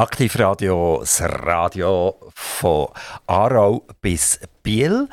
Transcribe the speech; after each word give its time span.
Aktivradio, 0.00 1.00
das 1.00 1.20
Radio 1.20 2.16
von 2.34 2.88
Aarau 3.26 3.86
bis 4.00 4.40
Biel. 4.62 5.06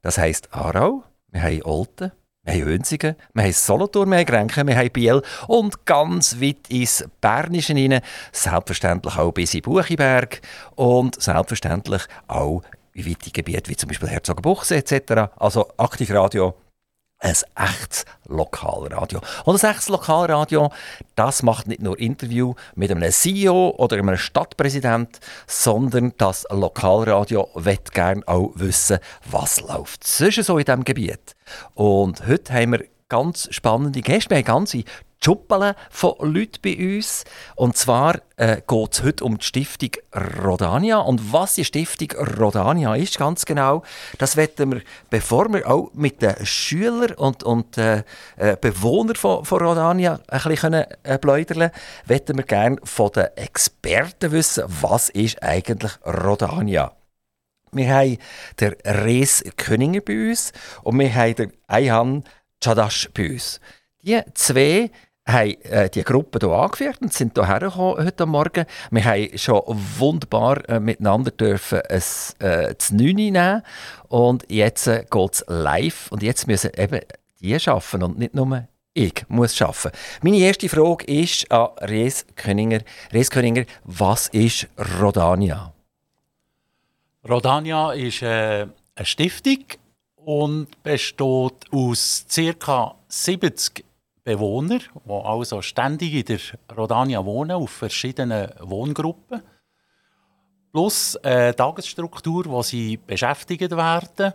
Das 0.00 0.18
heisst 0.18 0.52
Aarau, 0.52 1.04
wir 1.30 1.42
haben 1.44 1.62
Olten, 1.62 2.10
wir 2.42 2.54
haben 2.54 2.66
Wünsigen, 2.66 3.14
wir 3.34 3.44
haben 3.44 3.52
Solothurn, 3.52 4.10
wir 4.10 4.18
haben 4.18 4.26
Grenken, 4.26 4.66
wir 4.66 4.76
haben 4.76 4.90
Biel 4.90 5.22
und 5.46 5.86
ganz 5.86 6.40
weit 6.40 6.68
ins 6.70 7.04
Bernische 7.20 7.74
hinein. 7.74 8.00
Selbstverständlich 8.32 9.16
auch 9.16 9.30
bis 9.30 9.54
in 9.54 9.62
Buchiberg 9.62 10.40
und 10.74 11.22
selbstverständlich 11.22 12.02
auch 12.26 12.62
in 12.94 13.06
weite 13.06 13.30
Gebiete 13.30 13.70
wie 13.70 13.76
zum 13.76 13.90
Beispiel 13.90 14.08
Herzogenbuchsee 14.08 14.78
etc. 14.78 15.30
Also 15.36 15.68
Aktivradio 15.76 16.56
ein 17.22 17.34
echtes 17.54 18.04
Lokalradio. 18.26 19.20
Und 19.44 19.62
ein 19.62 19.70
echtes 19.70 19.88
Lokalradio, 19.88 20.70
das 21.14 21.42
macht 21.42 21.68
nicht 21.68 21.80
nur 21.80 21.98
Interview 21.98 22.54
mit 22.74 22.90
einem 22.90 23.10
CEO 23.10 23.74
oder 23.78 23.96
einem 23.96 24.16
Stadtpräsident, 24.16 25.20
sondern 25.46 26.12
das 26.18 26.46
Lokalradio 26.50 27.48
wird 27.54 27.92
gerne 27.92 28.22
auch 28.26 28.50
wissen, 28.54 28.98
was 29.30 29.60
läuft 29.60 30.04
sonst 30.04 30.44
so 30.44 30.58
in 30.58 30.64
diesem 30.64 30.84
Gebiet. 30.84 31.36
Und 31.74 32.26
heute 32.26 32.52
haben 32.52 32.72
wir 32.72 32.84
ganz 33.08 33.48
spannende 33.52 34.00
Gäste. 34.00 34.30
Wir 34.30 34.38
haben 34.38 34.44
ganze 34.44 34.84
Schuppeln 35.24 35.74
von 35.90 36.14
Leuten 36.20 36.58
bei 36.62 36.76
uns. 36.96 37.24
Und 37.54 37.76
zwar 37.76 38.20
äh, 38.36 38.60
geht 38.66 38.92
es 38.92 39.02
heute 39.02 39.24
um 39.24 39.38
die 39.38 39.44
Stiftung 39.44 39.90
Rodania. 40.42 40.98
Und 40.98 41.32
was 41.32 41.54
die 41.54 41.64
Stiftung 41.64 42.08
Rodania 42.38 42.94
ist, 42.96 43.18
ganz 43.18 43.44
genau, 43.44 43.82
das 44.18 44.36
werden 44.36 44.72
wir, 44.72 44.82
bevor 45.10 45.52
wir 45.52 45.68
auch 45.70 45.90
mit 45.94 46.22
den 46.22 46.34
Schülern 46.44 47.12
und, 47.12 47.44
und 47.44 47.78
äh, 47.78 48.02
äh 48.36 48.56
Bewohnern 48.60 49.16
von, 49.16 49.44
von 49.44 49.60
Rodania 49.60 50.20
ein 50.28 50.42
bisschen 50.42 50.74
äh, 50.74 51.18
pläudern 51.18 51.70
können, 52.06 52.36
wir 52.36 52.44
gerne 52.44 52.76
von 52.82 53.10
den 53.12 53.26
Experten 53.36 54.32
wissen, 54.32 54.64
was 54.80 55.08
ist 55.10 55.42
eigentlich 55.42 55.92
Rodania. 56.04 56.92
Wir 57.70 57.94
haben 57.94 58.18
den 58.60 58.74
Res 58.84 59.44
Köninger 59.56 60.00
bei 60.02 60.30
uns 60.30 60.52
und 60.82 60.98
wir 60.98 61.14
haben 61.14 61.34
den 61.36 61.52
Ayhan 61.68 62.24
Chadash 62.60 63.08
bei 63.14 63.32
uns. 63.32 63.60
Die 64.02 64.20
zwei 64.34 64.90
haben 65.26 65.60
äh, 65.62 65.88
die 65.88 66.02
Gruppe 66.02 66.38
hier 66.40 66.50
angeführt 66.50 67.00
und 67.00 67.12
sind 67.12 67.34
hierher 67.34 67.74
heute 67.74 68.26
Morgen. 68.26 68.66
Wir 68.90 69.04
haben 69.04 69.38
schon 69.38 69.62
wunderbar 69.98 70.68
äh, 70.68 70.80
miteinander 70.80 71.30
dürfen 71.30 71.80
ein 71.88 72.02
äh, 72.40 72.74
9 72.90 73.14
nehmen 73.14 73.62
und 74.08 74.44
jetzt 74.48 74.86
äh, 74.86 75.04
geht 75.08 75.32
es 75.34 75.44
live 75.48 76.10
und 76.10 76.22
jetzt 76.22 76.46
müssen 76.46 76.70
eben 76.76 77.00
die 77.40 77.54
arbeiten 77.54 78.02
und 78.02 78.18
nicht 78.18 78.34
nur 78.34 78.66
ich 78.94 79.24
muss 79.28 79.60
arbeiten. 79.62 79.96
Meine 80.22 80.38
erste 80.38 80.68
Frage 80.68 81.04
ist 81.06 81.50
an 81.50 81.70
Res 81.80 82.26
Köninger. 82.36 82.80
Res 83.12 83.30
Köninger, 83.30 83.64
was 83.84 84.28
ist 84.28 84.68
Rodania? 85.00 85.72
Rodania 87.26 87.92
ist 87.92 88.22
äh, 88.22 88.66
eine 88.94 89.06
Stiftung 89.06 89.64
und 90.16 90.82
besteht 90.82 91.72
aus 91.72 92.26
ca. 92.58 92.94
70 93.08 93.84
Bewohner, 94.24 94.78
die 94.78 95.10
also 95.10 95.62
ständig 95.62 96.14
in 96.14 96.24
der 96.24 96.76
Rodania 96.76 97.24
wohnen, 97.24 97.52
auf 97.52 97.70
verschiedenen 97.70 98.50
Wohngruppen. 98.60 99.42
Plus 100.72 101.16
eine 101.16 101.54
Tagesstruktur, 101.54 102.46
wo 102.46 102.62
sie 102.62 102.96
beschäftigt 102.96 103.70
werden. 103.72 104.32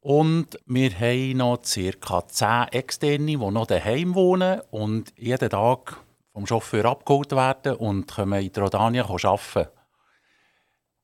Und 0.00 0.58
wir 0.66 0.90
haben 1.00 1.38
noch 1.38 1.58
ca. 2.00 2.28
10 2.28 2.68
Externe, 2.70 3.26
die 3.26 3.36
noch 3.36 3.66
daheim 3.66 4.14
wohnen 4.14 4.60
und 4.70 5.12
jeden 5.16 5.50
Tag 5.50 5.96
vom 6.32 6.46
Chauffeur 6.46 6.84
abgeholt 6.84 7.32
werden 7.32 7.74
und 7.76 8.14
können 8.14 8.42
in 8.42 8.52
der 8.52 8.62
Rodania 8.62 9.04
arbeiten. 9.04 9.68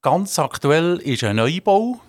Ganz 0.03 0.39
aktuell 0.39 0.99
ist 0.99 1.25
ein 1.25 1.37
Neubau, 1.37 2.01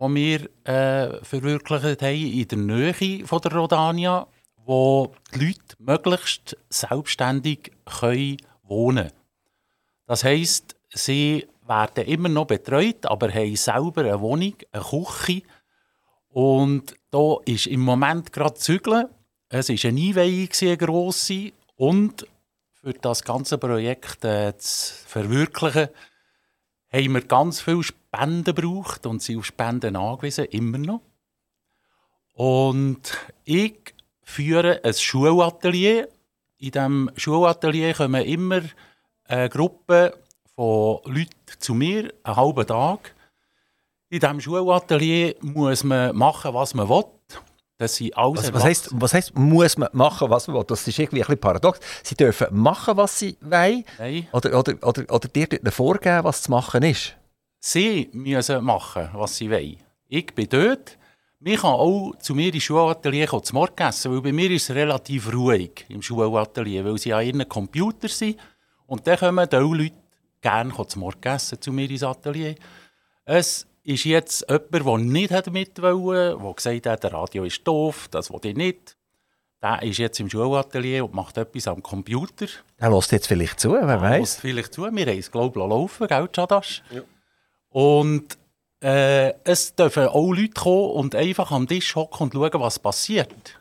den 0.00 0.14
wir 0.14 0.48
äh, 0.64 1.22
verwirklicht 1.24 2.02
haben 2.02 2.14
in 2.14 2.48
der 2.48 2.58
Nähe 2.58 3.26
von 3.26 3.40
der 3.40 3.52
Rodania 3.52 4.26
wo 4.68 5.14
die 5.34 5.46
Leute 5.46 5.76
möglichst 5.78 6.54
selbstständig 6.68 7.72
können 7.86 8.36
wohnen 8.64 9.06
können. 9.08 9.12
Das 10.06 10.24
heisst, 10.24 10.76
sie 10.90 11.48
werden 11.66 12.04
immer 12.04 12.28
noch 12.28 12.48
betreut, 12.48 13.06
aber 13.06 13.32
haben 13.32 13.56
selber 13.56 14.02
eine 14.02 14.20
Wohnung, 14.20 14.52
eine 14.70 14.84
Küche. 14.84 15.42
Und 16.28 16.94
da 17.10 17.36
ist 17.46 17.66
im 17.66 17.80
Moment 17.80 18.30
gerade 18.30 18.56
Zügeln. 18.56 19.08
Es 19.48 19.70
war 19.70 19.90
eine 19.90 20.00
Einweihung, 20.00 20.50
eine 20.60 20.76
grosse. 20.76 21.52
Und 21.76 22.26
für 22.74 22.92
das 22.92 23.24
ganze 23.24 23.56
Projekt 23.56 24.22
äh, 24.26 24.54
zu 24.58 24.94
verwirklichen, 25.06 25.88
haben 26.92 27.14
wir 27.14 27.22
ganz 27.22 27.62
viele 27.62 27.84
Spenden 27.84 28.44
gebraucht 28.44 29.06
und 29.06 29.22
sind 29.22 29.38
auf 29.38 29.46
Spenden 29.46 29.96
angewiesen, 29.96 30.44
immer 30.44 30.76
noch. 30.76 31.00
Und 32.34 33.16
ich 33.46 33.94
führen 34.28 34.78
ein 34.84 34.94
Schulatelier. 34.94 36.08
In 36.58 36.70
diesem 36.70 37.10
Schulatelier 37.16 37.94
kommen 37.94 38.22
immer 38.24 38.60
eine 39.24 39.48
Gruppe 39.48 40.18
von 40.54 41.00
Leuten 41.04 41.30
zu 41.58 41.74
mir, 41.74 42.12
einen 42.22 42.36
halben 42.36 42.66
Tag. 42.66 43.14
In 44.10 44.20
diesem 44.20 44.40
Schulatelier 44.40 45.34
muss 45.40 45.82
man 45.82 46.14
machen, 46.14 46.52
was 46.52 46.74
man 46.74 46.88
will. 46.88 47.04
Das 47.78 47.96
sind 47.96 48.16
alles 48.18 48.44
was, 48.44 48.54
was, 48.54 48.64
heisst, 48.64 48.88
was 48.92 49.14
heisst, 49.14 49.38
muss 49.38 49.78
man 49.78 49.88
machen, 49.92 50.28
was 50.28 50.46
man 50.46 50.56
will? 50.56 50.64
Das 50.64 50.86
ist 50.86 50.98
irgendwie 50.98 51.22
ein 51.22 51.26
bisschen 51.26 51.40
paradox. 51.40 51.80
Sie 52.02 52.14
dürfen 52.14 52.48
machen, 52.50 52.96
was 52.96 53.18
sie 53.18 53.38
wollen? 53.40 53.84
Nein. 53.98 54.26
Oder, 54.32 54.58
oder, 54.58 54.74
oder, 54.82 55.04
oder 55.08 55.28
dir 55.28 55.48
vorgeben, 55.70 56.24
was 56.24 56.42
zu 56.42 56.50
machen 56.50 56.82
ist? 56.82 57.16
Sie 57.60 58.10
müssen 58.12 58.62
machen, 58.64 59.08
was 59.14 59.36
sie 59.36 59.50
wollen. 59.50 59.78
Ich 60.08 60.34
bin 60.34 60.48
dort 60.48 60.98
man 61.40 61.56
kann 61.56 61.70
auch 61.70 62.14
zu 62.18 62.34
mir 62.34 62.52
ins 62.52 62.64
Schulatelier 62.64 63.28
zum 63.42 63.54
Morgen 63.54 63.82
essen, 63.82 64.12
weil 64.12 64.20
bei 64.20 64.32
mir 64.32 64.50
ist 64.50 64.70
es 64.70 64.74
relativ 64.74 65.32
ruhig 65.32 65.86
im 65.88 66.02
Schulatelier, 66.02 66.84
weil 66.84 66.98
sie 66.98 67.12
an 67.12 67.24
ihren 67.24 67.48
Computer 67.48 68.08
sind. 68.08 68.38
Und 68.86 69.06
dann 69.06 69.18
kommen 69.18 69.48
die 69.48 69.56
Leute 69.56 69.94
gerne 70.40 70.74
zum 70.86 71.00
Morgen 71.00 71.28
essen 71.28 71.60
zu 71.60 71.72
mir 71.72 71.88
ins 71.88 72.02
Atelier. 72.02 72.56
Es 73.24 73.66
ist 73.84 74.04
jetzt 74.04 74.46
jemand, 74.48 74.72
der 74.72 74.98
nicht 74.98 75.50
mit 75.52 75.80
wollte, 75.80 76.38
der 76.42 76.54
gesagt 76.54 76.86
hat, 76.86 77.04
der 77.04 77.12
Radio 77.12 77.44
ist 77.44 77.66
doof, 77.66 78.08
das 78.10 78.30
will 78.32 78.40
ich 78.42 78.56
nicht. 78.56 78.96
Der 79.62 79.82
ist 79.82 79.98
jetzt 79.98 80.20
im 80.20 80.30
Schulatelier 80.30 81.04
und 81.04 81.14
macht 81.14 81.36
etwas 81.36 81.66
am 81.66 81.82
Computer. 81.82 82.46
Er 82.76 82.90
lässt 82.90 83.10
jetzt 83.12 83.26
vielleicht 83.26 83.58
zu, 83.58 83.72
wer 83.72 83.86
weiß. 83.86 84.02
Er 84.02 84.18
lässt 84.20 84.40
vielleicht 84.40 84.72
zu. 84.72 84.82
Wir 84.82 84.88
haben 85.06 85.18
es, 85.18 85.30
glaube 85.30 85.60
ich, 85.60 85.68
laufen, 85.68 86.06
gell, 86.06 86.28
Chadash? 86.28 86.82
Ja. 86.90 87.02
Und 87.70 88.38
äh, 88.82 89.34
es 89.44 89.74
dürfen 89.74 90.06
auch 90.08 90.32
Leute 90.32 90.50
kommen 90.50 90.90
und 90.92 91.14
einfach 91.14 91.50
am 91.50 91.66
Tisch 91.66 91.94
hocken 91.94 92.24
und 92.24 92.32
schauen, 92.32 92.60
was 92.60 92.78
passiert. 92.78 93.58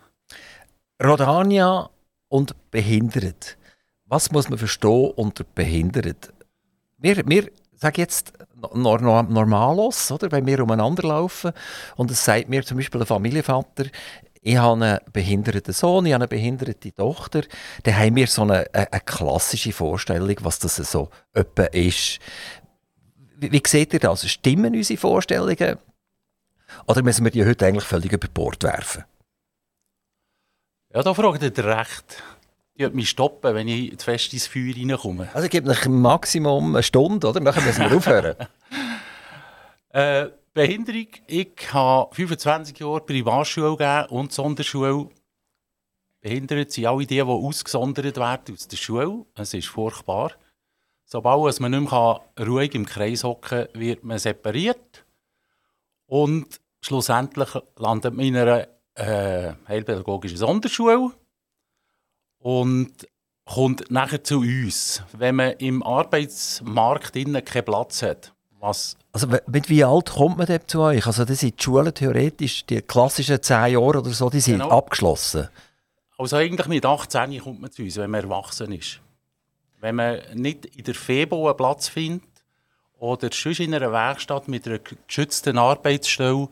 Rodania 1.04 1.90
und 2.30 2.56
behindert. 2.72 3.58
Was 4.06 4.32
muss 4.32 4.50
man 4.50 4.58
verstehen 4.58 5.12
unter 5.16 5.44
behindert? 5.44 6.34
Wir, 6.98 7.28
wir 7.28 7.50
sagen 7.76 8.00
jetzt 8.02 8.34
normalos, 8.74 10.12
oder? 10.12 10.32
wenn 10.32 10.46
wir 10.46 10.64
umeinander 10.64 11.08
laufen 11.08 11.52
und 11.96 12.10
es 12.10 12.24
sagt 12.24 12.50
mir 12.50 12.66
zum 12.66 12.78
Beispiel 12.78 13.02
ein 13.02 13.08
Familienvater, 13.08 13.86
ich 14.42 14.58
habe 14.58 14.86
einen 14.86 15.00
behinderten 15.12 15.74
Sohn, 15.74 16.06
ich 16.06 16.14
habe 16.14 16.24
eine 16.24 16.28
behinderte 16.30 16.94
Tochter, 16.94 17.42
dann 17.84 17.98
haben 17.98 18.16
wir 18.16 18.28
so 18.28 18.44
eine, 18.44 18.66
eine, 18.74 18.92
eine 18.94 19.02
klassische 19.02 19.74
Vorstellung, 19.74 20.36
was 20.42 20.60
das 20.60 20.78
so 20.78 21.10
etwa 21.34 21.64
ist. 21.64 22.20
Wie, 23.40 23.52
wie 23.52 23.62
seht 23.66 23.94
ihr 23.94 24.00
das? 24.00 24.28
Stimmen 24.28 24.76
unsere 24.76 25.00
Vorstellungen? 25.00 25.78
Oder 26.88 27.04
müssen 27.04 27.24
wir 27.24 27.32
die 27.32 27.46
heute 27.46 27.66
eigentlich 27.66 27.84
völlig 27.84 28.12
über 28.12 28.28
Bord 28.28 28.64
werfen? 28.64 29.04
Ja, 30.94 31.04
da 31.04 31.14
fragt 31.14 31.44
ihr 31.44 31.66
recht. 31.66 32.24
Ich 32.74 32.82
würde 32.82 32.96
mich 32.96 33.10
stoppen, 33.10 33.56
wenn 33.56 33.68
ich 33.68 33.98
zu 33.98 34.06
fest 34.06 34.34
ins 34.34 34.48
Feuer 34.48 34.76
reinkomme. 34.76 35.30
Also, 35.34 35.46
ich 35.46 35.52
gebe 35.52 35.70
euch 35.70 35.88
Maximum 35.88 36.76
eine 36.76 36.84
Stunde, 36.84 37.28
oder? 37.28 37.40
Dann 37.40 37.66
müssen 37.66 37.90
wir 37.90 37.96
aufhören. 37.96 38.36
äh, 39.90 40.30
Behinderung. 40.54 41.08
Ich 41.28 41.74
habe 41.74 42.16
25 42.16 42.80
Jahre 42.80 43.02
Privatschule 43.02 43.78
gegeben 43.78 44.06
und 44.10 44.34
Sonderschule. 44.34 45.10
Behindert 46.22 46.72
sind 46.72 46.88
alle 46.88 47.06
die, 47.06 47.16
die 47.16 47.22
ausgesondert 47.22 48.18
werden 48.18 48.56
aus 48.56 48.68
der 48.68 48.78
Schule. 48.78 49.26
Es 49.36 49.54
ist 49.54 49.68
furchtbar. 49.68 50.32
Sobald 51.10 51.60
man 51.62 51.72
nicht 51.72 51.90
mehr 51.90 52.22
ruhig 52.46 52.76
im 52.76 52.86
Kreis 52.86 53.24
hocken 53.24 53.66
kann, 53.72 53.80
wird 53.80 54.04
man 54.04 54.20
separiert. 54.20 55.06
Und 56.06 56.60
schlussendlich 56.82 57.48
landet 57.78 58.14
man 58.14 58.26
in 58.26 58.36
einer 58.36 58.68
äh, 58.96 59.54
heilpädagogischen 59.70 60.38
Sonderschule 60.38 61.12
und 62.40 63.08
kommt 63.46 63.90
nachher 63.90 64.22
zu 64.22 64.40
uns, 64.40 65.02
wenn 65.14 65.36
man 65.36 65.52
im 65.54 65.82
Arbeitsmarkt 65.82 67.14
keinen 67.14 67.64
Platz 67.64 68.02
hat. 68.02 68.34
Was 68.60 68.98
also 69.14 69.28
mit 69.48 69.70
wie 69.70 69.86
alt 69.86 70.10
kommt 70.10 70.38
man 70.38 70.60
zu 70.68 70.82
euch? 70.82 71.08
Also 71.08 71.24
das 71.24 71.40
sind 71.40 71.58
die 71.58 71.64
Schulen 71.64 71.94
theoretisch, 71.94 72.66
die 72.66 72.82
klassischen 72.82 73.42
10 73.42 73.74
Jahre 73.74 74.00
oder 74.00 74.04
so, 74.10 74.30
die 74.30 74.42
sind 74.42 74.60
genau. 74.60 74.78
abgeschlossen? 74.78 75.48
Also 76.18 76.36
eigentlich 76.36 76.68
mit 76.68 76.86
18 76.86 77.40
kommt 77.40 77.62
man 77.62 77.72
zu 77.72 77.84
uns, 77.84 77.96
wenn 77.96 78.10
man 78.10 78.24
erwachsen 78.24 78.74
ist. 78.74 79.00
Wenn 79.80 79.96
man 79.96 80.20
nicht 80.34 80.66
in 80.66 80.84
der 80.84 80.96
FEBO 80.96 81.48
einen 81.48 81.58
Platz 81.58 81.88
findet 81.88 82.28
oder 82.98 83.30
sonst 83.32 83.60
in 83.60 83.74
einer 83.74 83.92
Werkstatt 83.92 84.48
mit 84.48 84.68
einer 84.68 84.80
geschützten 84.80 85.58
Arbeitsstelle, 85.58 86.50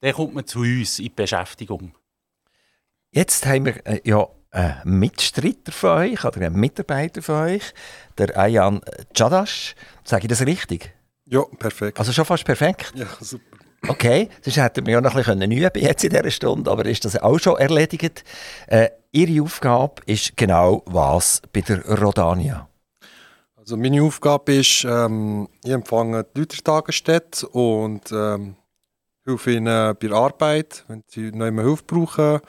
dann 0.00 0.12
kommt 0.12 0.34
man 0.34 0.46
zu 0.46 0.60
uns 0.60 0.98
in 0.98 1.06
die 1.06 1.10
Beschäftigung. 1.10 1.94
Jetzt 3.10 3.46
haben 3.46 3.64
wir 3.64 3.86
äh, 3.86 4.00
ja 4.04 4.28
einen 4.50 4.98
Mitstreiter 4.98 5.72
von 5.72 5.90
euch 5.90 6.24
oder 6.24 6.40
einen 6.46 6.56
Mitarbeiter 6.56 7.22
von 7.22 7.36
euch, 7.36 7.74
der 8.16 8.36
Ayan 8.36 8.80
Chadash. 9.14 9.74
Sage 10.04 10.24
ich 10.24 10.28
das 10.28 10.44
richtig? 10.44 10.94
Ja, 11.24 11.42
perfekt. 11.58 11.98
Also 11.98 12.12
schon 12.12 12.24
fast 12.24 12.44
perfekt? 12.44 12.92
Ja, 12.94 13.06
super. 13.20 13.58
Okay, 13.86 14.28
sonst 14.42 14.56
hätten 14.56 14.86
wir 14.86 14.94
ja 14.94 15.00
noch 15.00 15.14
ein 15.14 15.18
bisschen 15.18 15.52
üben 15.52 15.82
jetzt 15.82 16.02
in 16.02 16.10
dieser 16.10 16.30
Stunde, 16.30 16.70
aber 16.70 16.84
ist 16.86 17.04
das 17.04 17.16
auch 17.16 17.38
schon 17.38 17.58
erledigt. 17.58 18.24
Äh, 18.66 18.90
Ihre 19.10 19.42
Aufgabe 19.42 20.02
ist 20.04 20.36
genau 20.36 20.82
was 20.84 21.40
bei 21.50 21.62
der 21.62 21.82
Rodania? 21.98 22.68
Also 23.56 23.78
meine 23.78 24.02
Aufgabe 24.02 24.56
ist, 24.56 24.84
ähm, 24.84 25.48
ich 25.64 25.70
empfange 25.70 26.24
die 26.24 26.40
Leute 26.40 26.62
Tagesstätte 26.62 27.48
und 27.48 28.12
ähm, 28.12 28.56
helfe 29.24 29.52
ihnen 29.52 29.96
bei 29.98 30.08
der 30.08 30.12
Arbeit, 30.12 30.84
wenn 30.88 31.04
sie 31.06 31.32
noch 31.32 31.46
immer 31.46 31.62
Hilfe 31.62 31.84
brauchen. 31.84 32.40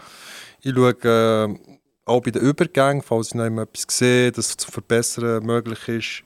Ich 0.62 0.74
schaue 0.74 0.92
äh, 1.04 1.58
auch 2.04 2.22
bei 2.22 2.32
den 2.32 2.42
Übergängen, 2.42 3.04
falls 3.04 3.30
ich 3.30 3.36
noch 3.36 3.46
etwas 3.46 3.86
sehe, 3.98 4.30
das 4.34 4.58
zu 4.58 4.70
verbessern 4.70 5.46
möglich 5.46 5.88
ist, 5.88 6.24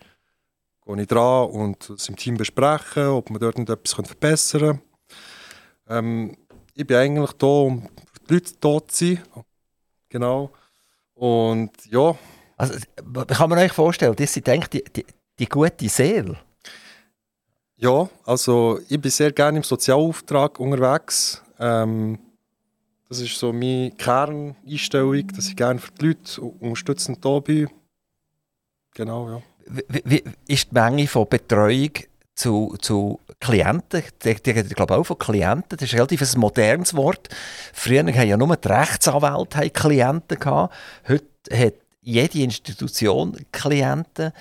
gehe 0.84 1.00
ich 1.00 1.08
dran 1.08 1.52
und 1.52 1.92
es 1.92 2.10
im 2.10 2.16
Team 2.16 2.38
besprechen, 2.38 3.06
ob 3.10 3.30
wir 3.30 3.38
dort 3.38 3.60
etwas 3.60 3.94
verbessern 3.94 4.82
können. 5.86 6.36
Ähm, 6.36 6.38
ich 6.74 6.88
bin 6.88 6.98
eigentlich 6.98 7.34
da, 7.34 7.46
um 7.46 7.84
für 7.84 8.20
die 8.28 8.34
Leute 8.34 8.54
da 8.60 8.88
zu 8.88 9.06
sein. 9.06 9.24
Genau. 10.14 10.52
Und 11.16 11.72
ja. 11.90 12.16
Also, 12.56 12.80
kann 13.28 13.50
man 13.50 13.58
euch 13.58 13.72
vorstellen, 13.72 14.16
das 14.16 14.32
sind 14.32 14.48
eigentlich 14.48 14.70
die, 14.70 14.84
die, 14.96 15.06
die 15.40 15.48
gute 15.48 15.90
Seele? 15.90 16.38
Ja, 17.78 18.08
also 18.24 18.80
ich 18.88 19.02
bin 19.02 19.10
sehr 19.10 19.32
gerne 19.32 19.58
im 19.58 19.64
Sozialauftrag 19.64 20.60
unterwegs. 20.60 21.42
Ähm, 21.58 22.20
das 23.10 23.22
ist 23.22 23.40
so 23.40 23.52
meine 23.52 23.90
Kerneinstellung, 23.92 25.28
dass 25.30 25.48
ich 25.48 25.56
gerne 25.56 25.80
für 25.80 25.92
die 25.94 26.06
Leute 26.06 26.42
unterstützend 26.42 27.26
da 27.26 27.40
bin. 27.40 27.70
Genau, 28.94 29.30
ja. 29.30 29.42
Wie, 29.66 30.02
wie 30.06 30.24
ist 30.48 30.70
die 30.70 30.76
Menge 30.76 31.08
von 31.08 31.28
Betreuung 31.28 31.92
zu, 32.36 32.76
zu 32.82 33.20
Klienten? 33.40 34.04
Die, 34.24 34.36
die, 34.36 34.54
glaube 34.54 34.96
auch 34.96 35.04
von 35.04 35.18
Klienten. 35.18 35.78
Das 35.78 35.82
ist 35.82 35.94
relativ 35.94 36.22
ein 36.22 36.40
modernes 36.40 36.96
Wort. 36.96 37.30
Früher 37.74 38.04
hatten 38.04 38.28
ja 38.28 38.38
nur 38.38 38.56
die 38.56 38.68
Rechtsanwälte 38.68 39.70
Klienten. 39.70 40.40
Gehabt. 40.40 40.74
Heute 41.08 41.26
hat 41.52 41.74
jede 42.02 42.40
Institution 42.40 43.38
Klienten. 43.52 44.32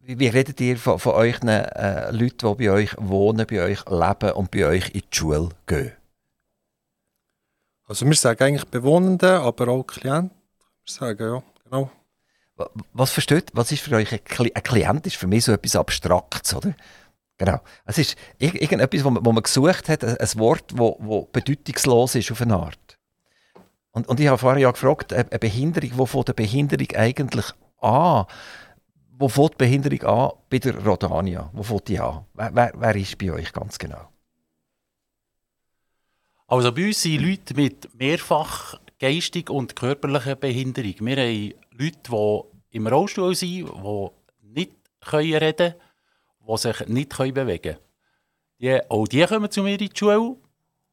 Wie, 0.00 0.28
redet 0.28 0.58
ihr 0.60 0.78
von, 0.78 0.98
von 0.98 1.12
euch 1.12 1.42
äh, 1.44 2.10
Leuten, 2.10 2.56
die 2.56 2.66
bei 2.66 2.70
euch 2.70 2.94
wohnen, 2.98 3.46
bei 3.46 3.62
euch 3.62 3.84
leben 3.90 4.32
und 4.32 4.50
bei 4.50 4.64
euch 4.64 4.88
in 4.94 5.02
die 5.02 5.16
Schule 5.16 5.50
gehen? 5.66 5.92
Also 7.86 8.06
wir 8.06 8.14
sagen 8.14 8.42
eigentlich 8.42 8.66
Bewohnende, 8.66 9.40
aber 9.40 9.68
auch 9.68 9.84
Klienten. 9.84 10.30
Wir 10.84 10.92
sagen, 10.92 11.22
ja, 11.22 11.42
genau. 11.64 11.90
Was 12.92 13.10
versteht, 13.10 13.50
was 13.52 13.72
ist 13.72 13.82
für 13.82 13.96
euch 13.96 14.12
ein, 14.12 14.24
Kli 14.24 14.52
ein 14.54 14.62
Klient? 14.62 15.06
Ist 15.06 15.16
für 15.16 15.26
mich 15.26 15.44
so 15.44 15.52
etwas 15.52 15.76
Abstraktes, 15.76 16.54
oder? 16.54 16.74
Genau. 17.38 17.60
Es 17.84 17.98
ist 17.98 18.16
irgendetwas, 18.38 19.04
wo 19.04 19.10
man, 19.10 19.24
wo 19.24 19.32
man 19.32 19.42
gesucht 19.42 19.88
hat, 19.88 20.04
ein 20.04 20.38
Wort, 20.38 20.76
wo, 20.76 20.96
wo 20.98 21.28
bedeutungslos 21.32 22.16
ist 22.16 22.32
auf 22.32 22.42
eine 22.42 22.56
Art. 22.56 22.98
Und, 23.92 24.08
und 24.08 24.20
ich 24.20 24.26
habe 24.26 24.38
vorher 24.38 24.60
ja 24.60 24.70
gefragt, 24.70 25.12
eine 25.12 25.24
Behinderung, 25.24 25.90
wo 25.94 26.06
fängt 26.06 26.28
eine 26.28 26.34
Behinderung 26.34 26.88
eigentlich 26.96 27.46
an? 27.80 28.26
Wo 29.16 29.28
fängt 29.28 29.52
die 29.52 29.56
Behinderung 29.58 30.02
an 30.02 30.32
bei 30.50 30.58
der 30.58 30.84
Rodania? 30.84 31.50
Wo 31.52 31.62
fängt 31.62 31.88
die 31.88 32.00
an? 32.00 32.24
Wer, 32.34 32.54
wer, 32.54 32.72
wer 32.76 32.96
ist 32.96 33.16
bei 33.18 33.32
euch 33.32 33.52
ganz 33.52 33.78
genau? 33.78 34.08
Also 36.48 36.72
bei 36.72 36.86
uns 36.86 37.02
sind 37.02 37.20
Leute 37.20 37.54
mit 37.54 37.94
mehrfach 37.94 38.74
geistig 38.98 39.50
und 39.50 39.76
körperlicher 39.76 40.34
Behinderung. 40.34 40.94
Wir 41.00 41.16
haben 41.16 41.54
Leute, 41.78 41.98
die 42.10 42.76
im 42.76 42.86
Rollstuhl 42.86 43.34
sind, 43.34 43.68
die 43.68 44.08
nicht 44.42 44.72
reden 45.12 45.50
können, 45.56 45.74
die 46.48 46.56
sich 46.56 46.86
nicht 46.88 47.16
bewegen 47.16 47.62
können. 47.62 47.78
Die, 48.60 48.90
auch 48.90 49.06
die 49.06 49.24
kommen 49.24 49.50
zu 49.50 49.62
mir 49.62 49.72
in 49.72 49.78
die 49.78 49.90
Schule. 49.94 50.36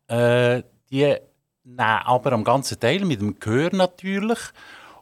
Äh, 0.08 0.64
die 0.92 1.16
nehmen 1.64 1.80
aber 1.80 2.34
am 2.34 2.44
ganzen 2.44 2.80
Teil 2.80 3.04
mit 3.06 3.22
dem 3.22 3.40
Gehör 3.40 3.74
natürlich 3.74 4.40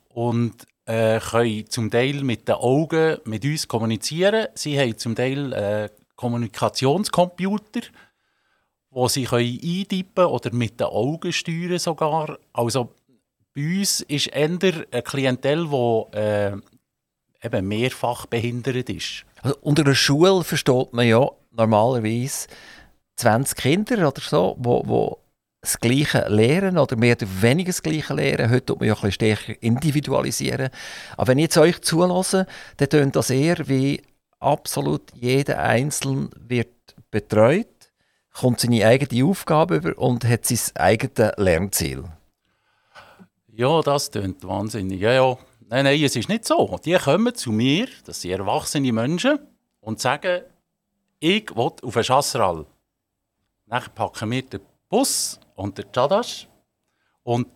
und 0.09 0.65
äh, 0.85 1.19
können 1.19 1.69
zum 1.69 1.91
Teil 1.91 2.23
mit 2.23 2.47
den 2.47 2.55
Augen 2.55 3.17
mit 3.25 3.43
uns 3.43 3.67
kommunizieren. 3.67 4.47
Sie 4.55 4.79
haben 4.79 4.97
zum 4.97 5.15
Teil 5.15 5.51
äh, 5.53 5.89
Kommunikationscomputer 6.15 7.81
wo 8.93 9.07
sie 9.07 9.27
eintippen 9.27 10.25
oder 10.25 10.53
mit 10.53 10.79
den 10.79 10.87
Augen 10.87 11.33
steuern 11.33 11.79
sogar. 11.79 12.37
Also 12.53 12.93
bei 13.55 13.79
uns 13.79 14.01
ist 14.01 14.27
eher 14.27 14.45
eine 14.45 15.01
Klientel, 15.03 15.67
die 15.67 16.17
äh, 16.17 16.57
eben 17.43 17.67
mehrfach 17.67 18.25
behindert 18.25 18.89
ist. 18.89 19.25
Also 19.41 19.57
unter 19.61 19.83
einer 19.83 19.95
Schule 19.95 20.43
versteht 20.43 20.93
man 20.93 21.07
ja 21.07 21.27
normalerweise 21.51 22.47
20 23.17 23.57
Kinder 23.57 24.07
oder 24.07 24.21
so, 24.21 24.55
wo, 24.57 24.83
wo 24.85 25.19
das 25.61 25.79
Gleiche 25.79 26.25
lehren 26.29 26.77
oder 26.77 26.95
mehr 26.95 27.15
oder 27.15 27.27
weniger 27.41 27.69
das 27.69 27.83
Gleiche 27.83 28.13
lehren. 28.13 28.49
Heute 28.49 28.65
tut 28.65 28.79
man 28.79 28.87
ja 28.87 28.93
ein 28.95 29.01
bisschen 29.01 29.11
stärker 29.11 29.61
individualisieren. 29.61 30.69
Aber 31.15 31.27
wenn 31.27 31.37
ich 31.37 31.43
jetzt 31.43 31.57
euch 31.57 31.81
zulasse, 31.81 32.47
dann 32.77 32.89
tönt 32.89 33.15
das 33.15 33.29
eher 33.29 33.67
wie 33.67 34.01
absolut 34.39 35.03
jeder 35.13 35.59
Einzelne 35.59 36.29
wird 36.37 36.69
betreut 37.11 37.67
kommt 38.33 38.59
seine 38.59 38.85
eigene 38.85 39.25
Aufgabe 39.25 39.75
über 39.75 39.97
und 39.97 40.25
hat 40.25 40.45
sein 40.45 40.59
eigenes 40.75 41.33
Lernziel. 41.37 42.03
Ja, 43.55 43.81
das 43.81 44.09
klingt 44.09 44.43
wahnsinnig. 44.47 44.99
Ja, 44.99 45.11
ja. 45.11 45.37
Nein, 45.69 45.85
nein, 45.85 46.03
es 46.03 46.15
ist 46.15 46.27
nicht 46.27 46.45
so. 46.45 46.79
Die 46.83 46.95
kommen 46.95 47.33
zu 47.35 47.51
mir, 47.51 47.87
das 48.05 48.21
sind 48.21 48.31
erwachsene 48.31 48.91
Menschen, 48.91 49.39
und 49.83 49.99
sagen, 49.99 50.43
ich 51.19 51.55
will 51.55 51.71
auf 51.81 51.95
einen 51.95 52.03
Chasseral. 52.03 52.65
Dann 53.67 53.83
packen 53.93 54.31
wir 54.31 54.41
den 54.41 54.61
Bus 54.89 55.39
und 55.55 55.77
den 55.77 55.91
Chadash 55.91 56.47
und 57.23 57.47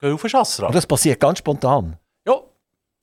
gehen 0.00 0.14
auf 0.14 0.24
einen 0.24 0.30
Chasseral. 0.30 0.68
Und 0.68 0.74
das 0.74 0.86
passiert 0.86 1.20
ganz 1.20 1.38
spontan? 1.38 1.96
Ja. 2.26 2.40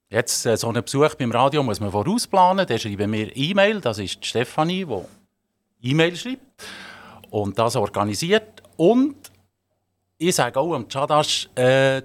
Jetzt 0.09 0.45
äh, 0.45 0.57
so 0.57 0.69
einen 0.69 0.83
Besuch 0.83 1.15
beim 1.15 1.31
Radio 1.31 1.63
muss 1.63 1.79
man 1.79 1.91
vorausplanen. 1.91 2.65
Der 2.67 2.77
schreibt 2.77 3.07
mir 3.07 3.35
E-Mail, 3.35 3.81
das 3.81 3.99
ist 3.99 4.21
die 4.21 4.27
Stefanie, 4.27 4.85
die 4.85 5.91
E-Mail 5.91 6.15
schreibt 6.15 6.63
und 7.29 7.57
das 7.57 7.75
organisiert. 7.75 8.63
Und 8.75 9.31
ich 10.17 10.35
sage 10.35 10.59
auch 10.59 10.73
am 10.73 10.87
Chadash, 10.87 11.49
äh, 11.55 12.01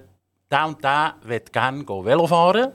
der 0.53 0.67
und 0.67 0.83
der 0.83 1.15
will 1.23 1.41
gerne 1.51 1.83
Velo 1.83 2.27
fahren. 2.27 2.71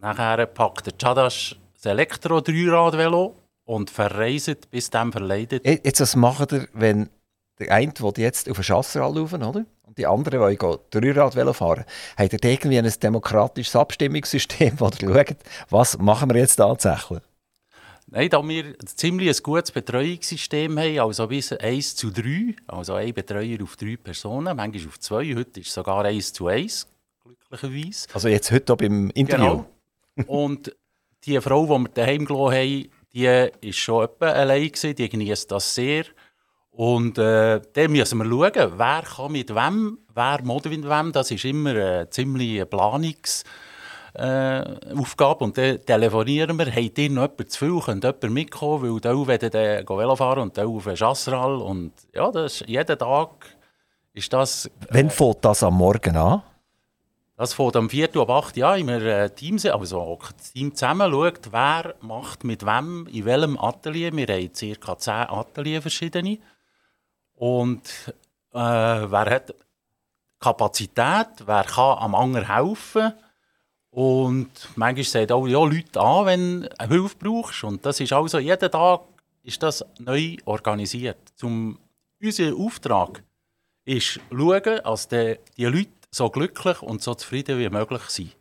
Nachher 0.00 0.44
packt 0.46 0.86
der 0.86 0.94
Chadash 0.98 1.56
das 1.74 1.86
Elektro-Dreirad-Velo 1.86 3.36
und 3.64 3.90
verreist 3.90 4.70
bis 4.70 4.90
dem 4.90 5.12
verleidet. 5.12 5.64
Jetzt, 5.64 6.00
was 6.00 6.16
macht 6.16 6.52
ihr, 6.52 6.68
wenn 6.72 7.08
der 7.60 7.70
eine 7.70 7.92
will 8.00 8.12
jetzt 8.16 8.50
auf 8.50 8.56
den 8.56 8.64
Chasseral 8.64 9.14
laufen, 9.14 9.42
oder? 9.42 9.64
Und 9.82 9.98
die 9.98 10.06
anderen 10.06 10.40
wollen 10.40 10.58
Dreirad-Velo 10.90 11.52
fahren. 11.52 11.84
Habt 12.16 12.32
ihr 12.32 12.44
irgendwie 12.44 12.78
ein 12.78 12.92
demokratisches 13.00 13.76
Abstimmungssystem, 13.76 14.80
wo 14.80 14.86
ihr 14.86 15.14
schaut, 15.14 15.36
was 15.70 15.98
machen 15.98 16.30
wir 16.30 16.40
jetzt 16.40 16.56
tatsächlich? 16.56 17.20
Nein, 18.06 18.28
da 18.28 18.46
wir 18.46 18.64
ein 18.64 18.86
ziemlich 18.86 19.42
gutes 19.42 19.70
Betreuungssystem 19.70 20.78
haben, 20.78 20.98
also 20.98 21.26
bis 21.28 21.52
1 21.52 21.96
zu 21.96 22.10
3, 22.10 22.56
also 22.66 22.94
ein 22.94 23.14
Betreuer 23.14 23.62
auf 23.62 23.76
drei 23.76 23.96
Personen, 23.96 24.56
manchmal 24.56 24.88
auf 24.88 25.00
zwei, 25.00 25.34
heute 25.34 25.60
ist 25.60 25.68
es 25.68 25.74
sogar 25.74 26.04
1 26.04 26.32
zu 26.32 26.48
1, 26.48 26.86
glücklicherweise. 27.60 28.08
Also 28.14 28.28
jetzt 28.28 28.50
heute 28.50 28.76
beim 28.76 29.10
Interview? 29.10 29.64
Genau. 30.16 30.30
Und 30.30 30.74
die 31.24 31.40
Frau, 31.40 31.64
die 31.64 31.84
wir 31.84 31.90
daheim 31.94 32.24
gelassen 32.24 32.56
haben, 32.56 32.88
die 33.12 33.26
war 33.26 33.72
schon 33.72 34.04
etwa 34.04 34.26
allein, 34.30 34.68
gewesen, 34.68 34.94
die 34.94 35.08
genießt 35.08 35.50
das 35.50 35.74
sehr. 35.74 36.04
Und 36.70 37.18
äh, 37.18 37.60
dann 37.74 37.92
müssen 37.92 38.18
wir 38.18 38.24
schauen, 38.24 38.72
wer 38.78 39.02
kann 39.02 39.32
mit 39.32 39.54
wem, 39.54 39.98
wer 40.14 40.42
muss 40.42 40.64
mit 40.64 40.88
wem, 40.88 41.12
das 41.12 41.30
ist 41.30 41.44
immer 41.44 41.74
äh, 41.74 42.10
ziemlich 42.10 42.62
Planungs- 42.62 43.44
äh, 44.14 44.94
Aufgabe. 44.96 45.44
Und 45.44 45.58
dann 45.58 45.84
telefonieren 45.84 46.58
wir, 46.58 46.66
habt 46.66 46.98
ihr 46.98 47.10
noch 47.10 47.22
jemanden 47.22 47.48
zu 47.48 47.58
viel, 47.58 47.80
könnt 47.80 48.04
jemand 48.04 48.30
mitkommen, 48.30 48.82
weil 48.82 49.00
da 49.00 49.26
werden 49.26 49.50
dann 49.50 49.88
Velo 49.88 50.16
fahren 50.16 50.40
und 50.40 50.56
da 50.56 50.66
auf 50.66 50.84
den 50.84 50.96
Chasseral. 50.96 51.56
Und 51.56 51.92
ja, 52.14 52.30
das 52.30 52.60
ist, 52.60 52.68
jeden 52.68 52.98
Tag 52.98 53.30
ist 54.14 54.32
das... 54.32 54.66
Äh, 54.66 54.70
Wann 54.90 55.10
fängt 55.10 55.44
das 55.44 55.62
am 55.62 55.74
Morgen 55.74 56.16
an? 56.16 56.42
Das 57.42 57.54
fängt 57.54 57.74
am 57.74 57.90
4. 57.90 58.16
ab 58.18 58.30
8 58.30 58.56
Uhr 58.58 58.68
an, 58.68 58.86
wir 58.86 59.02
äh, 59.04 59.70
also 59.72 60.16
das 60.38 60.52
Team 60.52 60.76
zusammen 60.76 61.10
schaut, 61.10 61.50
wer 61.50 61.96
macht 62.00 62.44
mit 62.44 62.64
wem, 62.64 63.08
in 63.08 63.24
welchem 63.24 63.58
Atelier. 63.58 64.12
Wir 64.12 64.28
haben 64.28 64.78
ca. 64.80 64.96
10 64.96 65.12
Atelier 65.12 65.82
verschiedene. 65.82 66.38
Und 67.34 67.82
äh, 68.52 68.58
wer 68.60 69.28
hat 69.28 69.56
Kapazität, 70.38 71.44
wer 71.44 71.64
kann 71.64 71.98
am 71.98 72.14
anderen 72.14 72.46
helfen 72.46 73.12
Und 73.90 74.52
manchmal 74.76 75.02
sagen 75.02 75.32
auch 75.32 75.48
ja, 75.48 75.58
Leute 75.58 76.00
an, 76.00 76.26
wenn 76.26 76.60
du 76.60 76.88
Hilfe 76.88 77.16
brauchst. 77.18 77.64
Und 77.64 77.84
das 77.84 77.98
ist 77.98 78.12
also, 78.12 78.38
jeden 78.38 78.70
Tag 78.70 79.00
ist 79.42 79.60
das 79.64 79.84
neu 79.98 80.36
organisiert. 80.44 81.18
Zum, 81.34 81.76
unser 82.22 82.54
Auftrag 82.54 83.24
ist 83.84 84.20
schauen, 84.30 84.80
dass 84.84 85.08
die 85.08 85.38
Leute 85.58 86.01
so 86.12 86.30
glücklich 86.30 86.82
und 86.82 87.02
so 87.02 87.14
zufrieden 87.14 87.58
wie 87.58 87.68
möglich 87.70 88.02
sind. 88.08 88.36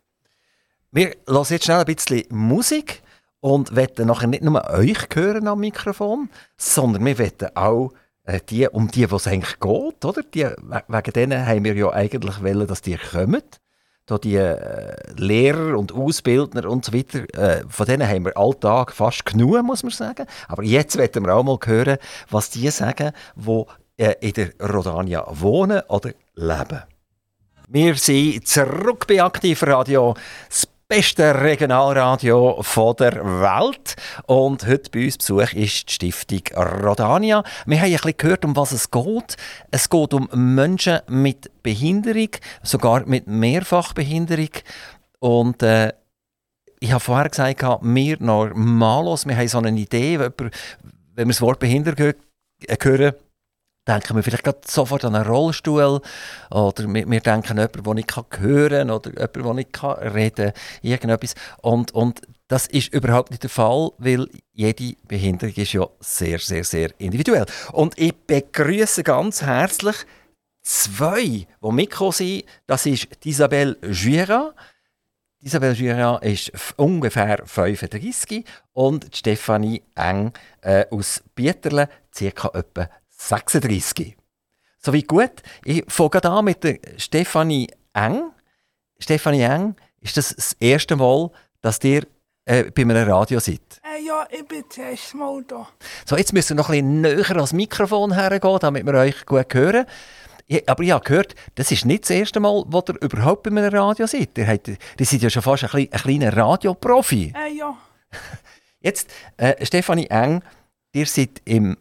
Wir 0.92 1.16
hören 1.28 1.46
jetzt 1.50 1.66
schnell 1.66 1.80
ein 1.80 1.86
bisschen 1.86 2.26
Musik 2.30 3.02
und 3.40 3.76
wollen 3.76 4.08
nachher 4.08 4.28
nicht 4.28 4.44
nur 4.44 4.70
euch 4.70 5.08
hören 5.14 5.48
am 5.48 5.60
Mikrofon, 5.60 6.30
sondern 6.58 7.06
wir 7.06 7.18
wollen 7.18 7.56
auch 7.56 7.92
äh, 8.26 8.40
die, 8.50 8.68
um 8.68 8.90
die, 8.90 9.10
was 9.10 9.26
eigentlich 9.26 9.60
geht, 9.60 10.06
oder? 10.06 10.22
Die, 10.22 10.44
wegen 10.44 11.14
denen 11.14 11.46
haben 11.46 11.64
wir 11.64 11.74
ja 11.74 11.92
eigentlich 11.92 12.44
wollen, 12.44 12.68
dass 12.68 12.82
die 12.82 12.98
kommen. 12.98 13.42
Da 14.06 14.18
die 14.18 14.36
äh, 14.36 14.96
Lehrer 15.16 15.78
und 15.78 15.94
Ausbildner 15.94 16.70
und 16.70 16.84
so 16.84 16.94
weiter, 16.94 17.24
äh, 17.36 17.64
von 17.70 17.86
denen 17.86 18.08
haben 18.08 18.26
wir 18.26 18.36
alltag 18.36 18.92
fast 18.92 19.26
genug, 19.26 19.64
muss 19.64 19.84
man 19.84 19.92
sagen. 19.92 20.26
Aber 20.50 20.64
jetzt 20.64 20.98
wollen 20.98 21.26
wir 21.26 21.36
auch 21.36 21.44
mal 21.44 21.58
hören, 21.64 21.98
was 22.30 22.50
die 22.50 22.70
sagen, 22.70 23.14
die 23.36 23.64
äh, 23.98 24.16
in 24.20 24.34
der 24.34 24.50
Rodania 24.60 25.26
wohnen 25.30 25.82
oder 25.88 26.12
leben. 26.36 26.82
Wir 27.74 27.96
sind 27.96 28.46
zurück 28.46 29.08
bei 29.08 29.24
Aktivradio. 29.24 30.14
Das 30.50 30.68
beste 30.90 31.42
Regionalradio 31.42 32.62
der 33.00 33.14
Welt. 33.24 33.96
Und 34.26 34.68
heute 34.68 34.92
bei 34.92 35.06
uns 35.06 35.18
Besuch 35.20 35.54
ist 35.54 35.88
die 36.02 36.12
Stiftung 36.12 36.42
Rodania. 36.54 37.46
Wir 37.66 37.78
haben 37.78 37.86
ein 37.86 37.92
bisschen 37.94 38.18
gehört, 38.18 38.44
um 38.44 38.58
was 38.58 38.74
es 38.74 38.92
geht. 38.92 39.38
Es 39.72 39.90
geht 39.90 40.14
um 40.14 40.28
Menschen 40.34 41.00
mit 41.08 41.64
Behinderung, 41.64 42.32
sogar 42.62 43.06
mit 43.06 43.28
Mehrfachbehinderung. 43.28 44.50
Und 45.20 45.64
äh, 45.64 45.94
ich 46.82 46.92
habe 46.92 47.00
vorher 47.00 47.30
gesagt, 47.30 47.62
wir 47.84 48.18
normalos, 48.20 49.26
wir 49.26 49.38
haben 49.38 49.48
so 49.48 49.60
eine 49.60 49.80
Idee, 49.80 50.20
wenn 50.20 50.34
wir 51.16 51.26
das 51.26 51.40
Wort 51.40 51.60
Behinderung 51.60 52.16
hören, 52.82 53.14
denken 53.88 54.16
wir 54.16 54.24
vielleicht 54.24 54.70
sofort 54.70 55.06
an 55.06 55.16
einen 55.16 55.26
Rollstuhl 55.26 56.02
oder 56.52 56.94
wir, 56.94 57.10
wir 57.10 57.20
denken 57.20 57.52
an 57.52 57.58
jemanden, 57.58 57.84
der 57.84 57.94
nicht 57.96 58.16
hören 58.40 58.88
kann 58.88 58.92
oder 58.92 59.10
jemanden, 59.12 59.44
der 59.44 59.54
nicht 59.54 59.84
reden 60.16 60.54
kann, 60.54 60.62
irgendetwas. 60.82 61.36
Und, 61.62 61.92
und 61.94 62.22
das 62.48 62.68
ist 62.68 62.94
überhaupt 62.94 63.32
nicht 63.32 63.44
der 63.44 63.50
Fall, 63.50 63.92
weil 63.98 64.28
jede 64.52 64.96
Behinderung 65.08 65.56
ist 65.56 65.74
ja 65.74 65.88
sehr, 66.00 66.40
sehr, 66.40 66.64
sehr 66.64 66.92
individuell. 67.00 67.46
Und 67.72 67.98
ich 67.98 68.14
begrüße 68.14 69.04
ganz 69.04 69.42
herzlich 69.42 69.96
zwei, 70.62 71.48
die 71.64 71.72
mitgekommen 71.72 72.12
sind. 72.12 72.44
Das 72.68 72.86
ist 72.86 73.08
Isabelle 73.26 73.78
Juira. 73.82 74.54
Isabelle 75.40 75.74
Juira 75.74 76.18
ist 76.18 76.52
ungefähr 76.78 77.42
35 77.46 78.46
und 78.74 79.08
Stefanie 79.16 79.82
Eng 79.96 80.34
äh, 80.62 80.86
aus 80.92 81.24
Bieterle, 81.34 81.90
ca. 82.14 82.52
etwa 82.54 82.90
36. 83.28 84.18
Soweit 84.80 85.08
gut. 85.08 85.32
Ich 85.64 85.84
fange 85.88 86.24
an 86.24 86.46
mit 86.46 86.64
der 86.64 86.80
Stefanie 86.98 87.70
Eng. 87.94 88.32
Stefanie 88.98 89.44
Eng, 89.44 89.76
ist 90.00 90.18
das 90.18 90.36
das 90.36 90.54
erste 90.60 90.96
Mal, 90.96 91.30
dass 91.62 91.84
ihr 91.84 92.08
äh, 92.46 92.64
bei 92.72 92.82
einem 92.82 93.08
Radio 93.08 93.40
seid? 93.40 93.62
Äh, 93.84 94.04
ja, 94.04 94.28
ich 94.30 94.48
bin 94.48 94.64
das 94.68 94.78
erste 94.78 95.18
Mal 95.18 95.44
da. 95.48 95.68
So, 96.06 96.18
jetzt 96.18 96.34
müssen 96.34 96.58
wir 96.58 96.64
noch 96.64 96.70
ein 96.70 97.02
bisschen 97.02 97.02
näher 97.02 97.36
ans 97.36 97.54
Mikrofon 97.54 98.14
hergehen, 98.14 98.58
damit 98.60 98.86
wir 98.86 98.94
euch 98.96 99.26
gut 99.26 99.54
hören. 99.54 99.86
Ich, 100.48 100.68
aber 100.68 100.84
ich 100.84 100.92
habe 100.92 101.06
gehört, 101.06 101.36
das 101.56 101.72
ist 101.72 101.86
nicht 101.86 102.04
das 102.04 102.10
erste 102.12 102.40
Mal, 102.40 102.64
wo 102.68 102.84
ihr 102.88 103.02
überhaupt 103.02 103.44
bei 103.44 103.52
einem 103.52 103.74
Radio 103.74 104.08
seid. 104.08 104.38
Ihr, 104.38 104.48
habt, 104.48 104.68
ihr 104.68 104.78
seid 105.06 105.22
ja 105.22 105.30
schon 105.30 105.44
fast 105.44 105.64
ein, 105.64 105.70
ein 105.76 105.90
kleiner 105.90 106.36
Radioprofi. 106.36 107.34
Äh, 107.36 107.54
ja. 107.56 107.78
Jetzt, 108.80 109.12
äh, 109.38 109.64
Stefanie 109.64 110.08
Eng, 110.08 110.44
ihr 110.94 111.06
seid 111.06 111.42
im 111.46 111.78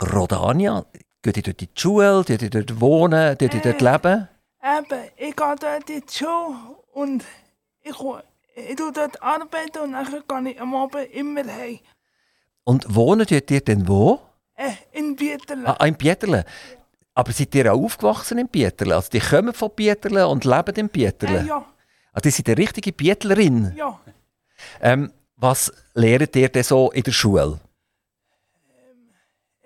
Rodania? 0.00 0.84
Geht 1.22 1.36
ihr 1.36 1.42
dort 1.42 1.62
in 1.62 1.68
die 1.74 1.80
Schule? 1.80 2.24
Geht 2.24 2.42
ihr 2.42 2.50
dort 2.50 2.80
wohnen? 2.80 3.36
Geht 3.38 3.54
ihr 3.54 3.60
dort 3.60 3.80
leben? 3.80 4.28
Eben, 4.62 5.00
ich 5.16 5.36
gehe 5.36 5.54
dort 5.60 5.90
in 5.90 6.02
die 6.06 6.12
Schule 6.12 6.56
und 6.92 7.24
ich, 7.82 7.90
ich 7.90 8.76
tue 8.76 8.92
dort 8.92 9.22
arbeiten 9.22 9.78
und 9.82 9.92
dann 9.92 10.06
gehe 10.06 10.52
ich 10.52 10.60
am 10.60 10.74
Abend 10.74 11.12
immer 11.12 11.44
heim. 11.44 11.78
Und 12.64 12.94
wohnen 12.94 13.26
dort 13.28 13.50
ihr 13.50 13.60
denn 13.60 13.88
wo? 13.88 14.20
Äh, 14.54 14.72
in 14.92 15.16
Bieterle. 15.16 15.66
Ah, 15.66 15.84
in 15.86 15.94
Bieterle. 15.94 16.44
Aber 17.14 17.32
seid 17.32 17.54
ihr 17.54 17.72
auch 17.72 17.82
aufgewachsen 17.82 18.38
in 18.38 18.48
Bieterle? 18.48 18.94
Also 18.94 19.10
die 19.10 19.20
kommen 19.20 19.54
von 19.54 19.70
Bieterle 19.74 20.28
und 20.28 20.44
leben 20.44 20.74
in 20.76 20.88
Bieterle? 20.88 21.40
Äh, 21.40 21.46
ja. 21.46 21.64
Also 22.12 22.22
die 22.22 22.30
sind 22.30 22.48
eine 22.48 22.58
richtige 22.58 22.92
Bietlerin? 22.92 23.72
Ja. 23.76 23.98
Ähm, 24.80 25.12
was 25.36 25.72
lehrt 25.94 26.34
ihr 26.36 26.48
denn 26.48 26.62
so 26.62 26.90
in 26.90 27.02
der 27.04 27.12
Schule? 27.12 27.60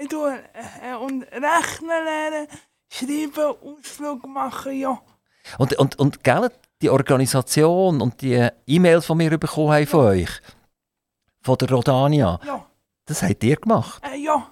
Ich 0.02 0.08
tue 0.08 0.32
äh, 0.32 0.96
und 0.96 1.22
rechnen 1.22 1.88
lernen, 1.88 2.48
schreiben, 2.90 3.54
Ausflug 3.62 4.26
machen, 4.26 4.76
ja. 4.76 5.00
Und, 5.58 5.74
und, 5.78 5.96
und 5.98 6.24
gell, 6.24 6.50
die 6.80 6.90
Organisation 6.90 8.00
und 8.00 8.20
die 8.20 8.48
E-Mails, 8.66 9.06
die 9.06 9.18
wir 9.18 9.38
bekommen 9.38 9.72
haben 9.72 9.86
von 9.86 10.06
euch, 10.06 10.30
von 11.40 11.56
der 11.56 11.70
Rodania, 11.70 12.40
ja. 12.44 12.66
das 13.06 13.22
habt 13.22 13.44
ihr 13.44 13.56
gemacht? 13.56 14.02
Äh, 14.04 14.18
ja. 14.18 14.48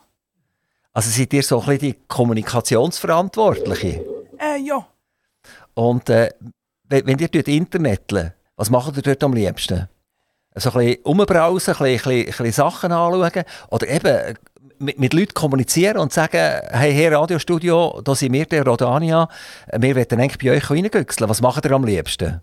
Also 0.93 1.11
seid 1.11 1.33
ihr 1.33 1.43
so 1.43 1.61
ein 1.61 1.67
bisschen 1.67 1.81
die 1.81 1.99
Kommunikationsverantwortliche? 2.07 4.05
Äh, 4.39 4.59
ja. 4.61 4.87
Und 5.75 6.09
äh, 6.11 6.31
wenn 6.85 7.19
ihr 7.19 7.29
dort 7.29 7.49
Internet, 7.49 8.35
was 8.55 8.71
macht 8.71 8.97
ihr 8.97 9.03
dort 9.03 9.25
am 9.25 9.33
liebsten? 9.33 9.89
So 10.55 10.71
ein 10.71 10.79
bisschen 10.79 11.03
umbrausen, 11.05 11.75
ein 11.75 11.79
bisschen, 11.79 12.13
ein 12.13 12.27
bisschen 12.27 12.53
Sachen 12.53 12.93
anschauen 12.93 13.45
oder 13.71 13.89
eben 13.89 14.37
mit, 14.81 14.99
mit 14.99 15.13
Leuten 15.13 15.35
kommunizieren 15.35 15.99
und 15.99 16.13
sagen, 16.13 16.61
hey, 16.71 16.93
hier 16.93 17.13
Radiostudio, 17.13 18.01
da 18.03 18.15
sind 18.15 18.33
wir, 18.33 18.47
der 18.47 18.67
Rodania, 18.67 19.29
wir 19.77 19.95
wollen 19.95 20.21
eigentlich 20.21 20.39
bei 20.39 20.57
euch 20.57 20.71
reingüchseln. 20.71 21.29
Was 21.29 21.41
macht 21.41 21.65
ihr 21.65 21.73
am 21.73 21.85
liebsten? 21.85 22.41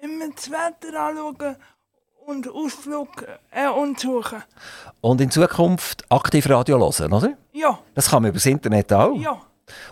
Immer 0.00 0.28
das 0.34 0.50
Wetter 0.50 1.00
anschauen 1.00 1.56
und 2.26 2.48
Ausflug 2.48 3.08
äh, 3.50 3.68
und 3.68 3.98
suchen. 3.98 4.42
Und 5.00 5.20
in 5.20 5.30
Zukunft 5.30 6.04
aktiv 6.10 6.48
Radio 6.48 6.78
hören, 6.78 7.12
oder? 7.12 7.32
Ja. 7.52 7.78
Das 7.94 8.10
kann 8.10 8.22
man 8.22 8.30
über 8.30 8.36
das 8.36 8.46
Internet 8.46 8.92
auch? 8.92 9.18
Ja. 9.18 9.40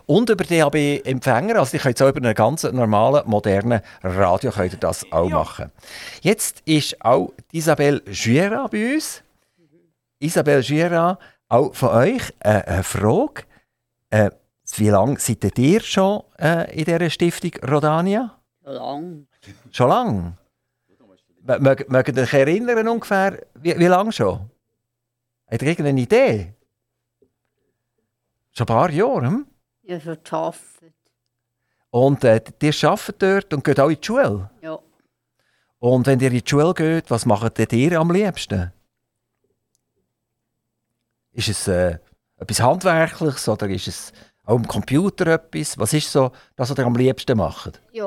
Und 0.07 0.31
über 0.31 0.45
DAB-Empfänger, 0.45 1.57
also 1.57 1.77
ich 1.77 1.83
könnt 1.83 2.01
auch 2.01 2.09
über 2.09 2.19
einen 2.19 2.35
ganz 2.35 2.65
normalen, 2.65 3.23
modernen 3.27 3.81
Radio 4.03 4.51
könnt 4.51 4.73
ihr 4.73 4.79
das 4.79 5.11
auch 5.11 5.29
ja. 5.29 5.37
machen. 5.37 5.73
Jetzt 6.21 6.63
ist 6.65 7.03
auch 7.05 7.33
Isabelle 7.53 8.03
Juera 8.11 8.67
bei 8.69 8.95
uns. 8.95 9.23
Isabelle 10.19 10.61
Juera, 10.61 11.19
auch 11.49 11.75
von 11.75 11.89
euch 11.91 12.33
äh, 12.41 12.63
eine 12.63 12.83
Frage. 12.83 13.45
Äh, 14.11 14.31
wie 14.77 14.89
lange 14.89 15.19
seid 15.19 15.59
ihr 15.59 15.81
schon 15.81 16.23
äh, 16.39 16.77
in 16.77 16.85
dieser 16.85 17.11
Stiftung 17.11 17.53
Rodania? 17.63 18.39
Schon 18.65 18.75
lange. 18.75 19.27
Schon 19.71 19.89
lange? 19.89 20.39
Mögt 21.89 22.17
ihr 22.17 22.23
euch 22.23 22.35
erinnern 22.35 22.89
ungefähr, 22.89 23.47
wie, 23.55 23.79
wie 23.79 23.87
lange 23.87 24.11
schon? 24.11 24.51
Habt 25.49 25.63
ihr 25.63 25.69
irgendeine 25.69 26.01
Idee? 26.01 26.55
Schon 28.51 28.65
ein 28.65 28.67
paar 28.67 28.91
Jahre, 28.91 29.27
hm? 29.27 29.47
Ja, 29.83 30.01
schon 30.01 30.19
gearbeitet. 30.25 30.95
Und 31.91 32.25
äh, 32.25 32.41
ihr 32.61 32.75
arbeitet 32.83 33.23
dort 33.23 33.55
und 33.55 33.63
geht 33.63 33.79
auch 33.79 33.89
in 33.89 33.97
die 34.01 34.05
Schule? 34.05 34.51
Ja. 34.61 34.79
Und 35.79 36.07
wenn 36.07 36.19
ihr 36.19 36.33
in 36.33 36.41
die 36.41 36.49
Schule 36.49 36.75
geht, 36.75 37.11
was 37.11 37.25
macht 37.27 37.73
ihr 37.73 38.01
am 38.01 38.11
liebsten? 38.11 38.73
Ist 41.37 41.49
es 41.51 41.69
äh, 41.69 41.99
etwas 42.39 42.63
Handwerkliches 42.63 43.47
oder 43.47 43.69
ist 43.69 43.89
es 43.89 44.13
auch 44.45 44.57
am 44.57 44.67
Computer 44.67 45.27
etwas? 45.27 45.77
Was 45.77 45.93
ist 45.93 46.11
so 46.11 46.33
das, 46.57 46.71
was 46.71 46.79
ihr 46.79 46.87
am 46.87 46.97
liebsten 46.97 47.37
macht? 47.37 47.79
Ja, 47.93 48.07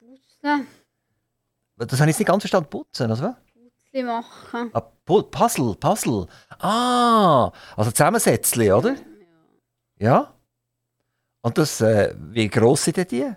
putzen. 0.00 0.66
Das 1.76 2.00
habe 2.00 2.10
ich 2.10 2.18
nicht 2.18 2.26
ganz 2.26 2.42
verstanden. 2.42 2.70
Putzen, 2.70 3.10
oder 3.10 3.20
was? 3.20 3.34
Putzli 3.52 4.02
machen. 4.02 4.70
Ah, 4.72 4.80
Puzzle, 5.04 5.74
Puzzle. 5.74 6.26
Ah, 6.60 7.52
also 7.76 7.90
Zusammensetzli, 7.90 8.72
oder? 8.72 8.94
Ja. 8.94 8.98
Ja? 9.98 10.34
Und 11.42 11.58
das, 11.58 11.78
äh, 11.82 12.14
wie 12.16 12.48
gross 12.48 12.84
sind 12.84 13.10
die? 13.10 13.30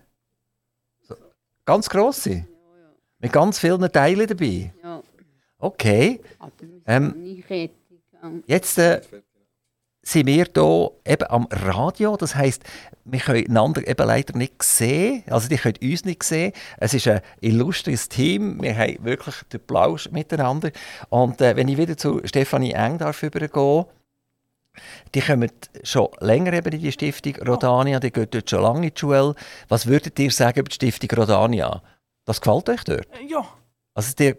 So, 1.01 1.15
ganz 1.65 1.89
grosse? 1.89 2.29
Ja, 2.29 2.37
ja. 2.37 2.45
Mit 3.19 3.33
ganz 3.33 3.59
vielen 3.59 3.91
Teilen 3.91 4.27
dabei? 4.27 4.73
Ja. 4.81 5.03
Okay. 5.57 6.21
Aber 6.39 6.51
Ähm. 6.85 7.43
Jetzt 8.47 8.77
äh, 8.77 9.01
sind 10.07 10.27
wir 10.27 10.45
hier 10.53 10.91
eben 11.05 11.29
am 11.29 11.47
Radio. 11.49 12.15
Das 12.15 12.35
heisst, 12.35 12.63
wir 13.05 13.19
können 13.19 13.47
einander 13.47 13.87
eben 13.87 14.07
leider 14.07 14.37
nicht 14.37 14.61
sehen. 14.61 15.23
Also, 15.27 15.49
die 15.49 15.57
können 15.57 15.77
uns 15.81 16.05
nicht 16.05 16.23
sehen. 16.23 16.53
Es 16.77 16.93
ist 16.93 17.07
ein 17.07 17.21
illustres 17.41 18.07
Team. 18.07 18.61
Wir 18.61 18.77
haben 18.77 19.03
wirklich 19.03 19.35
den 19.51 19.59
Plausch 19.61 20.09
miteinander. 20.11 20.71
Und 21.09 21.41
äh, 21.41 21.55
wenn 21.55 21.67
ich 21.67 21.77
wieder 21.77 21.97
zu 21.97 22.21
Stefanie 22.23 22.73
Eng 22.73 22.99
darf 22.99 23.23
übergehen, 23.23 23.85
die 25.15 25.21
kommen 25.21 25.49
schon 25.83 26.09
länger 26.19 26.53
eben 26.53 26.73
in 26.73 26.81
die 26.81 26.91
Stiftung 26.91 27.35
Rodania, 27.47 27.99
die 27.99 28.11
gehen 28.11 28.27
dort 28.29 28.49
schon 28.49 28.61
lange 28.61 28.87
in 28.87 28.93
die 28.93 28.99
Schule. 28.99 29.33
Was 29.69 29.87
würdet 29.87 30.19
ihr 30.19 30.31
sagen 30.31 30.59
über 30.59 30.69
die 30.69 30.75
Stiftung 30.75 31.17
Rodania? 31.17 31.81
Das 32.25 32.41
gefällt 32.41 32.69
euch 32.69 32.83
dort? 32.83 33.07
Ja. 33.27 33.45
Also 33.93 34.11
ihr 34.19 34.35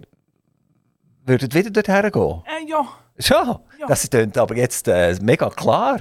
würdet 1.25 1.54
wieder 1.54 1.70
dorthin 1.70 2.12
gehen? 2.12 2.42
Äh, 2.46 2.68
ja. 2.68 2.87
Schon? 3.18 3.58
Ja. 3.78 3.87
Das 3.88 4.08
klingt 4.08 4.37
aber 4.37 4.56
jetzt 4.56 4.88
äh, 4.88 5.16
mega 5.20 5.49
klar. 5.50 6.00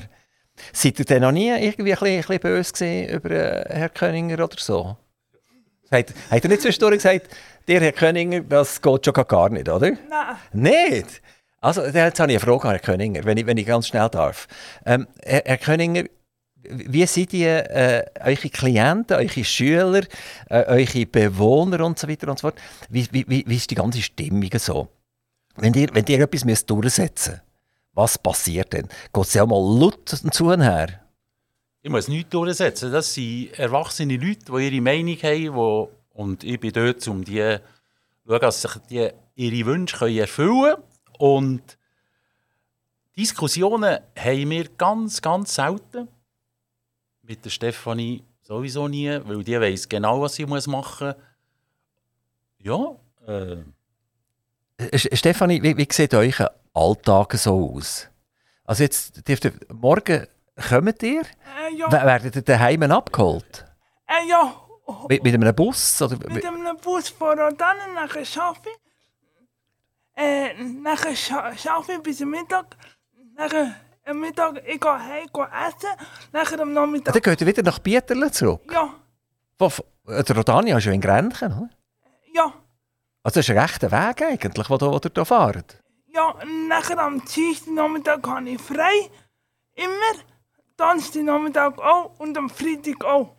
Seid 0.72 1.00
ihr 1.00 1.06
denn 1.06 1.22
noch 1.22 1.32
nie 1.32 1.50
irgendwie 1.50 1.94
ein 1.94 2.00
bisschen, 2.00 2.34
ein 2.34 2.40
bisschen 2.40 2.40
böse 2.40 3.16
über 3.16 3.32
äh, 3.32 3.66
Herr 3.70 3.90
Köninger 3.90 4.44
oder 4.44 4.56
so? 4.58 4.98
Hat, 5.92 6.14
hat 6.32 6.44
er 6.44 6.50
nicht 6.50 6.62
zwischendurch 6.62 6.96
gesagt, 6.96 7.28
der 7.68 7.82
Herr 7.82 7.92
Köninger, 7.92 8.42
das 8.42 8.82
geht 8.82 9.06
schon 9.06 9.14
gar 9.14 9.50
nicht, 9.50 9.70
oder? 9.70 9.92
Nein. 9.92 10.36
Nicht? 10.54 11.22
Also, 11.62 11.84
jetzt 11.84 12.20
habe 12.20 12.32
ich 12.32 12.38
eine 12.38 12.40
Frage 12.40 12.64
an 12.64 12.70
Herrn 12.72 12.82
Köninger, 12.82 13.26
wenn 13.26 13.38
ich, 13.38 13.46
wenn 13.46 13.58
ich 13.58 13.66
ganz 13.66 13.88
schnell 13.88 14.10
darf. 14.10 14.48
Ähm, 14.86 15.08
Herr, 15.24 15.42
Herr 15.46 15.58
Köninger, 15.58 16.04
wie 16.70 17.06
sind 17.06 17.32
die, 17.32 17.46
äh, 17.46 18.06
eure 18.20 18.50
Klienten, 18.50 19.18
eure 19.18 19.44
Schüler, 19.44 20.04
äh, 20.50 20.64
eure 20.66 21.06
Bewohner 21.06 21.86
und 21.86 21.98
so 21.98 22.08
weiter 22.08 22.28
und 22.30 22.40
so 22.40 22.50
fort? 22.50 22.60
Wie, 22.90 23.08
wie, 23.12 23.44
wie 23.48 23.56
ist 23.56 23.72
die 23.72 23.76
ganze 23.76 24.02
Stimmung 24.02 24.50
so? 24.58 24.88
Wenn 25.58 25.74
ihr, 25.74 25.90
wenn 25.94 26.06
ihr 26.08 26.20
etwas 26.20 26.46
müsst 26.46 26.70
durchsetzen 26.70 27.34
müsst, 27.34 27.44
was 27.94 28.18
passiert 28.18 28.74
denn? 28.74 28.90
Geht 29.14 29.24
es 29.24 29.34
ja 29.34 29.46
mal 29.46 29.80
laut 29.80 30.10
zu 30.10 30.46
und 30.48 30.62
her? 30.62 31.02
Ich 31.82 31.90
muss 31.90 32.08
nichts 32.08 32.30
durchsetzen. 32.32 32.92
Das 32.92 33.14
sind 33.14 33.58
erwachsene 33.58 34.18
Leute, 34.18 34.52
die 34.52 34.68
ihre 34.68 34.82
Meinung 34.82 35.16
haben. 35.16 35.90
Die, 35.90 36.20
und 36.20 36.44
ich 36.44 36.60
bin 36.60 36.74
dort, 36.74 37.08
um 37.08 37.24
die 37.24 37.58
zu 38.24 38.28
schauen, 38.28 38.40
dass 38.42 38.62
sich 38.62 38.72
die 38.90 39.10
ihre 39.36 39.66
Wünsche 39.66 40.10
erfüllen 40.10 40.76
können. 40.76 40.84
Und 41.20 41.78
Diskussionen 43.16 44.00
haben 44.18 44.50
wir 44.50 44.68
ganz, 44.78 45.22
ganz 45.22 45.56
selten. 45.56 46.10
Mit 47.22 47.46
der 47.46 47.50
Stefanie 47.50 48.24
sowieso 48.42 48.88
nie, 48.88 49.20
weil 49.24 49.44
die 49.44 49.60
weiß 49.60 49.88
genau, 49.88 50.22
was 50.22 50.36
sie 50.36 50.46
machen 50.46 50.72
muss. 50.72 51.16
Ja, 52.60 52.96
Äh, 53.28 53.58
Stefanie, 54.94 55.62
wie, 55.64 55.78
wie 55.78 55.88
sieht 55.92 56.14
euer 56.14 56.52
Alltag 56.74 57.34
so 57.34 57.76
aus? 57.76 58.10
Also 58.66 58.84
jetzt, 58.84 59.28
dürft 59.28 59.46
ihr, 59.46 59.54
morgen 59.74 60.28
kommt 60.70 61.04
ihr, 61.04 61.22
Äh, 61.22 61.76
ja. 61.76 61.92
Werdet 61.92 62.36
ihr 62.36 62.42
daheim 62.42 62.84
abgeholt? 62.84 63.66
Äh, 64.08 64.28
ja. 64.30 64.54
Mit, 65.10 65.24
mit 65.24 65.34
einem 65.34 65.56
Bus? 65.56 66.02
Oder, 66.02 66.18
Mit 66.30 66.46
einem 66.46 66.78
Bus 66.78 67.10
von 67.10 67.40
Rodan 67.40 67.78
nachher 67.96 68.26
schaffe 68.26 68.70
ich. 68.70 70.22
Äh, 70.22 70.54
schaffe 71.16 71.94
ich 71.94 72.04
bis 72.04 72.20
Mittag. 72.22 72.78
Nachher 73.36 73.76
am 74.06 74.20
Mittag 74.20 74.62
ich 74.68 74.80
gehe 74.80 74.92
heim 74.92 75.28
gehe 75.34 75.44
essen. 75.68 75.90
Nachher 76.32 76.60
am 76.60 76.74
dann 76.76 76.86
Nachmittag. 76.86 77.22
geht 77.24 77.42
ihr 77.42 77.48
wieder 77.48 77.64
nach 77.64 77.80
Bieterle 77.80 78.32
zurück? 78.32 78.62
Ja, 78.72 78.94
von, 79.58 79.72
der 80.08 80.36
Rodania 80.36 80.78
ist 80.78 80.86
ja 80.86 80.92
in 80.92 81.02
Grenchen, 81.02 81.52
oder? 81.52 81.70
ja, 82.34 82.54
Also 83.26 83.40
das 83.40 83.50
ist 83.50 83.50
ein 83.50 83.58
rechter 83.58 83.92
Weg 83.92 84.22
eigentlich, 84.22 84.70
wo, 84.70 84.76
ihr- 84.76 85.02
hier 85.16 85.26
fahrt. 85.26 85.82
ja. 86.14 86.36
Nachher 86.70 87.00
am 87.00 87.24
Dienstag 87.26 87.74
Nachmittag 87.74 88.28
habe 88.28 88.50
ich 88.50 88.62
frei. 88.62 89.10
Immer. 89.74 90.14
Donnerstag 90.78 91.24
Nachmittag 91.24 91.80
auch 91.80 92.20
und 92.20 92.38
am 92.38 92.50
Freitag 92.50 93.04
auch. 93.04 93.36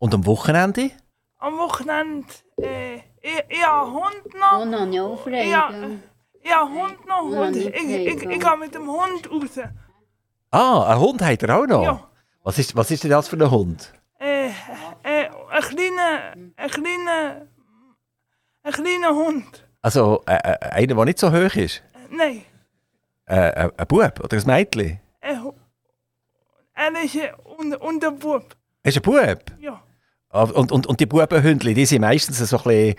Und 0.00 0.12
am 0.14 0.26
Wochenende? 0.26 0.90
Am 1.38 1.56
Wochenende, 1.58 2.26
äh, 2.60 2.96
ich, 3.20 3.44
ich 3.48 3.64
habe 3.66 3.86
einen 3.86 3.94
Hund 3.94 4.34
noch. 4.40 4.60
Und 4.62 4.72
dann 4.72 4.92
ja 4.92 5.16
frei. 5.16 5.44
Ja. 5.46 5.70
gell? 5.70 5.98
Ich 6.42 6.52
habe 6.52 6.70
einen 6.70 6.80
Hund 6.82 7.06
noch 7.06 7.22
und 7.22 7.56
ich, 7.56 7.66
ich, 7.66 7.90
ich, 7.90 8.22
ich 8.24 8.40
gehe 8.40 8.56
mit 8.58 8.74
dem 8.74 8.88
Hund 8.90 9.30
raus. 9.30 9.64
Ah, 10.50 10.82
einen 10.90 11.00
Hund 11.00 11.22
habt 11.22 11.42
ihr 11.42 11.54
auch 11.56 11.66
noch? 11.66 11.82
Ja. 11.84 12.10
Was, 12.42 12.58
ist, 12.58 12.74
was 12.74 12.90
ist 12.90 13.04
denn 13.04 13.10
das 13.12 13.28
für 13.28 13.36
ein 13.36 13.50
Hund? 13.50 13.92
Äh, 14.18 14.48
äh, 14.48 15.28
ein 15.50 15.62
kleiner, 15.62 16.34
ein 16.56 16.70
kleiner, 16.70 17.46
ein 18.68 18.72
kleiner 18.84 19.14
Hund. 19.14 19.64
Also 19.82 20.22
äh, 20.26 20.34
äh, 20.34 20.58
einer, 20.70 20.94
der 20.94 21.04
nicht 21.04 21.18
so 21.18 21.30
hoch 21.32 21.54
ist? 21.56 21.82
Nein, 22.10 22.42
Äh, 23.26 23.48
äh, 23.66 23.70
ein 23.76 23.86
Bub 23.86 24.20
oder 24.24 24.36
ein 24.36 24.46
Mädchen? 24.46 25.00
er 25.20 27.04
ist 27.04 27.16
ein 27.16 27.74
und, 27.74 28.04
ein 28.04 28.18
Bub. 28.18 28.56
Er 28.82 28.88
ist 28.88 28.96
ein 28.96 29.02
Bub? 29.02 29.42
Ja, 29.60 29.82
Ah, 30.30 30.42
Und, 30.42 30.70
und, 30.72 30.86
und 30.86 31.00
die 31.00 31.06
Bubenhündchen, 31.06 31.74
die 31.74 31.86
sind 31.86 32.02
meistens 32.02 32.38
so 32.38 32.58
ein 32.58 32.62
bisschen, 32.64 32.94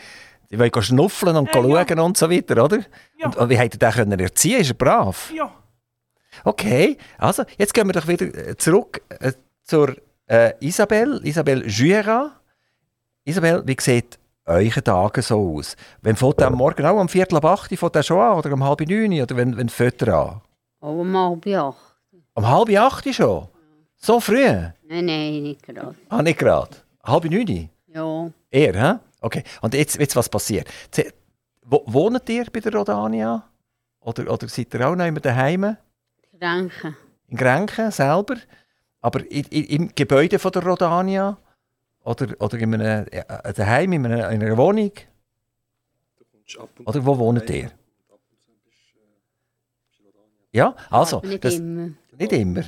die 0.50 0.58
wollen 0.60 0.82
schnuffeln 0.84 1.36
und 1.38 1.50
Äh, 1.56 1.62
ja. 1.70 1.86
schauen 1.88 2.00
und 2.00 2.18
so 2.18 2.30
weiter, 2.30 2.64
oder? 2.64 2.80
Ja. 3.18 3.28
Und, 3.28 3.36
und 3.38 3.50
wie 3.50 3.60
habt 3.60 3.76
ihr 3.76 3.80
den 3.80 3.92
können 3.92 4.20
erziehen? 4.20 4.62
Ist 4.62 4.72
er 4.72 4.76
brav? 4.76 5.32
ja. 5.36 5.52
Okay, 6.46 6.98
also 7.18 7.44
jetzt 7.58 7.74
gehen 7.74 7.88
wir 7.88 7.94
doch 7.94 8.08
wieder 8.08 8.26
äh, 8.26 8.56
zurück 8.56 9.02
zur 9.64 9.96
äh, 10.28 10.54
Isabelle, 10.62 11.20
Isabelle 11.24 11.66
Juera. 11.68 12.32
Isabelle, 13.26 13.62
wie 13.68 13.76
sieht 13.80 14.18
eure 14.50 14.84
Tage 14.84 15.22
so 15.22 15.58
aus? 15.58 15.76
Wenn 16.02 16.16
der 16.16 16.48
am 16.48 16.56
Morgen 16.56 16.86
auch 16.86 17.00
um 17.00 17.08
Viertel 17.10 17.38
ab 17.38 17.46
acht, 17.46 17.74
fängt 17.78 17.96
der 17.96 18.04
schon 18.04 18.20
an, 18.20 18.38
oder 18.38 18.52
um 18.54 18.64
halb 18.64 18.82
neun, 18.82 19.22
oder 19.22 19.36
wenn, 19.38 19.56
wenn 19.56 19.70
fängt 19.70 20.02
er 20.02 20.14
an? 20.14 20.42
Aber 20.82 21.04
mal 21.04 21.36
bei 21.38 21.58
acht. 21.58 21.78
Um 22.34 22.48
halb 22.48 22.70
acht 22.78 23.14
schon? 23.14 23.48
So 23.96 24.20
früh? 24.20 24.46
Nein, 24.46 25.06
nein, 25.06 25.44
nicht 25.44 25.64
gerade. 25.64 25.96
Ah, 26.10 26.22
nicht 26.22 26.40
gerade. 26.40 26.76
Halb 27.04 27.26
neun? 27.26 27.70
Ja, 27.88 28.30
Eher, 28.52 28.74
hä? 28.74 29.00
Okay. 29.22 29.44
Und 29.62 29.74
jetzt, 29.74 30.00
jetzt 30.00 30.16
was 30.16 30.30
passiert? 30.30 30.68
Wo, 31.66 31.84
wohnt 31.86 32.28
ihr 32.30 32.46
bei 32.52 32.60
der 32.60 32.74
Rodania? 32.74 33.44
Oder, 34.00 34.32
oder 34.32 34.48
seid 34.48 34.74
ihr 34.74 34.88
auch 34.88 34.96
noch 34.96 35.06
immer 35.06 35.20
daheim? 35.20 35.78
Kränken. 36.40 36.96
In 37.28 37.38
Grenken 37.38 37.92
selber? 37.92 38.36
Aber 39.02 39.20
in, 39.30 39.46
in, 39.46 39.66
im 39.66 39.92
Gebäude 39.94 40.40
von 40.40 40.52
der 40.52 40.64
Rodania? 40.64 41.38
Oder, 42.04 42.36
oder 42.40 42.58
in 42.58 42.74
einem, 42.74 43.06
äh, 43.12 43.54
daheim, 43.54 43.94
in 43.94 44.06
einer, 44.06 44.30
in 44.32 44.42
einer 44.44 44.58
Wohnung? 44.58 44.92
Oder 46.86 47.06
wo 47.06 47.18
wohnt 47.18 47.50
ihr? 47.50 47.72
Ja, 50.52 50.76
also, 50.90 51.18
Aber 51.18 51.28
nicht 51.28 51.44
das, 51.44 51.56
immer. 51.56 51.92
nicht 52.18 52.32
immer. 52.32 52.64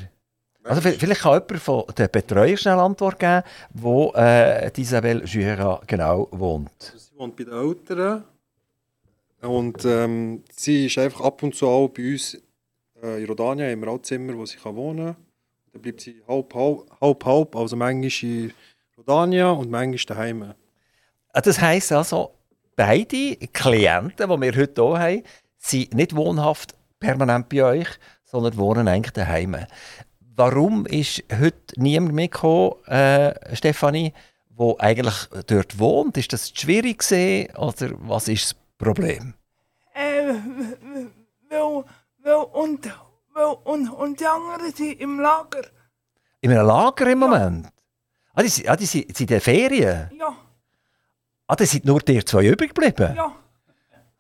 Also 0.64 0.88
vi- 0.88 0.92
vielleicht 1.00 1.22
kann 1.22 1.34
jemand 1.42 1.60
von 1.60 1.84
den 1.98 2.10
Betreuern 2.12 2.58
schnell 2.58 2.78
Antwort 2.78 3.18
geben, 3.18 3.42
wo 3.74 4.12
äh, 4.14 4.70
die 4.72 4.82
Isabelle 4.82 5.24
Jura 5.26 5.82
genau 5.88 6.28
wohnt. 6.32 6.70
Sie 6.80 7.18
wohnt 7.18 7.36
bei 7.36 7.44
den 7.46 7.54
Eltern. 7.54 8.24
Und 9.42 9.84
ähm, 9.86 10.44
sie 10.56 10.86
ist 10.86 11.00
einfach 11.00 11.22
ab 11.22 11.42
und 11.42 11.56
zu 11.56 11.68
auch 11.68 11.88
bei 11.88 12.12
uns 12.12 12.40
äh, 13.02 13.24
in 13.24 13.28
Rodania, 13.28 13.72
haben 13.72 13.82
wir 13.82 13.88
auch 13.90 14.02
Zimmer, 14.04 14.38
wo 14.38 14.46
sie 14.46 14.58
kann 14.58 14.76
wohnen 14.76 15.06
kann. 15.16 15.16
Dann 15.74 15.82
bleibt 15.82 16.02
sie 16.02 16.22
halb, 16.28 16.54
halb, 16.54 16.86
halb, 17.02 17.26
halb, 17.26 17.56
also 17.56 17.76
manchmal 17.76 18.04
in 18.22 18.54
Rodania 19.02 19.50
und 19.50 19.70
manchmal 19.72 20.16
daheim. 20.16 20.54
Ah, 21.34 21.42
Das 21.42 21.60
heisst 21.60 21.92
also, 21.92 22.32
beide 22.76 23.36
Klienten, 23.36 24.30
die 24.30 24.42
wir 24.42 24.56
heute 24.56 24.84
hier 24.84 25.00
haben, 25.00 25.24
sind 25.58 25.94
nicht 25.94 26.16
wohnhaft 26.16 26.76
permanent 27.00 27.50
bei 27.50 27.64
euch, 27.64 27.88
sondern 28.24 28.58
wohnen 28.58 28.88
eigentlich 28.88 29.14
daheim. 29.14 29.58
Warum 30.36 30.86
ist 30.86 31.24
heute 31.32 31.58
niemand 31.76 32.14
mitgekommen, 32.14 32.84
äh, 32.86 33.56
Stefanie, 33.56 34.14
wo 34.50 34.78
eigentlich 34.80 35.28
dort 35.48 35.80
wohnt? 35.80 36.18
Ist 36.18 36.34
das 36.34 36.50
schwierig 36.50 37.00
gewesen, 37.00 37.56
oder 37.58 37.92
was 38.00 38.28
ist 38.28 38.52
das 38.52 38.56
Problem? 38.78 39.34
Äh, 39.94 40.34
weil, 41.50 41.84
weil, 42.24 42.34
und, 42.54 42.90
weil, 43.34 43.56
und, 43.64 43.90
und 43.90 44.20
die 44.20 44.26
anderen 44.26 44.72
sind 44.74 45.00
im 45.02 45.20
Lager. 45.20 45.64
In 46.42 46.52
einem 46.52 46.68
Lager 46.68 47.12
im 47.12 47.20
Moment? 47.20 47.68
Ah, 48.34 48.42
die, 48.44 48.48
sind- 48.50 48.68
ah, 48.70 48.76
die 48.76 48.86
sind, 48.86 49.08
sind 49.16 49.22
in 49.22 49.28
den 49.28 49.42
Ferien? 49.42 50.10
Ja, 50.18 50.36
Ah, 51.48 51.56
da 51.56 51.66
sind 51.66 51.84
nur 51.86 52.00
die 52.00 52.24
zwei 52.24 52.46
übrig 52.46 52.74
geblieben? 52.74 53.14
ja, 53.16 53.32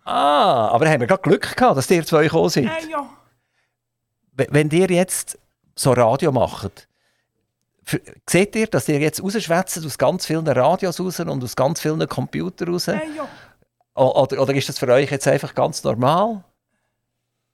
Ah, 0.04 0.70
aber 0.70 0.90
haben 0.90 1.00
wir 1.00 1.08
gerade 1.08 1.22
Glück 1.22 1.56
gehabt, 1.56 1.78
dass 1.78 1.88
die 1.88 2.04
zwei 2.04 2.24
gekommen 2.24 2.50
sind? 2.50 2.68
äh, 2.68 2.90
ja. 2.90 3.08
W- 4.34 4.48
Wenn 4.50 4.70
ihr 4.72 4.88
jetzt 4.90 5.38
so 5.76 5.94
Radio 5.94 6.32
macht, 6.32 6.88
f- 7.86 8.02
seht 8.30 8.56
ihr, 8.56 8.68
dass 8.68 8.90
ihr 8.90 9.00
jetzt 9.00 9.24
rausschwätzt 9.24 9.86
aus 9.86 9.98
ganz 9.98 10.26
vielen 10.26 10.48
Radios 10.48 11.00
raus 11.00 11.20
und 11.20 11.44
aus 11.44 11.56
ganz 11.56 11.80
vielen 11.82 12.06
Computern 12.08 12.70
raus? 12.74 12.88
Äh, 12.90 13.00
ja. 13.16 13.28
O- 13.96 14.22
Oder, 14.24 14.42
oder 14.42 14.54
ist 14.56 14.68
das 14.70 14.80
für 14.80 14.88
euch 14.88 15.12
jetzt 15.12 15.28
einfach 15.28 15.54
ganz 15.56 15.84
normal? 15.84 16.44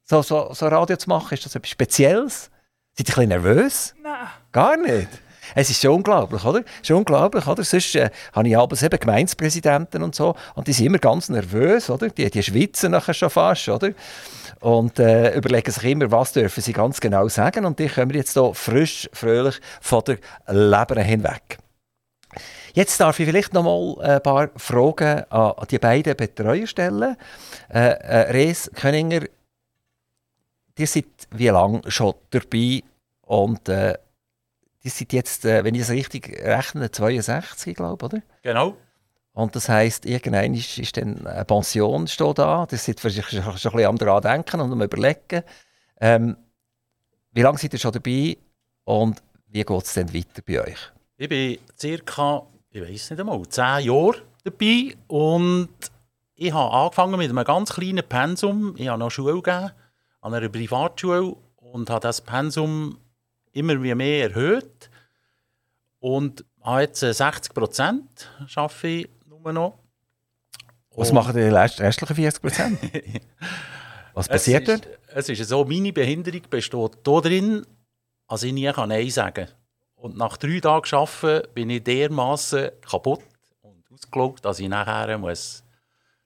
So, 0.06 0.22
so, 0.22 0.54
so 0.54 0.68
Radio 0.68 0.96
zu 0.98 1.10
machen, 1.10 1.34
ist 1.34 1.46
das 1.46 1.54
etwas 1.56 1.70
Spezielles? 1.70 2.50
Seid 2.94 3.10
ihr 3.10 3.18
ein 3.18 3.28
bisschen 3.28 3.30
nervös? 3.30 3.96
Nein, 4.02 4.28
Gar 4.54 4.78
nicht. 4.78 5.10
Es 5.56 5.70
ist 5.70 5.82
schon 5.82 5.96
unglaublich, 5.96 6.44
oder? 6.44 6.64
Schon 6.84 6.98
unglaublich, 6.98 7.48
oder? 7.48 7.64
Sonst 7.64 7.96
äh, 7.96 8.10
habe 8.34 8.48
ich 8.48 8.58
abends 8.58 8.84
eben 8.84 9.00
Gemeindepräsidenten 9.00 10.04
und 10.04 10.16
so 10.16 10.36
und 10.56 10.68
die 10.68 10.74
sind 10.74 10.88
immer 10.88 11.00
ganz 11.00 11.30
nervös, 11.30 11.90
oder? 11.90 12.10
Die, 12.10 12.30
die 12.30 12.44
schwitzen 12.44 12.92
nachher 12.92 13.14
schon 13.14 13.30
fast, 13.30 13.68
oder? 13.70 13.92
Und 14.60 15.00
äh, 15.00 15.36
überlegen 15.36 15.72
sich 15.72 15.84
immer, 15.84 16.12
was 16.12 16.34
dürfen 16.34 16.62
sie 16.62 16.74
ganz 16.74 17.00
genau 17.00 17.28
sagen 17.28 17.66
und 17.66 17.80
die 17.80 17.88
kommen 17.88 18.12
jetzt 18.12 18.34
hier 18.34 18.54
frisch, 18.54 19.10
fröhlich 19.14 19.60
von 19.82 20.04
der 20.06 20.18
Leber 20.48 21.02
hinweg. 21.02 21.60
Jetzt 22.74 23.00
darf 23.00 23.20
ich 23.20 23.28
vielleicht 23.28 23.54
noch 23.54 23.64
mal 23.64 24.00
ein 24.04 24.22
paar 24.22 24.50
Fragen 24.56 25.24
an 25.32 25.54
die 25.72 25.80
beiden 25.80 26.16
Betreuer 26.16 26.68
stellen. 26.68 27.18
Äh, 27.74 27.90
äh, 27.90 28.32
Res 28.32 28.70
Köninger, 28.76 29.22
ihr 30.78 30.88
seid 30.88 31.06
wie 31.32 31.48
lange 31.48 31.82
schon 31.88 32.14
dabei 32.30 32.84
und 33.22 33.68
äh, 33.68 33.96
die 34.88 34.92
sind 34.92 35.12
jetzt, 35.12 35.44
äh, 35.44 35.66
wenn 35.66 35.76
ich 35.76 35.82
es 35.82 35.90
richtig 35.90 36.30
rechne, 36.42 36.90
62, 36.90 37.76
glaube 37.76 38.06
ich, 38.06 38.14
oder? 38.14 38.24
genau. 38.42 38.78
Und 39.34 39.56
das 39.56 39.68
heisst, 39.68 40.06
irgendwann 40.06 40.54
ist, 40.54 40.80
ist 40.80 40.96
dann 40.96 41.28
eine 41.28 41.46
Pension 41.46 42.08
steht 42.08 42.40
da. 42.40 42.66
Das 42.66 42.86
sind 42.86 43.00
schon, 43.00 43.12
schon 43.12 43.44
ein 43.44 43.54
bisschen 43.54 43.86
am 43.86 43.98
daran 43.98 44.22
denken 44.22 44.62
und 44.62 44.72
am 44.72 44.82
überlegen. 44.82 45.44
Ähm, 46.00 46.38
wie 47.34 47.42
lange 47.42 47.58
seid 47.58 47.74
ihr 47.74 47.80
schon 47.80 47.92
dabei 47.92 48.38
und 48.86 49.22
wie 49.48 49.64
geht 49.64 49.84
es 49.84 49.94
dann 49.94 50.14
weiter 50.14 50.42
bei 50.44 50.62
euch? 50.62 50.80
Ich 51.18 51.30
bin 51.30 51.60
circa, 51.78 52.44
ich 52.72 52.82
weiß 52.82 53.12
nicht 53.12 53.20
einmal, 53.20 53.46
zehn 53.50 53.86
Jahre 53.86 54.22
dabei 54.46 54.96
und 55.08 55.70
ich 56.34 56.54
habe 56.54 56.74
angefangen 56.74 57.18
mit 57.18 57.30
einem 57.30 57.44
ganz 57.44 57.74
kleinen 57.74 58.08
Pensum. 58.08 58.74
Ich 58.78 58.88
habe 58.88 59.00
noch 59.00 59.12
Schule 59.12 59.34
gegeben, 59.34 59.72
an 60.22 60.34
einer 60.34 60.50
Privatschule 60.50 61.36
und 61.58 61.90
habe 61.90 62.00
das 62.00 62.22
Pensum 62.22 62.98
immer 63.58 63.82
wie 63.82 63.94
mehr 63.96 64.30
erhöht. 64.30 64.90
Und 66.00 66.46
habe 66.62 66.82
jetzt 66.82 67.02
äh, 67.04 67.14
60 67.14 67.54
Prozent 67.54 68.30
arbeite 68.56 68.88
ich 68.88 69.10
nur 69.28 69.52
noch. 69.54 69.80
Was 70.96 71.10
Und 71.10 71.16
machen 71.16 71.36
die 71.36 71.42
rest- 71.42 71.80
restlichen 71.80 72.16
40 72.16 72.42
Prozent? 72.42 72.80
Was 74.14 74.28
passiert 74.28 74.68
es 74.68 74.82
dort? 74.82 75.00
es 75.14 75.30
ist 75.30 75.48
so, 75.48 75.64
meine 75.64 75.94
Behinderung 75.94 76.42
besteht 76.50 76.92
darin, 77.04 77.64
dass 78.28 78.42
ich 78.44 78.52
nie 78.52 78.72
Nein 78.76 79.10
sagen 79.12 79.46
kann. 79.46 79.56
Und 79.96 80.18
nach 80.18 80.38
drei 80.38 80.60
Tagen 80.60 80.96
Arbeiten 80.96 81.48
bin 81.54 81.70
ich 81.70 81.84
dermaßen 81.84 82.70
kaputt 82.82 83.22
und 83.62 83.84
ausgelaugt, 83.92 84.44
dass 84.44 84.60
ich 84.60 84.68
nachher 84.70 85.18
muss 85.20 85.64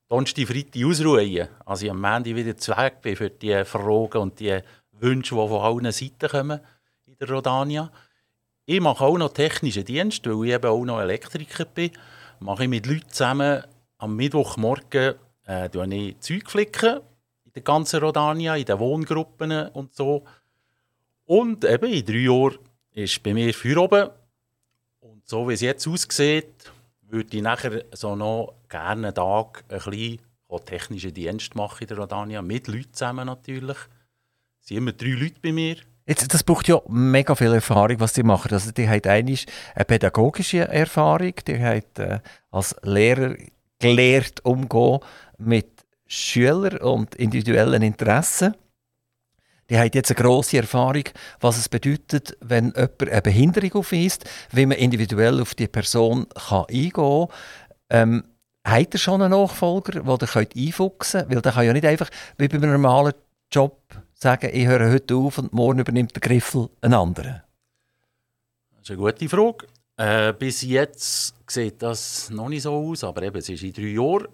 Donnerstag, 0.08 0.48
Freitag 0.48 0.84
ausruhen 0.86 1.32
muss. 1.38 1.48
Also 1.65 1.86
ich 1.86 1.91
am 1.91 2.00
Montag 2.02 2.26
wieder 2.36 2.56
zu 2.56 2.72
Weg 2.78 3.02
bin 3.02 3.15
für 3.17 3.30
die 3.30 3.63
Fragen 3.65 4.17
und 4.20 4.39
die 4.39 4.60
Wünsche, 4.94 5.36
die 5.36 5.48
von 5.48 5.62
allen 5.62 5.91
Seiten 5.91 6.30
kommen 6.30 6.60
der 7.22 7.30
Rodania. 7.30 7.92
Ich 8.66 8.82
mache 8.82 9.04
auch 9.04 9.18
noch 9.18 9.34
technischen 9.34 9.86
Dienst, 9.86 10.26
weil 10.26 10.48
ich 10.48 10.54
eben 10.54 10.70
auch 10.70 10.84
noch 10.84 11.00
Elektriker 11.00 11.66
bin. 11.66 11.92
Mache 12.40 12.64
ich 12.64 12.70
mit 12.70 12.86
Leuten 12.86 13.10
zusammen 13.10 13.64
am 13.98 14.16
Mittwochmorgen 14.16 15.16
äh, 15.46 15.70
ich 16.08 16.20
Zeug 16.20 16.50
flicken 16.50 17.00
in 17.46 17.54
der 17.54 17.62
ganzen 17.62 18.00
Rodania, 18.02 18.56
in 18.56 18.66
den 18.66 18.80
Wohngruppen 18.80 19.68
und 19.70 19.94
so. 19.94 20.24
Und 21.26 21.64
eben 21.66 21.92
in 21.92 22.06
drei 22.06 22.18
Jahren 22.18 22.58
ist 22.94 23.22
bei 23.24 23.34
mir 23.34 23.54
Feuer 23.54 23.78
oben. 23.78 24.10
Und 25.02 25.28
so 25.28 25.48
wie 25.48 25.54
es 25.54 25.62
jetzt 25.62 25.88
aussieht, 25.88 26.72
würde 27.02 27.38
ich 27.38 27.44
nachher 27.44 27.86
so 27.92 28.16
noch 28.16 28.56
gerne 28.70 29.08
einen 29.08 29.16
Tag 29.16 29.64
ein 29.70 29.78
bisschen 29.78 30.20
technischen 30.66 31.14
Dienst 31.14 31.56
machen 31.56 31.82
in 31.82 31.88
der 31.88 31.98
Rodania, 31.98 32.42
mit 32.42 32.68
Leuten 32.68 32.94
zusammen 32.94 33.26
natürlich. 33.26 33.78
Es 34.60 34.68
sind 34.68 34.78
immer 34.78 34.92
drei 34.92 35.10
Leute 35.10 35.40
bei 35.42 35.52
mir. 35.52 35.78
Jetzt, 36.08 36.34
das 36.34 36.44
braucht 36.44 36.68
ja 36.68 36.82
mega 36.88 37.36
viel 37.36 37.54
Erfahrung, 37.54 38.00
was 38.00 38.14
die 38.14 38.24
machen. 38.24 38.52
Also, 38.52 38.72
die 38.72 38.90
haben 38.90 39.04
einmal 39.04 39.38
eine 39.76 39.86
pädagogische 39.86 40.68
Erfahrung, 40.68 41.34
die 41.48 41.64
haben 41.64 41.84
äh, 41.98 42.20
als 42.50 42.76
Lehrer 42.84 43.36
gelernt, 43.80 44.44
umgehen 44.44 45.00
mit 45.38 45.86
Schülern 46.08 46.78
und 46.78 47.16
individuellen 47.16 47.82
Interessen. 47.82 48.56
Die 49.70 49.78
haben 49.78 49.90
jetzt 49.94 50.12
eine 50.12 50.22
grosse 50.22 50.58
Erfahrung, 50.58 51.06
was 51.40 51.58
es 51.58 51.70
bedeutet, 51.70 52.36
wenn 52.42 52.74
jemand 52.76 53.02
eine 53.02 53.22
Behinderung 53.22 53.74
aufweist, 53.76 54.30
wie 54.52 54.66
man 54.66 54.78
individuell 54.78 55.40
auf 55.40 55.56
die 55.56 55.70
Person 55.70 56.28
kann 56.30 56.66
eingehen 56.66 56.92
kann. 56.92 57.28
Ähm, 57.90 58.24
habt 58.68 58.96
ihr 58.96 59.00
schon 59.00 59.22
einen 59.22 59.32
Nachfolger, 59.32 60.02
den 60.02 60.28
könnt 60.28 60.56
einfuchsen 60.58 61.22
könnt? 61.22 61.36
Weil 61.36 61.42
der 61.42 61.52
kann 61.54 61.66
ja 61.66 61.74
nicht 61.74 61.86
einfach, 61.86 62.10
wie 62.38 62.50
bei 62.50 62.58
einem 62.58 62.72
normalen 62.72 63.14
Job, 63.50 63.82
sagen, 64.22 64.52
ich 64.54 64.68
höre 64.68 64.92
heute 64.92 65.16
auf 65.16 65.40
und 65.40 65.52
morgen 65.52 65.80
übernimmt 65.80 66.16
der 66.16 66.22
Griffel 66.22 66.70
einen 66.82 66.94
anderen. 66.94 67.42
Das 68.72 68.84
ist 68.84 68.92
eine 68.92 69.00
gute 69.00 69.28
Frage. 69.28 69.66
Äh, 69.98 70.34
bis 70.34 70.62
jetzt 70.62 71.34
sieht 71.50 71.82
das 71.82 72.30
noch 72.30 72.50
nicht 72.50 72.62
so 72.62 72.74
aus, 72.74 73.04
aber 73.04 73.24
eben, 73.24 73.38
es 73.38 73.50
ist 73.50 73.64
in 73.64 73.74
drei 73.74 73.94
Jahren. 73.94 74.28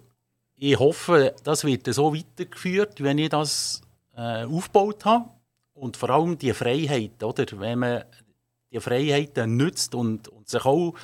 Ich 0.56 0.78
hoffe, 0.78 1.34
das 1.42 1.64
wird 1.64 1.92
so 1.92 2.14
weitergeführt, 2.14 3.02
wenn 3.02 3.18
ich 3.18 3.30
das 3.30 3.80
äh, 4.16 4.44
aufgebaut 4.44 5.04
habe. 5.04 5.30
Und 5.72 5.96
vor 5.96 6.10
allem 6.10 6.36
die 6.36 6.52
Freiheit, 6.52 7.22
oder? 7.22 7.46
wenn 7.58 7.78
man 7.78 8.04
die 8.70 8.80
Freiheiten 8.80 9.56
nützt 9.56 9.94
und, 9.94 10.28
und 10.28 10.48
sich 10.48 10.64
auch 10.64 10.94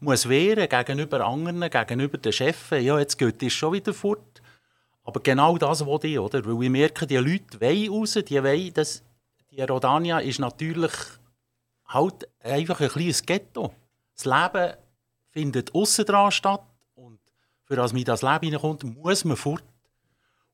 muss 0.00 0.28
wehren 0.28 0.68
gegenüber 0.68 1.24
anderen, 1.24 1.70
gegenüber 1.70 2.18
den 2.18 2.32
Chefs. 2.32 2.70
Ja, 2.70 2.98
jetzt 2.98 3.16
geht 3.16 3.42
es 3.42 3.52
schon 3.54 3.72
wieder 3.72 3.94
fort. 3.94 4.42
Aber 5.04 5.20
genau 5.20 5.56
das 5.58 5.84
will 5.84 5.98
ich, 6.02 6.18
oder? 6.18 6.44
Weil 6.44 6.64
ich 6.64 6.70
merke, 6.70 7.06
die 7.06 7.16
Leute 7.16 7.60
wollen 7.60 7.90
raus, 7.90 8.18
die 8.26 8.42
wollen, 8.42 8.72
dass 8.72 9.02
die 9.50 9.62
Rodania 9.62 10.18
ist 10.18 10.40
natürlich 10.40 10.92
halt 11.86 12.28
einfach 12.40 12.80
ein 12.80 12.88
kleines 12.88 13.24
Ghetto. 13.24 13.72
Das 14.14 14.24
Leben 14.24 14.74
findet 15.30 15.74
aussen 15.74 16.06
dran 16.06 16.32
statt 16.32 16.64
und 16.94 17.20
für 17.64 17.76
das 17.76 17.92
man 17.92 18.04
das 18.04 18.22
Leben 18.22 18.46
hineinkommt, 18.46 18.84
muss 18.84 19.24
man 19.24 19.36
fort. 19.36 19.64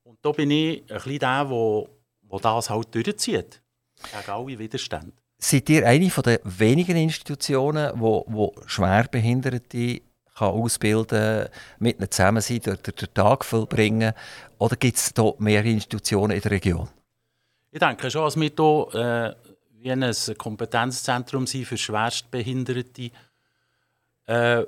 Und 0.03 0.19
da 0.21 0.31
bin 0.31 0.51
ich 0.51 0.81
ein 0.81 0.87
bisschen 0.95 1.19
der, 1.19 1.45
der, 1.45 1.85
der 2.31 2.39
das 2.39 2.69
halt 2.69 2.93
durchzieht. 2.93 3.61
Gegen 4.03 4.31
alle 4.31 4.59
Widerstände. 4.59 5.13
Seid 5.37 5.69
ihr 5.69 5.87
eine 5.87 6.09
den 6.09 6.37
wenigen 6.43 6.97
Institutionen, 6.97 7.91
wo, 7.95 8.25
wo 8.27 8.53
Schwerbehinderte 8.65 10.01
kann 10.41 10.53
ausbilden 10.55 11.47
mit 11.79 11.99
ihnen 11.99 12.11
zusammen 12.11 12.41
sein, 12.41 12.61
dort 12.63 13.01
den 13.01 13.13
Tag 13.13 13.45
vollbringen? 13.45 14.13
Oder 14.57 14.75
gibt 14.75 14.97
es 14.97 15.13
da 15.13 15.33
mehr 15.37 15.63
Institutionen 15.63 16.35
in 16.35 16.41
der 16.41 16.51
Region? 16.51 16.89
Ich 17.71 17.79
denke 17.79 18.09
schon, 18.09 18.23
dass 18.23 18.39
wir 18.39 18.51
hier 18.55 19.35
äh, 19.83 20.03
ein 20.03 20.37
Kompetenzzentrum 20.37 21.47
sind 21.47 21.65
für 21.65 21.77
Schwerstbehinderte. 21.77 23.11
Äh, 24.25 24.63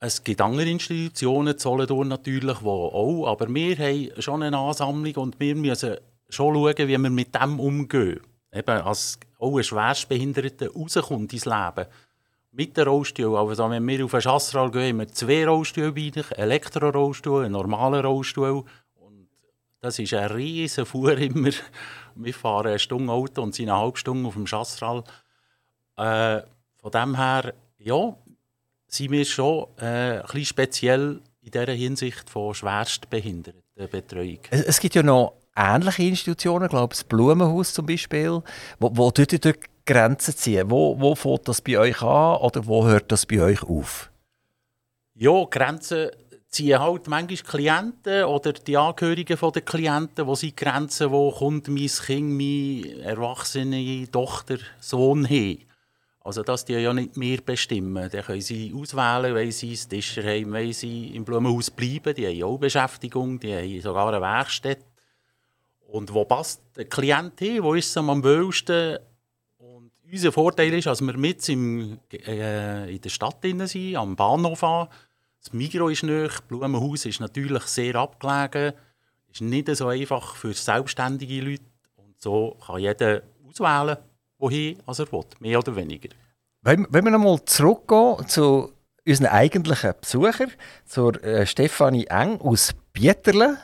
es 0.00 0.24
gibt 0.24 0.40
andere 0.40 0.68
Institutionen, 0.68 1.58
Solothurn 1.58 2.08
natürlich, 2.08 2.58
die 2.58 2.66
auch, 2.66 3.26
aber 3.26 3.54
wir 3.54 3.76
haben 3.78 4.10
schon 4.20 4.42
eine 4.42 4.58
Ansammlung 4.58 5.14
und 5.16 5.38
wir 5.38 5.54
müssen 5.54 5.96
schon 6.28 6.54
schauen, 6.54 6.78
wie 6.78 6.88
wir 6.88 6.98
mit 7.10 7.34
dem 7.34 7.60
umgehen. 7.60 8.20
Eben, 8.52 8.80
als 8.80 9.18
auch 9.38 9.56
ein 9.56 9.64
Schwerstbehinderter 9.64 10.72
rauskommt 10.72 11.32
ins 11.32 11.44
Leben. 11.44 11.86
Mit 12.54 12.76
dem 12.76 12.86
Rollstuhl. 12.86 13.36
Also 13.36 13.70
wenn 13.70 13.86
wir 13.88 14.04
auf 14.04 14.12
einen 14.12 14.20
Chassral 14.20 14.70
gehen, 14.70 14.90
haben 14.90 14.98
wir 14.98 15.08
zwei 15.08 15.46
Rollstühle 15.46 15.92
bei 15.92 16.10
sich, 16.14 16.30
einen 16.32 16.50
Elektrorollstuhl, 16.50 17.44
einen 17.44 17.52
normalen 17.52 18.04
Rollstuhl. 18.04 18.64
Und 18.94 19.28
das 19.80 19.98
ist 19.98 20.12
ein 20.12 20.30
riesen 20.30 20.84
Fuhr 20.84 21.16
immer. 21.16 21.50
Wir 22.14 22.34
fahren 22.34 22.68
eine 22.68 22.78
Stunde 22.78 23.10
Auto 23.10 23.42
und 23.42 23.54
sind 23.54 23.70
eine 23.70 23.78
halbe 23.78 23.96
Stunde 23.96 24.28
auf 24.28 24.34
dem 24.34 24.46
Chassral. 24.46 25.02
Äh, 25.96 26.42
von 26.76 26.90
dem 26.90 27.16
her, 27.16 27.54
ja, 27.78 28.14
sind 28.86 29.10
wir 29.12 29.24
schon 29.24 29.68
äh, 29.78 30.18
ein 30.18 30.22
bisschen 30.22 30.44
speziell 30.44 31.20
in 31.40 31.50
dieser 31.50 31.72
Hinsicht 31.72 32.28
von 32.28 32.54
Schwerstbehindertenbetreuung. 32.54 34.40
Es, 34.50 34.62
es 34.62 34.80
gibt 34.80 34.94
ja 34.94 35.02
noch 35.02 35.34
ähnliche 35.56 36.02
Institutionen, 36.02 36.64
ich 36.64 36.70
glaube 36.70 36.94
das 36.94 37.04
Blumenhaus 37.04 37.72
zum 37.72 37.86
Beispiel, 37.86 38.42
wo, 38.78 38.90
wo 38.94 39.10
dort 39.10 39.32
die 39.32 39.54
Grenzen 39.84 40.36
ziehen. 40.36 40.70
Wo, 40.70 40.98
wo 41.00 41.14
fängt 41.14 41.48
das 41.48 41.60
bei 41.60 41.78
euch 41.78 42.02
an 42.02 42.36
oder 42.40 42.66
wo 42.66 42.86
hört 42.86 43.10
das 43.10 43.26
bei 43.26 43.40
euch 43.40 43.62
auf? 43.62 44.10
Ja, 45.14 45.44
Grenzen 45.44 46.10
ziehen 46.48 46.78
halt 46.78 47.08
manchmal 47.08 47.50
Klienten 47.50 48.24
oder 48.24 48.52
die 48.52 48.76
Angehörigen 48.76 49.38
der 49.40 49.62
Klienten, 49.62 50.26
wo 50.26 50.34
sie 50.34 50.54
Grenzen, 50.54 51.10
wo 51.10 51.30
kommt 51.30 51.68
mein 51.68 51.86
Kind, 51.86 52.30
meine 52.30 53.02
erwachsene 53.02 54.10
Tochter, 54.10 54.58
Sohn 54.80 55.24
hin. 55.24 55.64
Also 56.24 56.42
das 56.42 56.64
die 56.64 56.74
ja 56.74 56.92
nicht 56.92 57.16
mehr 57.16 57.38
bestimmen. 57.44 58.08
Dann 58.08 58.22
können 58.22 58.40
sie 58.40 58.72
auswählen, 58.74 59.34
wenn 59.34 59.50
sie 59.50 59.70
ins 59.70 59.88
Tischerheim, 59.88 60.52
wenn 60.52 60.72
sie 60.72 61.16
im 61.16 61.24
Blumenhaus 61.24 61.70
bleiben. 61.70 62.14
Die 62.14 62.26
haben 62.26 62.42
auch 62.44 62.58
Beschäftigung, 62.58 63.40
die 63.40 63.54
haben 63.54 63.80
sogar 63.80 64.08
eine 64.08 64.20
Werkstatt. 64.20 64.84
Und 65.88 66.14
wo 66.14 66.24
passt 66.24 66.62
der 66.76 66.84
Klient 66.84 67.40
hin? 67.40 67.62
Wo 67.62 67.74
ist 67.74 67.88
es 67.88 67.96
am 67.96 68.22
wohlsten? 68.22 68.98
Unser 70.12 70.30
Vorteil 70.30 70.74
ist, 70.74 70.86
dass 70.86 71.00
wir 71.00 71.16
mit 71.16 71.48
im, 71.48 71.98
äh, 72.12 72.94
in 72.94 73.00
der 73.00 73.08
Stadt 73.08 73.42
drin 73.42 73.66
sind, 73.66 73.96
am 73.96 74.14
Bahnhof 74.14 74.62
an. 74.62 74.88
Das 75.42 75.54
Migros 75.54 75.92
ist 75.92 76.02
nahe, 76.02 76.28
das 76.28 76.42
Blumenhaus 76.42 77.06
ist 77.06 77.18
natürlich 77.18 77.62
sehr 77.62 77.94
abgelegen. 77.94 78.74
Ist 79.32 79.40
nicht 79.40 79.74
so 79.74 79.86
einfach 79.88 80.36
für 80.36 80.52
selbstständige 80.52 81.40
Leute. 81.40 81.62
Und 81.96 82.20
so 82.20 82.58
kann 82.66 82.80
jeder 82.80 83.22
auswählen, 83.48 83.96
wohin 84.38 84.76
er 84.86 84.98
will, 84.98 85.24
mehr 85.40 85.58
oder 85.58 85.74
weniger. 85.74 86.10
Wenn, 86.60 86.86
wenn 86.90 87.04
wir 87.04 87.10
nochmal 87.10 87.42
zurückgehen 87.46 88.28
zu 88.28 88.70
unseren 89.06 89.28
eigentlichen 89.28 89.94
Besucher, 89.98 90.48
zur 90.84 91.24
äh, 91.24 91.46
Stefanie 91.46 92.04
Eng 92.08 92.38
aus 92.42 92.74
Bieterle. 92.92 93.56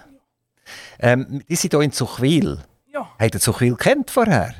Ähm, 0.98 1.42
die 1.46 1.56
sind 1.56 1.74
hier 1.74 1.82
in 1.82 1.92
Zuchwil. 1.92 2.58
Ja, 2.90 3.06
Habt 3.18 3.34
ihr 3.34 3.40
Zuchwil 3.40 3.76
kennt 3.76 4.10
vorher? 4.10 4.54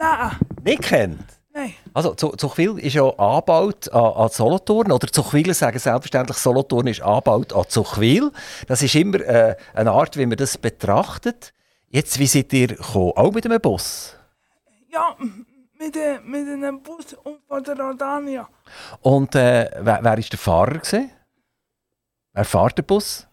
Nein, 0.00 0.30
Nicht 0.64 0.82
kennt? 0.82 1.20
nein. 1.52 1.74
Also, 1.94 2.14
Zu- 2.14 2.30
Zuchwil 2.36 2.78
ist 2.78 2.94
ja 2.94 3.04
angebaut 3.04 3.88
an, 3.92 4.04
an 4.04 4.28
Solothurn. 4.30 4.90
Oder 4.92 5.06
Zuchwiler 5.08 5.54
sagen 5.54 5.78
selbstverständlich, 5.78 6.36
Solothurn 6.38 6.86
ist 6.88 7.02
angebaut 7.02 7.52
an 7.52 7.64
Zuchwil. 7.68 8.32
Das 8.66 8.82
ist 8.82 8.94
immer 8.94 9.20
äh, 9.20 9.56
eine 9.74 9.92
Art, 9.92 10.16
wie 10.16 10.26
man 10.26 10.36
das 10.36 10.58
betrachtet. 10.58 11.52
Jetzt, 11.88 12.18
wie 12.18 12.26
seid 12.26 12.52
ihr 12.52 12.68
gekommen? 12.68 13.12
Auch 13.16 13.32
mit 13.32 13.44
einem 13.46 13.60
Bus? 13.60 14.16
Ja, 14.92 15.16
mit, 15.78 15.96
äh, 15.96 16.18
mit 16.24 16.48
einem 16.48 16.82
Bus 16.82 17.14
und 17.24 17.38
von 17.46 17.62
der 17.64 17.78
Rodania. 17.78 18.48
Und 19.02 19.34
äh, 19.34 19.70
wer, 19.80 19.98
wer 20.02 20.18
ist 20.18 20.32
der 20.32 20.38
Fahrer 20.38 20.78
gewesen? 20.78 21.10
Wer 22.32 22.44
fährt 22.44 22.78
den 22.78 22.84
Bus? 22.86 23.26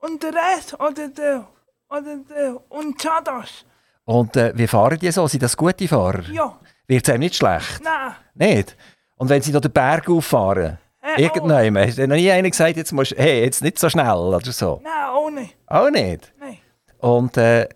Und 0.00 0.22
der 0.22 0.32
Rest 0.34 0.74
oder 0.78 1.08
der, 1.08 1.48
oder 1.88 2.16
der, 2.28 2.60
und 2.70 2.98
Chadas. 3.00 3.64
Und 4.04 4.36
äh, 4.36 4.52
wie 4.54 4.66
fahren 4.66 4.98
die 4.98 5.10
so? 5.10 5.26
Sind 5.26 5.42
das 5.42 5.56
gute 5.56 5.88
Fahrer? 5.88 6.22
Ja, 6.30 6.58
Wird 6.86 7.04
es 7.06 7.10
einem 7.12 7.20
nicht 7.20 7.36
schlecht? 7.36 7.80
nein. 7.82 8.14
Nicht? 8.34 8.76
Und 9.16 9.28
wenn 9.28 9.40
sie 9.42 9.52
noch 9.52 9.60
den 9.60 9.70
Berg 9.72 10.08
auffahren? 10.10 10.78
Äh, 11.00 11.22
Irgendwann, 11.22 11.76
hat 11.78 11.96
noch 11.98 12.16
nie 12.16 12.30
einer 12.30 12.50
gesagt, 12.50 12.76
jetzt 12.76 12.92
musst 12.92 13.12
hey, 13.16 13.44
jetzt 13.44 13.62
nicht 13.62 13.78
so 13.78 13.88
schnell 13.88 14.10
oder 14.14 14.40
so? 14.52 14.80
Oh, 14.82 14.82
nein, 14.82 15.08
auch 15.08 15.30
nicht. 15.30 15.56
Auch 15.66 15.90
nicht? 15.90 16.32
Nein. 16.40 16.58
Und 16.98 17.36
äh, 17.36 17.68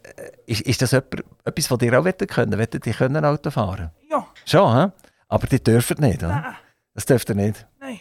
ist, 0.46 0.62
ist 0.62 0.82
das 0.82 0.92
jemand, 0.92 1.22
etwas, 1.44 1.70
was 1.70 1.82
ihr 1.82 1.98
auch 1.98 2.04
wollt 2.04 2.28
können? 2.28 2.58
Wollt 2.58 2.86
ihr 2.86 2.92
können 2.94 3.24
Auto 3.24 3.50
fahren? 3.50 3.90
Ja, 4.10 4.26
Schon, 4.44 4.76
hä? 4.76 4.92
Aber 5.28 5.46
die 5.46 5.62
dürfen 5.62 5.96
nicht, 6.00 6.22
oder? 6.22 6.28
nein, 6.28 6.54
Das 6.94 7.04
dürft 7.06 7.28
ihr 7.28 7.34
nicht. 7.34 7.66
nein. 7.78 7.98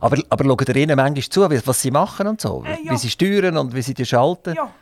Aber, 0.00 0.16
aber 0.30 0.44
schaut 0.44 0.68
ihr 0.68 0.76
ihnen 0.76 0.96
manchmal 0.96 1.22
zu, 1.22 1.66
was 1.66 1.80
sie 1.80 1.90
machen 1.90 2.26
und 2.26 2.40
so? 2.40 2.64
Äh, 2.64 2.82
ja. 2.84 2.92
Wie 2.92 2.96
sie 2.96 3.10
steuern 3.10 3.56
und 3.58 3.74
wie 3.74 3.82
sie 3.82 3.94
die 3.94 4.06
schalten? 4.06 4.54
Ja, 4.54 4.72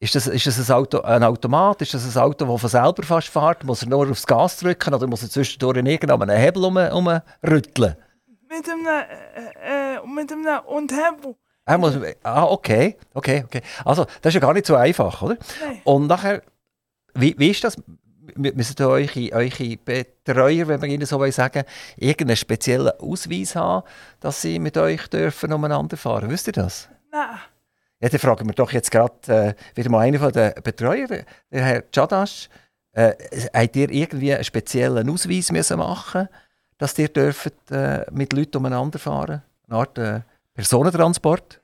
Ist 0.00 0.14
das, 0.14 0.26
ist 0.26 0.46
das 0.46 0.70
ein, 0.70 0.76
Auto, 0.76 1.00
ein 1.00 1.22
Automat? 1.22 1.80
Ist 1.80 1.94
das 1.94 2.16
ein 2.16 2.22
Auto, 2.22 2.44
das 2.44 2.60
von 2.60 2.70
selber 2.70 3.02
fast 3.02 3.28
fährt? 3.28 3.64
Muss 3.64 3.82
er 3.82 3.88
nur 3.88 4.10
aufs 4.10 4.26
Gas 4.26 4.58
drücken 4.58 4.92
oder 4.92 5.06
muss 5.06 5.22
er 5.22 5.30
zwischendurch 5.30 5.78
in 5.78 5.86
irgendeinem 5.86 6.36
Hebel 6.36 6.64
um, 6.64 6.76
umrütteln? 6.76 7.96
mit 8.54 8.68
einem, 8.68 8.86
äh, 8.86 9.96
äh, 9.96 10.06
mit 10.06 10.32
einem 10.32 10.64
und 10.66 10.92
Hebel. 10.92 11.36
Er 11.66 11.78
muss, 11.78 11.98
ah, 12.22 12.44
okay, 12.44 12.96
okay, 13.14 13.42
okay. 13.44 13.62
Also, 13.84 14.04
das 14.04 14.30
ist 14.30 14.34
ja 14.34 14.40
gar 14.40 14.52
nicht 14.52 14.66
so 14.66 14.76
einfach, 14.76 15.22
oder? 15.22 15.38
Nein. 15.62 15.80
Und 15.84 16.06
nachher, 16.06 16.42
wie, 17.14 17.34
wie 17.38 17.50
ist 17.50 17.64
das? 17.64 17.76
Müssen 18.36 18.82
eure, 18.82 19.32
eure 19.32 19.76
Betreuer, 19.76 20.66
wenn 20.66 20.80
wir 20.80 20.88
ihnen 20.88 21.04
so 21.04 21.18
wollen 21.18 21.30
sagen, 21.30 21.64
irgendeinen 21.96 22.36
speziellen 22.36 22.92
Ausweis 22.98 23.54
haben, 23.54 23.86
dass 24.20 24.40
sie 24.40 24.58
mit 24.58 24.78
euch 24.78 25.08
dürfen 25.08 25.52
umeinander 25.52 25.96
fahren? 25.98 26.30
Wisst 26.30 26.46
ihr 26.46 26.54
das? 26.54 26.88
Nein, 27.12 27.38
Ja, 28.00 28.08
dann 28.08 28.20
fragen 28.20 28.46
wir 28.46 28.54
doch 28.54 28.72
jetzt 28.72 28.90
gerade 28.90 29.14
äh, 29.26 29.54
wieder 29.74 29.90
mal 29.90 30.00
einen 30.00 30.18
von 30.18 30.32
den 30.32 30.52
Betreuern, 30.62 31.24
Herr 31.50 31.82
Chadash. 31.90 32.48
Äh, 32.92 33.14
habt 33.52 33.76
ihr 33.76 33.90
irgendwie 33.90 34.34
einen 34.34 34.44
speziellen 34.44 35.08
Ausweis 35.10 35.50
müssen 35.50 35.78
machen 35.78 36.28
dass 36.78 36.98
ihr 36.98 37.08
dürft, 37.08 37.70
äh, 37.70 38.04
mit 38.10 38.32
Leuten 38.32 38.58
umeinander 38.58 38.98
fahren? 38.98 39.42
Eine 39.68 39.78
Art 39.78 39.98
äh, 39.98 40.20
Personentransport? 40.54 41.60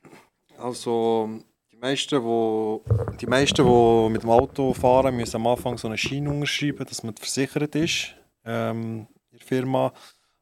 Also 0.59 1.29
die 1.73 1.77
meisten, 1.77 2.23
wo, 2.23 2.83
die 3.21 3.27
meisten, 3.27 3.64
die 3.64 4.09
mit 4.11 4.23
dem 4.23 4.31
Auto 4.31 4.73
fahren, 4.75 5.16
müssen 5.16 5.37
am 5.37 5.47
Anfang 5.47 5.79
so 5.79 5.88
einen 5.88 5.99
Schein 5.99 6.29
unterschreiben, 6.29 6.87
dass 6.87 7.03
man 7.03 7.16
versichert 7.16 7.75
ist 7.75 8.14
ähm, 8.45 9.07
in 9.31 9.38
der 9.38 9.47
Firma. 9.47 9.93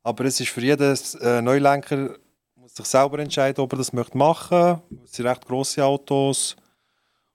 Aber 0.02 0.24
es 0.24 0.40
ist 0.40 0.50
für 0.50 0.60
jeden 0.60 0.96
äh, 1.20 1.42
Neulenker 1.42 2.16
sich 2.78 2.86
selber 2.86 3.18
entscheiden, 3.18 3.60
ob 3.62 3.72
er 3.72 3.78
das 3.78 3.92
möchte 3.92 4.16
machen 4.16 4.58
möchte. 4.58 4.82
Es 5.04 5.12
sind 5.12 5.26
recht 5.26 5.46
grosse 5.46 5.84
Autos 5.84 6.56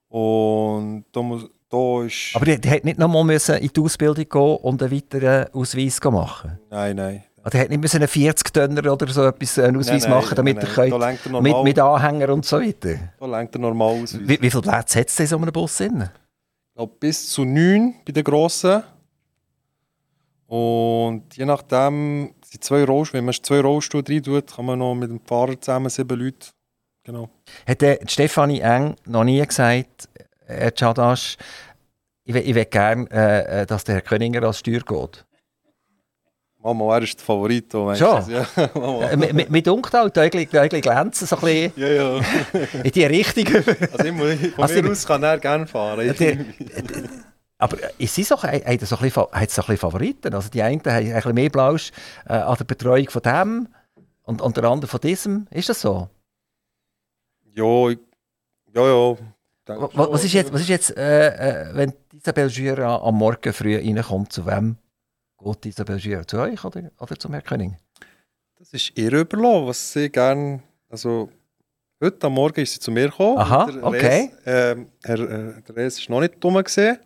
und 0.10 1.06
da, 1.12 1.22
muss, 1.22 1.50
da 1.70 2.04
ist... 2.04 2.36
Aber 2.36 2.46
die, 2.46 2.60
die 2.60 2.70
hat 2.70 2.86
nicht 2.86 3.00
nochmal 3.00 3.24
müssen 3.24 3.56
in 3.56 3.70
die 3.70 3.82
Ausbildung 3.82 4.28
gehen 4.30 4.58
und 4.58 4.82
einen 4.82 4.92
weiteren 4.92 5.54
Ausweis 5.54 6.00
machen 6.04 6.60
nein, 6.70 6.96
nein. 6.96 7.24
Oder 7.42 7.50
die 7.50 7.60
hat 7.60 7.70
nicht 7.70 7.82
müssen 7.82 7.98
einen 7.98 8.08
40-Tönner 8.08 8.92
oder 8.92 9.08
so 9.08 9.26
etwas 9.26 9.60
einen 9.60 9.78
Ausweis 9.78 10.04
Nein, 10.04 10.12
nein, 10.12 10.20
machen, 10.22 10.36
damit 10.36 10.56
nein, 10.58 10.66
er 10.66 10.74
könnt, 10.74 11.26
er 11.26 11.42
mit, 11.42 11.64
mit 11.64 11.80
Anhänger 11.80 12.30
und 12.30 12.46
so 12.46 12.62
weiter. 12.62 12.96
da 13.20 13.26
lenkt 13.26 13.56
er 13.56 13.60
normal 13.60 14.02
aus. 14.02 14.18
Wie, 14.18 14.42
wie 14.42 14.50
viele 14.50 14.62
Plätze 14.62 15.00
hat 15.00 15.10
es 15.10 15.20
in 15.20 15.28
so 15.28 15.38
einem 15.38 15.52
Bus 15.52 15.78
drin? 15.78 16.10
Ich 16.70 16.76
glaube, 16.76 16.94
bis 17.00 17.30
zu 17.30 17.44
neun 17.44 17.96
bei 18.06 18.14
den 18.14 18.24
Grossen. 18.24 18.82
Und 20.48 21.36
je 21.36 21.46
nachdem, 21.46 22.34
sind 22.54 22.64
zwei 22.64 22.84
Rollstuhl, 22.84 23.18
wenn 23.20 23.26
man 23.26 23.34
zwei 23.34 23.60
Rollstuhl 23.62 24.04
rein 24.08 24.24
tut, 24.24 24.56
kann 24.56 24.66
man 24.66 24.80
noch 24.80 24.96
mit 24.96 25.10
dem 25.10 25.20
Fahrer 25.26 25.60
zusammen 25.60 25.90
sieben 25.90 26.20
Leute. 26.20 26.48
Genau. 27.04 27.30
Hat 27.68 27.82
Stefanie 28.10 28.62
Eng 28.62 28.96
noch 29.06 29.24
nie 29.24 29.46
gesagt, 29.46 30.08
Herr 30.46 30.72
Chadash, 30.74 31.38
ich, 32.26 32.36
ich 32.36 32.56
will 32.56 32.66
gerne, 32.66 33.08
äh, 33.12 33.62
äh, 33.62 33.66
dass 33.66 33.84
der 33.84 33.96
Herr 33.96 34.02
Köninger 34.02 34.42
als 34.44 34.60
Steuer 34.60 34.80
geht? 34.80 35.26
Mama, 36.62 36.96
er 36.96 37.04
ist 37.04 37.20
der 37.20 37.26
Favorit. 37.26 37.70
Schon? 37.74 38.30
Ja. 38.30 38.48
Äh, 39.12 39.18
mit- 39.18 39.34
mit- 39.34 39.50
auch, 40.56 40.70
die 40.70 40.80
glänzen 40.80 41.28
so 41.28 41.36
ein 41.36 41.42
bisschen 41.42 41.74
ja, 41.76 41.88
ja. 41.90 42.22
in 42.84 42.92
die 42.92 43.04
Richtung. 43.04 43.48
Also 43.92 44.06
immer, 44.06 44.38
von 44.38 44.64
Also 44.64 44.76
mir 44.76 44.86
ich- 44.86 44.92
aus 44.92 45.06
kann 45.06 45.24
er 45.24 45.38
gerne 45.40 45.68
fahren. 45.68 46.16
Aber 47.64 47.82
äh, 47.82 47.90
ist 47.98 48.14
sie 48.16 48.24
so, 48.24 48.36
haben 48.42 48.80
so 48.86 48.96
ein 48.98 49.02
bisschen, 49.02 49.78
Favoriten? 49.78 50.34
Also 50.34 50.50
die 50.50 50.62
einen 50.62 50.82
haben 50.82 50.90
ein 51.08 51.14
bisschen 51.14 51.34
mehr 51.36 51.50
Blausch 51.50 51.92
äh, 52.28 52.34
an 52.34 52.56
der 52.58 52.66
Betreuung 52.66 53.10
von 53.10 53.22
dem 53.22 53.68
und, 54.24 54.42
und 54.42 54.58
der 54.58 54.64
andere 54.66 54.90
von 54.90 55.00
diesem. 55.00 55.48
Ist 55.52 55.70
das 55.70 55.82
so? 55.82 56.10
ja, 57.56 57.90
ich- 57.90 58.00
ja, 58.74 58.86
ja. 58.88 59.18
Was 59.66 59.94
schon. 59.94 60.14
ist 60.26 60.34
jetzt, 60.34 60.52
was 60.54 60.62
ist 60.62 60.68
jetzt 60.70 60.98
äh, 60.98 61.28
äh, 61.70 61.76
wenn 61.76 61.94
Isabelle 62.12 62.50
Jura 62.50 62.98
am 62.98 63.16
Morgen 63.16 63.54
früh 63.54 63.78
reinkommt, 63.78 64.34
zu 64.34 64.46
wem 64.46 64.78
geht 65.42 65.66
Isabelle 65.68 66.00
Jura? 66.00 66.28
Zu 66.28 66.38
euch 66.40 66.64
oder, 66.66 66.92
oder 67.00 67.18
zum 67.18 67.32
Herrn 67.34 67.44
König? 67.46 67.72
Das 68.58 68.74
ist 68.74 68.92
ihr 68.98 69.14
überlassen, 69.14 69.68
was 69.68 69.94
sie 69.94 70.10
gerne. 70.10 70.62
Also, 70.90 71.30
heute 72.02 72.28
am 72.28 72.34
Morgen 72.34 72.60
ist 72.62 72.74
sie 72.74 72.80
zu 72.80 72.92
mir 72.92 73.10
gekommen. 73.10 73.38
Aha, 73.38 73.70
okay. 73.84 74.32
Res, 74.46 74.76
ähm, 74.78 74.88
Herr 75.04 75.20
äh, 75.20 75.62
der 75.62 75.76
Res 75.78 75.98
ist 76.00 76.10
noch 76.10 76.20
nicht 76.20 76.44
dumm 76.44 76.62
gesehen. 76.62 76.98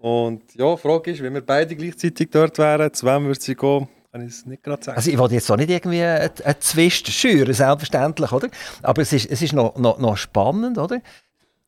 Und 0.00 0.54
ja, 0.54 0.74
die 0.74 0.80
Frage 0.80 1.10
ist, 1.10 1.22
wenn 1.22 1.34
wir 1.34 1.44
beide 1.44 1.76
gleichzeitig 1.76 2.30
dort 2.30 2.56
wären, 2.58 2.92
zu 2.92 3.06
wem 3.06 3.26
würde 3.26 3.40
sie 3.40 3.54
gehen, 3.54 3.88
kann 4.10 4.22
ich 4.26 4.32
es 4.32 4.46
nicht 4.46 4.62
gerade 4.62 4.82
sagen. 4.82 4.96
Also 4.96 5.10
ich 5.10 5.18
wollte 5.18 5.34
jetzt 5.34 5.50
auch 5.50 5.56
nicht 5.56 5.70
irgendwie 5.70 6.02
einen 6.02 6.30
einen 6.42 6.60
Zwist 6.60 7.08
schüren, 7.08 7.52
selbstverständlich, 7.52 8.32
oder? 8.32 8.48
Aber 8.82 9.02
es 9.02 9.12
ist, 9.12 9.30
es 9.30 9.42
ist 9.42 9.52
noch, 9.52 9.76
noch, 9.76 9.98
noch 9.98 10.16
spannend, 10.16 10.78
oder? 10.78 11.00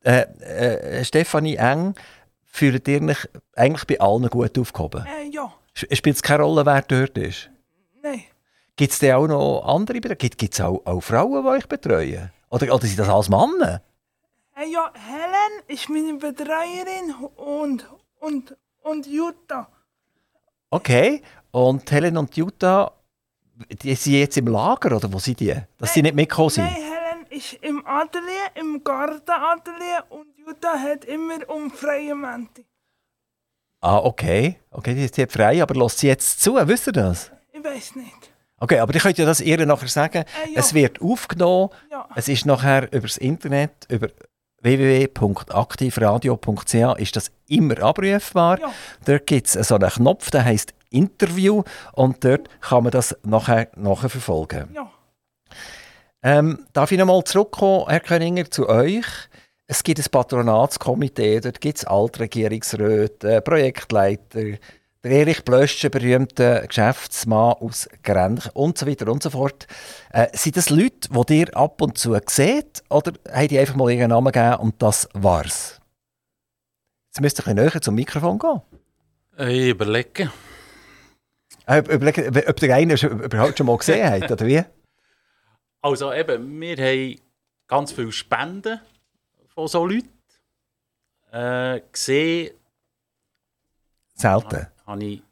Äh, 0.04 0.22
äh, 0.40 1.04
Stefanie 1.04 1.56
Eng 1.56 1.94
fühlt 2.44 2.88
ihr 2.88 3.00
nicht 3.00 3.28
eigentlich 3.54 3.86
bei 3.86 4.00
allen 4.00 4.28
gut 4.28 4.58
aufgehoben. 4.58 5.06
äh, 5.06 5.28
ja, 5.30 5.52
Spielt 5.74 6.16
es 6.16 6.22
keine 6.22 6.42
Rolle, 6.42 6.66
wer 6.66 6.82
dort 6.82 7.16
ist? 7.18 7.50
nein. 8.02 8.22
Gibt 8.76 8.92
es 8.94 8.98
denn 8.98 9.14
auch 9.14 9.26
noch 9.28 9.62
andere? 9.66 10.00
Gibt 10.00 10.54
es 10.54 10.60
auch, 10.60 10.80
auch 10.86 11.00
Frauen, 11.00 11.42
die 11.44 11.48
euch 11.48 11.66
betreuen? 11.68 12.30
Oder, 12.48 12.74
oder 12.74 12.86
sind 12.86 12.98
das 12.98 13.08
alles 13.08 13.28
Männer? 13.28 13.82
Äh, 14.56 14.70
ja, 14.72 14.90
Helen 14.94 15.62
ist 15.68 15.88
meine 15.88 16.14
Betreuerin 16.14 17.14
und, 17.36 17.86
und, 18.22 18.56
und 18.82 19.06
Jutta. 19.06 19.68
Okay. 20.70 21.22
Und 21.50 21.90
Helen 21.90 22.16
und 22.16 22.36
Jutta, 22.36 22.92
die 23.82 23.94
sind 23.94 24.14
jetzt 24.14 24.38
im 24.38 24.46
Lager, 24.46 24.96
oder 24.96 25.12
wo 25.12 25.18
sind 25.18 25.40
die? 25.40 25.54
Dass 25.78 25.92
sie 25.92 26.02
nicht 26.02 26.14
mitgekommen 26.14 26.50
sind? 26.50 26.64
Nein, 26.64 26.74
Helen 26.74 27.26
ist 27.30 27.52
im 27.60 27.86
Atelier, 27.86 28.50
im 28.54 28.82
Gartenatelier 28.82 30.04
und 30.08 30.26
Jutta 30.38 30.78
hat 30.78 31.04
immer 31.04 31.48
um 31.48 31.70
freie 31.70 32.14
Momente. 32.14 32.64
Ah, 33.80 33.98
okay. 33.98 34.60
Okay, 34.70 34.94
die, 34.94 35.10
die 35.10 35.22
hat 35.22 35.32
frei, 35.32 35.62
aber 35.62 35.74
lässt 35.74 35.98
sie 35.98 36.06
jetzt 36.06 36.40
zu, 36.40 36.54
wisst 36.54 36.86
ihr 36.86 36.92
das? 36.92 37.30
Ich 37.52 37.62
weiß 37.62 37.96
nicht. 37.96 38.30
Okay, 38.58 38.78
aber 38.78 38.94
ich 38.94 39.02
könnt 39.02 39.18
ja 39.18 39.26
das 39.26 39.40
ihr 39.40 39.66
nachher 39.66 39.88
sagen. 39.88 40.18
Äh, 40.18 40.52
ja, 40.52 40.60
Es 40.60 40.72
wird 40.72 41.02
aufgenommen, 41.02 41.70
ja. 41.90 42.08
es 42.14 42.28
ist 42.28 42.46
nachher 42.46 42.84
über 42.92 43.08
das 43.08 43.16
Internet, 43.16 43.72
über 43.90 44.08
www.aktivradio.ch 44.62 46.98
ist 46.98 47.16
das 47.16 47.30
immer 47.48 47.82
abrufbar. 47.82 48.60
Ja. 48.60 48.72
Dort 49.04 49.26
gibt 49.26 49.54
es 49.54 49.68
so 49.68 49.74
einen 49.74 49.90
Knopf, 49.90 50.30
der 50.30 50.44
heißt 50.44 50.72
Interview 50.90 51.64
und 51.92 52.24
dort 52.24 52.48
kann 52.60 52.84
man 52.84 52.92
das 52.92 53.16
nachher, 53.24 53.68
nachher 53.76 54.08
verfolgen. 54.08 54.70
Ja, 54.74 54.90
Ähm, 56.22 56.66
darf 56.72 56.92
ich 56.92 56.98
nochmal 56.98 57.24
zurückkommen, 57.24 57.86
Herr 57.88 58.00
Köninger, 58.00 58.50
zu 58.50 58.68
euch? 58.68 59.04
Es 59.66 59.82
gibt 59.82 59.98
ein 59.98 60.06
Patronatskomitee, 60.10 61.40
dort 61.40 61.60
gibt 61.60 61.78
es 61.78 61.84
Altregierungsräte, 61.84 63.40
Projektleiter, 63.40 64.58
der 65.04 65.10
Erich 65.10 65.44
Blösche, 65.44 65.90
berühmter 65.90 66.66
Geschäftsmann 66.66 67.54
aus 67.54 67.88
Grenchen 68.02 68.50
und 68.54 68.78
so 68.78 68.86
weiter 68.86 69.10
und 69.10 69.22
so 69.22 69.30
fort. 69.30 69.66
Äh, 70.10 70.28
sind 70.36 70.56
das 70.56 70.70
Leute, 70.70 71.08
die 71.28 71.40
ihr 71.40 71.56
ab 71.56 71.80
und 71.82 71.98
zu 71.98 72.16
seht 72.26 72.82
oder 72.88 73.12
habt 73.32 73.50
ihr 73.52 73.60
einfach 73.60 73.74
mal 73.74 73.90
ihren 73.90 74.10
Namen 74.10 74.32
gegeben 74.32 74.56
und 74.56 74.80
das 74.80 75.08
war's? 75.14 75.80
Jetzt 77.08 77.20
müsst 77.20 77.40
ihr 77.40 77.46
ein 77.48 77.56
bisschen 77.56 77.72
näher 77.72 77.82
zum 77.82 77.94
Mikrofon 77.96 78.38
gehen. 78.38 78.60
Ich 79.48 79.68
überlege. 79.70 80.32
Äh, 81.66 81.78
überlegen, 81.80 82.28
ob- 82.48 82.56
der 82.60 82.74
eine 82.76 82.94
überhaupt 82.94 83.58
schon 83.58 83.66
mal 83.66 83.76
gesehen 83.78 84.08
hat, 84.10 84.30
oder 84.30 84.46
wie? 84.46 84.62
Also 85.84 86.12
eben, 86.12 86.60
wir 86.60 86.76
haben 86.76 87.20
ganz 87.66 87.90
viele 87.90 88.12
Spenden 88.12 88.78
von 89.52 89.66
so 89.66 89.84
Leuten. 89.84 90.08
Äh, 91.32 91.80
gesehen 91.90 92.52
Selten. 94.14 94.68
Habe 94.86 95.04
ich... 95.04 95.22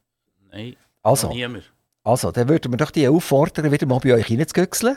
Nein, 0.50 0.76
Also. 1.02 1.28
niemand. 1.32 1.72
Also, 2.02 2.32
dann 2.32 2.48
würden 2.48 2.72
wir 2.72 2.78
doch 2.78 2.90
die 2.90 3.06
auffordern, 3.08 3.70
wieder 3.70 3.86
mal 3.86 4.00
bei 4.00 4.14
euch 4.14 4.30
reinzugüchseln. 4.30 4.96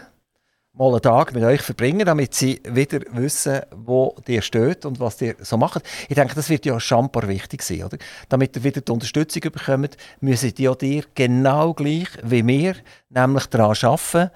mal 0.73 0.89
einen 0.89 1.01
Tag 1.01 1.33
mit 1.33 1.43
euch 1.43 1.61
verbringen, 1.61 2.05
damit 2.05 2.33
sie 2.33 2.59
wieder 2.67 3.01
wissen, 3.11 3.61
wo 3.75 4.15
ihr 4.27 4.41
steht 4.41 4.85
und 4.85 4.99
was 4.99 5.21
ihr 5.21 5.35
so 5.39 5.57
macht. 5.57 5.83
Ich 6.09 6.15
denke, 6.15 6.33
das 6.33 6.49
wird 6.49 6.65
ja 6.65 6.79
schambar 6.79 7.27
wichtig 7.27 7.61
sein, 7.61 7.83
oder? 7.83 7.97
Damit 8.29 8.55
ihr 8.55 8.63
wieder 8.63 8.81
die 8.81 8.91
Unterstützung 8.91 9.41
bekommt, 9.41 9.97
müssen 10.21 10.53
die 10.55 10.63
ja 10.63 10.73
dir 10.73 11.03
genau 11.13 11.73
gleich 11.73 12.07
wie 12.23 12.45
wir 12.47 12.75
nämlich 13.09 13.45
daran 13.47 13.75
arbeiten, 13.81 14.31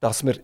dass 0.00 0.24
wir 0.24 0.36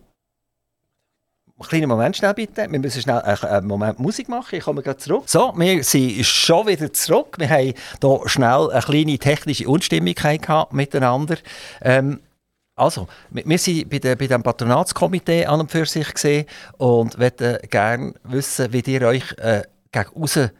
einen 1.61 1.69
kleinen 1.69 1.89
Moment 1.89 2.17
schnell 2.17 2.33
bitte. 2.33 2.67
Wir 2.69 2.79
müssen 2.79 3.01
schnell 3.01 3.19
einen 3.19 3.67
Moment 3.67 3.99
Musik 3.99 4.29
machen. 4.29 4.55
Ich 4.55 4.63
komme 4.63 4.81
gerade 4.81 4.97
zurück. 4.97 5.23
So, 5.25 5.53
wir 5.55 5.83
sind 5.83 6.25
schon 6.25 6.67
wieder 6.67 6.91
zurück. 6.91 7.35
Wir 7.37 7.49
haben 7.49 7.73
hier 8.01 8.21
schnell 8.25 8.69
eine 8.71 8.81
kleine 8.81 9.17
technische 9.17 9.67
Unstimmigkeit 9.67 10.41
gehabt 10.41 10.73
miteinander. 10.73 11.37
Ähm, 11.81 12.19
also, 12.75 13.07
wir 13.29 13.57
sind 13.57 13.89
bei, 13.89 13.99
der, 13.99 14.15
bei 14.15 14.27
dem 14.27 14.43
Patronatskomitee 14.43 15.45
an 15.45 15.59
und 15.59 15.71
für 15.71 15.85
sich 15.85 16.07
und 16.77 17.17
möchten 17.17 17.57
gerne 17.69 18.13
wissen, 18.23 18.73
wie 18.73 18.79
ihr 18.79 19.01
euch 19.03 19.37
äh, 19.37 19.63
gegen 19.91 20.09
außen 20.15 20.51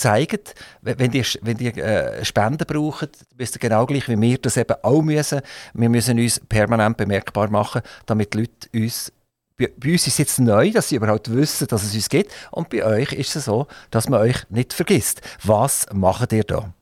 zeigt. 0.00 0.54
Wenn 0.82 1.12
ihr, 1.12 1.24
wenn 1.42 1.58
ihr 1.58 1.76
äh, 1.76 2.24
Spenden 2.24 2.66
braucht, 2.66 3.10
müsst 3.36 3.56
ihr 3.56 3.60
genau 3.60 3.86
gleich 3.86 4.08
wie 4.08 4.20
wir 4.20 4.38
das 4.38 4.56
eben 4.56 4.76
auch 4.82 5.02
müssen. 5.02 5.40
Wir 5.74 5.88
müssen 5.88 6.18
uns 6.18 6.40
permanent 6.40 6.96
bemerkbar 6.96 7.50
machen, 7.50 7.82
damit 8.06 8.34
die 8.34 8.38
Leute 8.38 8.68
uns 8.74 9.12
bei, 9.68 9.92
uns 9.92 10.06
ist 10.06 10.14
es 10.14 10.18
jetzt 10.18 10.38
neu, 10.38 10.70
dass 10.70 10.88
sie 10.88 10.96
überhaupt 10.96 11.32
wissen, 11.32 11.66
dass 11.68 11.82
es 11.82 11.94
uns 11.94 12.08
gibt. 12.08 12.32
Und 12.50 12.70
bei 12.70 12.84
euch 12.84 13.12
ist 13.12 13.36
es 13.36 13.44
so, 13.44 13.66
dass 13.90 14.08
man 14.08 14.20
euch 14.20 14.48
nicht 14.48 14.72
vergisst. 14.72 15.20
Was 15.44 15.86
macht 15.92 16.32
ihr 16.32 16.44
da? 16.44 16.72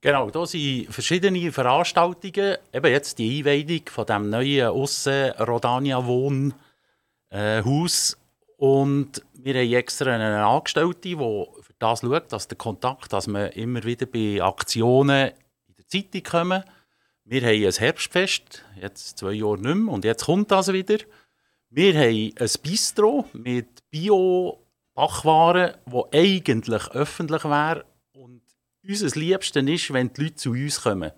Genau, 0.00 0.30
da 0.30 0.46
sind 0.46 0.92
verschiedene 0.92 1.50
Veranstaltungen. 1.50 2.56
Eben 2.72 2.92
jetzt 2.92 3.18
die 3.18 3.38
Einweidung 3.38 3.82
von 3.90 4.06
dem 4.06 4.30
neuen 4.30 4.68
Aussen 4.68 5.30
Rodania 5.32 6.06
Wohnhaus. 6.06 6.56
Und 8.56 9.22
wir 9.34 9.54
haben 9.54 9.72
extra 9.72 10.14
eine 10.14 10.44
Angestellte, 10.44 11.00
die 11.00 11.16
für 11.16 11.74
das 11.78 12.00
schaut, 12.00 12.32
dass 12.32 12.48
der 12.48 12.58
Kontakt, 12.58 13.12
dass 13.12 13.26
wir 13.26 13.56
immer 13.56 13.82
wieder 13.84 14.06
bei 14.06 14.42
Aktionen 14.42 15.30
in 15.66 15.74
der 15.76 15.88
Zeitung 15.88 16.22
kommen. 16.22 16.64
Wir 17.24 17.42
haben 17.42 17.66
ein 17.66 17.72
Herbstfest, 17.72 18.64
jetzt 18.80 19.18
zwei 19.18 19.32
Jahre 19.32 19.58
nicht 19.58 19.74
mehr, 19.74 19.92
und 19.92 20.04
jetzt 20.04 20.24
kommt 20.24 20.50
das 20.50 20.72
wieder. 20.72 20.98
Wir 21.70 21.94
haben 21.94 22.32
ein 22.38 22.50
Bistro 22.62 23.26
mit 23.34 23.66
Bio-Backwaren, 23.90 25.74
das 25.86 26.04
eigentlich 26.12 26.90
öffentlich 26.92 27.44
wäre. 27.44 27.84
Und 28.14 28.40
unser 28.86 29.18
Liebsten 29.20 29.68
ist, 29.68 29.92
wenn 29.92 30.12
die 30.12 30.22
Leute 30.24 30.34
zu 30.36 30.50
uns 30.52 30.80
kommen. 30.82 31.12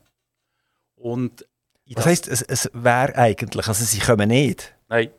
Und 0.97 1.47
das- 1.87 2.05
heisst, 2.07 2.29
es, 2.29 2.43
es 2.43 2.71
wäre 2.73 3.15
eigentlich, 3.17 3.67
also 3.69 3.85
sie 3.85 4.01
kommen 4.01 4.29
nicht. 4.29 4.75
Nein, 4.89 5.11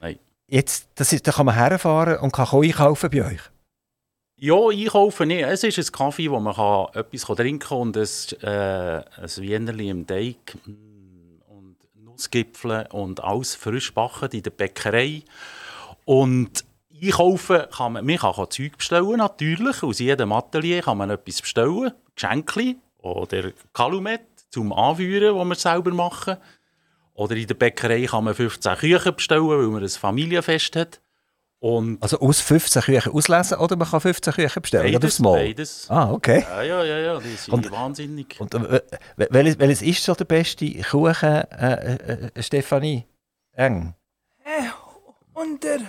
nein. 0.00 0.18
Jetzt, 0.48 0.88
das 0.94 1.12
ist, 1.12 1.26
da 1.26 1.32
kann 1.32 1.46
man 1.46 1.54
herfahren 1.54 2.18
und 2.18 2.32
kann 2.32 2.48
einkaufen 2.50 3.10
bei 3.10 3.24
euch. 3.24 3.40
Ja, 4.36 4.54
einkaufen 4.70 5.28
nicht. 5.28 5.42
Es 5.42 5.62
ist 5.62 5.78
ein 5.78 5.92
Kaffee, 5.92 6.30
wo 6.30 6.40
man 6.40 6.54
kann 6.54 6.86
etwas 6.94 7.22
trinken 7.36 7.58
kann 7.68 7.78
und 7.78 7.96
ein, 7.96 8.08
äh, 8.42 9.04
ein 9.16 9.36
Wienerli 9.36 9.90
im 9.90 10.06
Teig 10.06 10.36
Nussgipfel 12.20 12.86
und 12.92 13.22
alles 13.24 13.54
frisch 13.54 13.94
backen 13.94 14.30
in 14.32 14.42
der 14.42 14.50
Bäckerei. 14.50 15.22
Und 16.04 16.64
einkaufen 17.02 17.62
kann 17.70 17.94
man, 17.94 18.04
man 18.04 18.18
kann 18.18 18.50
Zeug 18.50 18.76
bestellen, 18.76 19.16
natürlich. 19.16 19.82
Aus 19.82 19.98
jedem 19.98 20.32
Atelier 20.32 20.82
kann 20.82 20.98
man 20.98 21.10
etwas 21.10 21.40
bestellen. 21.40 21.92
Geschenkli 22.14 22.76
oder 22.98 23.52
Kalumet 23.72 24.22
zum 24.50 24.72
Anführen, 24.72 25.36
das 25.36 25.48
wir 25.48 25.54
selber 25.54 25.92
machen. 25.92 26.36
Oder 27.14 27.36
in 27.36 27.46
der 27.46 27.54
Bäckerei 27.54 28.04
kann 28.04 28.24
man 28.24 28.34
15 28.34 28.76
Küchen 28.76 29.14
bestellen, 29.14 29.48
weil 29.48 29.66
man 29.68 29.82
ein 29.82 29.88
Familienfest 29.88 30.76
hat. 30.76 31.00
Und 31.62 32.02
Also 32.02 32.18
aus 32.20 32.40
15 32.40 32.80
Küchen 32.82 33.12
auslesen 33.12 33.58
oder 33.58 33.76
man 33.76 33.86
kann 33.88 34.00
15 34.00 34.32
Küchen 34.32 34.62
bestellen? 34.62 34.96
oder 34.96 35.06
aufs 35.06 35.18
Mal? 35.18 35.32
beides. 35.44 35.86
Ah, 35.90 36.10
okay. 36.10 36.40
Ja, 36.48 36.62
ja, 36.62 36.84
ja, 36.84 36.98
ja, 36.98 37.20
die 37.20 37.34
sind 37.36 37.52
Und- 37.52 37.70
wahnsinnig. 37.70 38.36
Und 38.40 38.54
äh, 38.54 38.58
wel- 39.18 39.28
welches, 39.30 39.58
welches 39.58 39.82
ist 39.82 40.02
so 40.02 40.14
der 40.14 40.24
beste 40.24 40.66
Kuchen, 40.82 41.12
äh, 41.28 41.42
äh, 41.52 42.30
äh, 42.34 42.42
Stefanie? 42.42 43.04
Eng. 43.52 43.94
Äh, 44.42 44.70
und 45.34 45.62
der, 45.62 45.80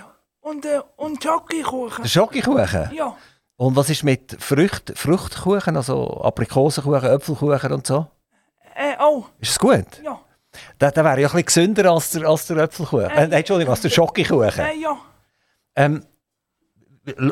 und 0.42 0.62
der, 0.64 0.84
und 0.98 1.22
Schokokuchen. 1.22 2.02
Der 2.02 2.08
Schokokuchen? 2.10 2.90
Ja, 2.94 3.16
Und 3.56 3.74
was 3.74 3.88
ist 3.88 4.02
mit 4.04 4.36
Frucht, 4.40 4.92
Fruchtkuchen, 4.94 5.74
also 5.78 6.20
Aprikosenkuchen, 6.22 7.04
Äpfelkuchen 7.08 7.72
und 7.72 7.86
so? 7.86 8.06
äh, 8.74 8.92
oh, 9.00 9.24
Ist 9.40 9.52
es 9.52 9.58
gut? 9.58 9.86
ja, 10.04 10.20
Der, 10.78 10.90
der 10.92 11.02
wäre 11.04 11.20
ja 11.22 11.28
ein 11.28 11.42
bisschen 11.44 11.46
gesünder 11.74 11.90
als 11.92 12.10
der, 12.10 12.28
als 12.28 12.46
der 12.46 12.58
Äpfelkuchen. 12.58 13.08
Äh, 13.08 13.14
nein, 13.28 13.32
Entschuldigung, 13.32 13.72
als 13.72 13.80
der 13.80 13.88
Schokokuchen. 13.96 14.60
äh, 14.66 14.76
ja. 14.78 14.98
Ähm, 15.76 16.04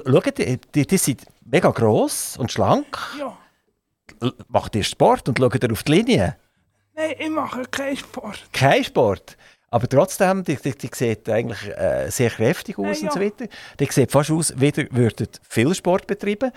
schaut, 0.07 0.39
die, 0.39 0.59
die, 0.75 0.87
die 0.87 0.97
sind 0.97 1.27
mega 1.45 1.71
gross 1.71 2.37
und 2.37 2.51
schlank. 2.51 2.99
Ja. 3.19 3.37
Macht 4.49 4.75
ihr 4.77 4.85
Sport 4.85 5.29
und 5.29 5.39
schaut 5.39 5.63
ihr 5.63 5.73
auf 5.73 5.83
die 5.83 5.93
Linie? 5.93 6.37
Nein, 6.95 7.15
ich 7.19 7.31
mache 7.31 7.63
keinen 7.71 7.97
Sport. 7.97 8.43
Kein 8.53 8.85
Sport. 8.85 9.37
Aber 9.71 9.89
trotzdem, 9.89 10.43
die, 10.43 10.57
die, 10.57 10.73
die 10.77 10.91
sieht 10.93 11.29
eigentlich 11.29 11.69
äh, 11.69 12.11
sehr 12.11 12.31
kräftig 12.31 12.77
aus 12.79 13.01
Ja, 13.01 13.09
und 13.09 13.13
so 13.15 13.21
weiter. 13.21 13.47
Die 13.79 13.87
sieht 13.87 14.11
fast 14.11 14.31
aus, 14.31 14.53
wie 14.57 14.73
ihr 14.75 14.89
würdet 14.91 15.41
viel 15.49 15.73
Sport 15.75 16.07
betreiben. 16.09 16.51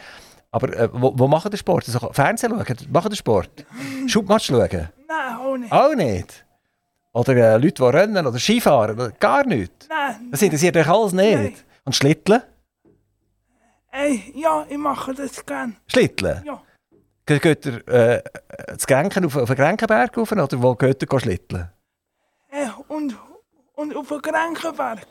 Aber 0.52 0.76
äh, 0.76 0.90
wo, 0.92 1.14
wo 1.18 1.28
machen 1.28 1.52
ihr 1.52 1.58
Sport? 1.58 1.86
Also, 1.88 2.12
Fernsehen 2.12 2.52
schauen? 2.52 2.78
Machen 2.92 3.12
ihr 3.12 3.16
Sport? 3.18 3.66
Schubmatch 4.08 4.48
schauen? 4.48 4.90
Nein, 5.08 5.38
auch 5.40 5.58
nicht. 5.58 5.72
Auch 5.72 5.96
nicht. 5.96 6.46
Oder 7.14 7.36
äh, 7.36 7.58
Leute, 7.58 7.84
die 7.84 7.84
rennen 7.84 8.26
oder 8.26 8.40
Skifahren? 8.40 9.14
Gar 9.20 9.46
nicht. 9.46 9.72
Nein, 9.88 10.30
Das 10.32 10.42
interessiert 10.42 10.76
euch 10.76 10.88
alles 10.88 11.14
nicht. 11.14 11.36
Nein. 11.38 11.54
Und 11.86 11.96
Schlitteln? 11.96 12.42
ey, 13.92 14.34
ja, 14.36 14.66
ich 14.70 14.78
mache 14.78 15.14
das 15.14 15.46
gern. 15.46 15.78
Schlitteln? 15.88 16.44
Ja, 16.46 16.62
Ge- 17.26 17.40
Geht 17.40 17.66
ihr 17.66 17.88
äh, 17.88 18.24
das 18.68 18.86
Grenken 18.88 19.26
auf, 19.26 19.36
auf 19.38 19.48
den 19.48 19.56
Grenkenberg 19.56 20.18
rauf 20.18 20.32
oder 20.32 20.48
wo 20.62 20.76
geht 20.76 21.02
ihr 21.04 21.20
schlitteln? 21.20 21.70
äh, 22.52 22.68
und, 22.88 23.18
und 23.76 23.96
auf 23.96 24.08
den 24.08 24.22
Krankenberg. 24.22 25.08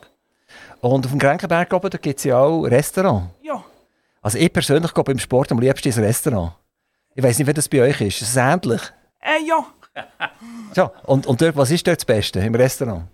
Und 0.81 1.05
auf 1.05 1.11
dem 1.11 1.19
Grenkenberg 1.19 1.71
oben 1.73 1.89
gibt 1.89 2.17
es 2.19 2.23
ja 2.25 2.37
auch 2.39 2.63
Restaurant. 2.63 3.29
Ja, 3.41 3.63
Also 4.21 4.37
ich 4.37 4.51
persönlich 4.53 4.93
gehe 4.93 5.03
beim 5.03 5.17
Sport 5.19 5.51
am 5.51 5.59
liebsten 5.59 5.87
ins 5.87 5.97
Restaurant. 5.97 6.53
Ich 7.15 7.23
weiß 7.23 7.37
nicht, 7.39 7.47
wie 7.47 7.53
das 7.53 7.69
bei 7.69 7.81
euch 7.81 8.01
ist. 8.01 8.21
Ist 8.21 8.29
es 8.29 8.35
ähnlich? 8.37 8.81
äh, 9.21 9.41
ja. 9.45 9.65
So, 10.75 10.89
und, 11.03 11.27
und 11.27 11.39
dort, 11.39 11.55
was 11.55 11.69
ist 11.69 11.85
dort 11.85 11.97
das 11.99 12.05
Beste 12.05 12.39
im 12.39 12.55
Restaurant? 12.55 13.07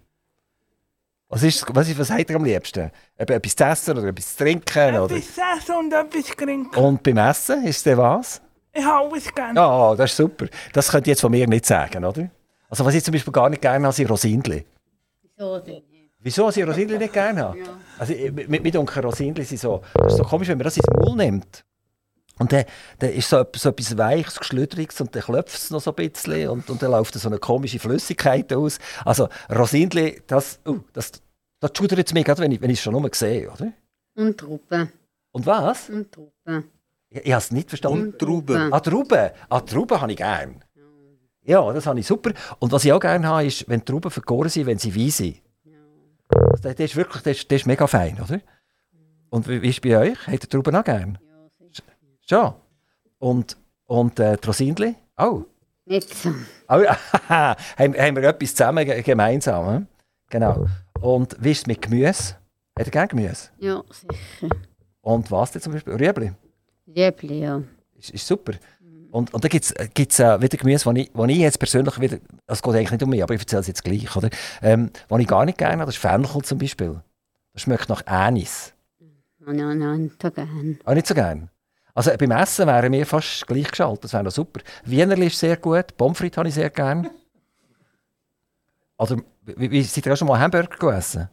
Was, 1.32 1.44
ist, 1.44 1.64
was, 1.76 1.88
ist, 1.88 2.00
was 2.00 2.10
habt 2.10 2.28
ihr 2.30 2.36
am 2.36 2.44
liebsten? 2.44 2.90
Eben 3.20 3.34
Etwas 3.34 3.56
zu 3.56 3.64
essen 3.64 3.98
oder 3.98 4.08
etwas 4.08 4.36
zu 4.36 4.44
trinken? 4.44 4.96
Oder? 5.00 5.16
Etwas 5.16 5.38
essen 5.60 5.76
und 5.76 5.94
etwas 5.94 6.26
trinken. 6.36 6.76
Und 6.76 7.04
beim 7.04 7.18
Essen 7.18 7.64
ist 7.66 7.86
es 7.86 7.98
was? 7.98 8.42
Ich 8.74 8.84
habe 8.84 9.08
alles 9.10 9.34
gern. 9.34 9.56
Ja, 9.56 9.96
das 9.96 10.10
ist 10.12 10.18
super. 10.18 10.46
Das 10.74 10.90
könnt 10.90 11.06
ihr 11.06 11.12
jetzt 11.12 11.22
von 11.22 11.32
mir 11.32 11.48
nicht 11.48 11.66
sagen, 11.66 12.04
oder? 12.04 12.30
Also 12.70 12.84
was 12.84 12.96
ich 12.96 13.04
zum 13.04 13.12
Beispiel 13.12 13.32
gar 13.34 13.50
nicht 13.50 13.62
gerne 13.62 13.86
habe, 13.86 13.94
sind 13.96 14.10
Rosindli. 14.10 14.66
So 15.38 15.60
denn. 15.60 15.84
Wieso 16.22 16.50
ich 16.50 16.66
Rosindli 16.68 16.98
nicht 16.98 17.14
gerne 17.14 17.42
habe? 17.44 17.58
Also 17.98 18.14
ich- 18.14 18.32
mit, 18.32 18.62
mit 18.64 18.74
dunkel 18.76 19.04
Rosindli 19.06 19.44
sind 19.44 19.60
so, 19.60 19.82
ist 20.08 20.18
so 20.18 20.24
komisch, 20.24 20.48
wenn 20.48 20.58
man 20.58 20.66
das 20.66 20.78
ins 20.78 20.86
Maul 21.00 21.16
nimmt. 21.16 21.64
Und 22.40 22.54
dann, 22.54 22.64
dann 23.00 23.12
ist 23.12 23.30
so, 23.30 23.46
so 23.54 23.70
etwas 23.70 23.98
Weiches, 23.98 24.40
Geschlüdriges 24.40 25.00
und 25.02 25.14
dann 25.14 25.22
klopft 25.22 25.58
es 25.58 25.70
noch 25.72 25.82
so 25.82 25.94
ein 25.94 26.10
bisschen 26.10 26.48
und, 26.48 26.70
und 26.70 26.82
dann 26.82 26.92
läuft 26.92 27.14
so 27.14 27.28
eine 27.28 27.38
komische 27.38 27.80
Flüssigkeit 27.80 28.52
aus. 28.54 28.80
Also 29.04 29.28
Rosindli, 29.54 30.22
das, 30.26 30.60
uh, 30.66 30.80
das, 30.94 31.12
das 31.60 31.72
schudert 31.78 32.08
es 32.08 32.14
mir 32.14 32.24
gerade, 32.24 32.42
wenn 32.42 32.52
ich, 32.54 32.62
wenn 32.62 32.70
ich 32.70 32.80
es 32.80 32.84
schon 32.84 32.94
nur 32.94 33.10
sehe, 33.14 33.52
oder? 33.52 33.74
Und 34.16 34.38
Truppen. 34.38 34.90
Und 35.32 35.46
was? 35.46 35.90
Und 35.90 36.12
Truppen. 36.12 36.64
Ich, 37.10 37.26
ich 37.26 37.32
habe 37.32 37.42
es 37.42 37.52
nicht 37.52 37.70
verstanden. 37.70 38.14
Und 38.14 38.20
Trauben. 38.20 38.74
Ah, 38.74 38.80
Trauben. 38.80 39.32
Ah, 39.50 39.60
Trauben 39.60 40.02
habe 40.02 40.12
ich 40.12 40.18
gern. 40.18 40.64
Ja, 41.44 41.74
das 41.74 41.88
habe 41.88 42.00
ich 42.00 42.08
super. 42.08 42.32
Und 42.60 42.72
was 42.72 42.86
ich 42.86 42.94
auch 42.94 43.00
gerne 43.00 43.28
habe, 43.28 43.46
ist, 43.46 43.68
wenn 43.68 43.84
Trauben 43.84 44.12
vergoren 44.12 44.50
sind, 44.50 44.66
wenn 44.66 44.78
sie 44.78 44.96
weich 44.96 45.16
sind. 45.16 45.42
Das, 46.30 46.62
das 46.62 46.80
ist 46.80 46.96
wirklich 46.96 47.24
das 47.24 47.38
ist, 47.38 47.52
das 47.52 47.62
ist 47.62 47.68
mega 47.68 47.88
fein, 47.88 48.18
oder? 48.22 48.40
Und 49.30 49.48
wie, 49.48 49.62
wie 49.62 49.70
ist 49.70 49.76
es 49.76 49.82
bei 49.82 49.98
euch? 49.98 50.28
Habt 50.28 50.44
ihr 50.44 50.50
Trauben 50.50 50.76
auch 50.76 50.84
gern? 50.84 51.18
Schon. 52.30 52.54
Und, 53.18 53.58
und 53.88 54.20
äh, 54.20 54.38
die 54.38 54.46
Rosindli? 54.48 54.96
Auch? 55.16 55.46
Nicht 55.86 56.14
so. 56.14 56.30
Oh, 56.68 56.78
ja, 56.78 56.96
haben, 57.30 57.96
haben 57.96 58.16
wir 58.16 58.24
etwas 58.24 58.54
zusammen 58.54 58.86
ge- 58.86 59.02
gemeinsam? 59.02 59.68
hm? 59.68 59.88
Genau. 60.30 60.68
Und 61.02 61.36
wie 61.40 61.52
ist 61.52 61.60
es 61.62 61.68
mit 61.68 61.82
Gemüse? 61.82 62.36
Hat 62.78 62.86
ihr 62.86 62.92
gerne 62.92 63.08
Gemüse? 63.08 63.50
Ja, 63.58 63.82
sicher. 63.90 64.56
Und 65.02 65.32
was 65.32 65.52
denn 65.52 65.62
zum 65.62 65.74
Beispiel? 65.74 65.94
Rüebli? 65.94 66.32
Liebli, 66.86 67.40
ja. 67.42 67.64
Ist, 67.98 68.12
ist 68.12 68.28
super. 68.28 68.54
Und, 69.12 69.34
und 69.34 69.44
da 69.44 69.48
gibt 69.48 69.66
es 69.66 70.20
äh, 70.20 70.40
wieder 70.40 70.58
Gemüse, 70.58 70.86
wo 70.86 70.92
ich, 70.92 71.10
wo 71.16 71.26
ich 71.26 71.38
jetzt 71.38 71.58
persönlich 71.58 72.00
wieder, 72.00 72.20
es 72.46 72.62
geht 72.62 72.76
eigentlich 72.76 72.92
nicht 72.92 73.02
um 73.04 73.10
mich, 73.10 73.24
aber 73.24 73.34
ich 73.34 73.40
erzähle 73.42 73.62
es 73.62 73.68
jetzt 73.68 73.84
gleich, 73.84 74.16
oder? 74.16 74.30
Ähm, 74.62 74.92
was 75.08 75.20
ich 75.20 75.28
gar 75.28 75.46
nicht 75.46 75.58
gerne 75.58 75.82
habe, 75.82 75.86
das 75.88 75.96
ist 75.96 76.02
Fenchel 76.02 76.44
zum 76.44 76.60
Beispiel. 76.60 77.02
Das 77.54 77.64
schmeckt 77.64 77.90
nach 77.90 78.06
Anis. 78.06 78.72
Und 79.44 79.58
ja, 79.58 79.74
nein, 79.74 80.12
so 80.22 80.30
gern. 80.30 80.80
Auch 80.86 80.94
nicht 80.94 81.08
so 81.08 81.16
gern. 81.16 81.50
Also 82.00 82.16
beim 82.18 82.32
Essen 82.32 82.66
wären 82.66 82.94
wir 82.94 83.06
fast 83.06 83.46
gleich 83.46 83.70
geschaltet, 83.70 84.06
das 84.06 84.14
wäre 84.14 84.24
noch 84.24 84.32
super. 84.32 84.62
Wienerli 84.86 85.28
ist 85.28 85.38
sehr 85.38 85.58
gut, 85.58 85.98
Pommes 85.98 86.18
frites 86.18 86.38
habe 86.38 86.48
ich 86.48 86.56
sehr 86.56 86.70
gern. 86.70 87.10
Oder, 88.98 89.18
wie, 89.42 89.70
wie, 89.70 89.84
seid 89.84 90.06
ihr 90.06 90.14
auch 90.14 90.16
schon 90.16 90.30
mal 90.30 90.40
Hamburger 90.40 90.78
gegessen? 90.78 91.28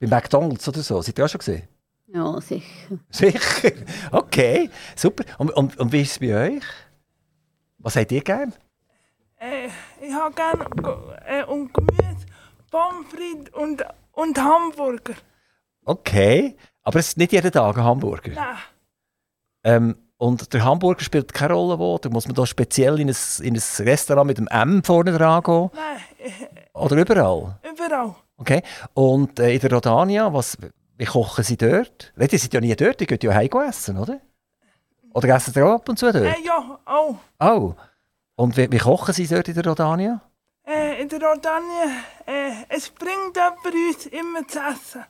Bei 0.00 0.08
McDonalds 0.08 0.66
oder 0.66 0.82
so? 0.82 1.00
Seid 1.00 1.16
ihr 1.16 1.24
auch 1.24 1.28
schon 1.28 1.38
gesehen? 1.38 1.68
Ja, 2.08 2.40
sicher. 2.40 2.98
Sicher. 3.10 3.70
Okay, 4.10 4.70
super. 4.96 5.22
Und, 5.38 5.52
und, 5.52 5.78
und 5.78 5.92
wie 5.92 6.02
ist 6.02 6.10
es 6.10 6.18
bei 6.18 6.34
euch? 6.34 6.64
Was 7.78 7.94
habt 7.94 8.10
ihr 8.10 8.22
gern? 8.22 8.52
Äh, 9.36 9.68
ich 10.04 10.12
habe 10.12 10.34
gerne 10.34 10.64
äh, 11.28 11.44
und 11.44 11.72
Gemüse, 11.72 12.26
Pommes 12.72 13.06
frites 13.08 13.54
und, 13.54 13.84
und 14.10 14.36
Hamburger. 14.36 15.14
Okay. 15.84 16.56
Aber 16.82 16.98
es 16.98 17.06
ist 17.06 17.18
nicht 17.18 17.30
jeden 17.30 17.52
Tag 17.52 17.78
ein 17.78 17.84
Hamburger. 17.84 18.32
Nein, 18.32 18.56
Ähm, 19.64 19.96
und 20.16 20.52
der 20.54 20.64
Hamburger 20.64 21.02
spielt 21.02 21.32
keine 21.34 21.54
Rolle 21.54 21.78
wo? 21.78 21.98
Da 21.98 22.08
muss 22.08 22.26
man 22.26 22.34
da 22.34 22.46
speziell 22.46 23.00
in 23.00 23.08
ein, 23.10 23.16
in 23.42 23.54
ein 23.56 23.62
Restaurant 23.86 24.26
mit 24.26 24.38
dem 24.38 24.46
M 24.48 24.82
vorne 24.84 25.12
dran 25.12 25.42
gehen? 25.42 25.70
nein, 25.74 26.30
Oder 26.72 26.96
überall? 26.96 27.58
überall. 27.68 28.14
Okay. 28.36 28.62
Und 28.94 29.38
äh, 29.40 29.54
in 29.54 29.60
der 29.60 29.72
Rodania, 29.72 30.32
was, 30.32 30.56
wie 30.96 31.04
kochen 31.04 31.44
sie 31.44 31.56
dort? 31.56 32.12
Nein, 32.16 32.28
Die 32.28 32.38
sind 32.38 32.54
ja 32.54 32.60
nie 32.60 32.74
dort, 32.76 33.00
die 33.00 33.06
gehen 33.06 33.18
ja 33.22 33.34
heim 33.34 33.48
essen, 33.68 33.98
oder? 33.98 34.20
Oder 35.12 35.28
essen 35.34 35.52
sie 35.52 35.62
auch 35.62 35.74
ab 35.74 35.88
und 35.88 35.98
zu 35.98 36.10
dort? 36.12 36.24
Äh, 36.24 36.34
ja, 36.44 36.78
auch. 36.84 37.16
Oh. 37.40 37.74
Und 38.36 38.56
wie, 38.56 38.70
wie 38.70 38.78
kochen 38.78 39.14
sie 39.14 39.26
dort 39.26 39.48
in 39.48 39.54
der 39.54 39.64
Rodania? 39.66 40.20
Äh, 40.66 41.02
in 41.02 41.08
der 41.08 41.20
Rodanie, 41.20 41.90
äh, 42.26 42.52
es 42.68 42.88
bringt 42.90 43.36
jemand 43.36 43.64
uns 43.66 44.06
immer 44.06 44.46
zu 44.48 44.58
essen. 44.58 45.04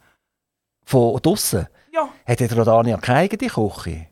Von 0.84 1.20
draussen? 1.22 1.66
Ja, 1.92 2.08
Hat 2.26 2.40
in 2.40 2.48
der 2.48 2.58
Rodania 2.58 2.96
keine 2.98 3.20
eigene 3.20 3.48
Küche? 3.50 4.06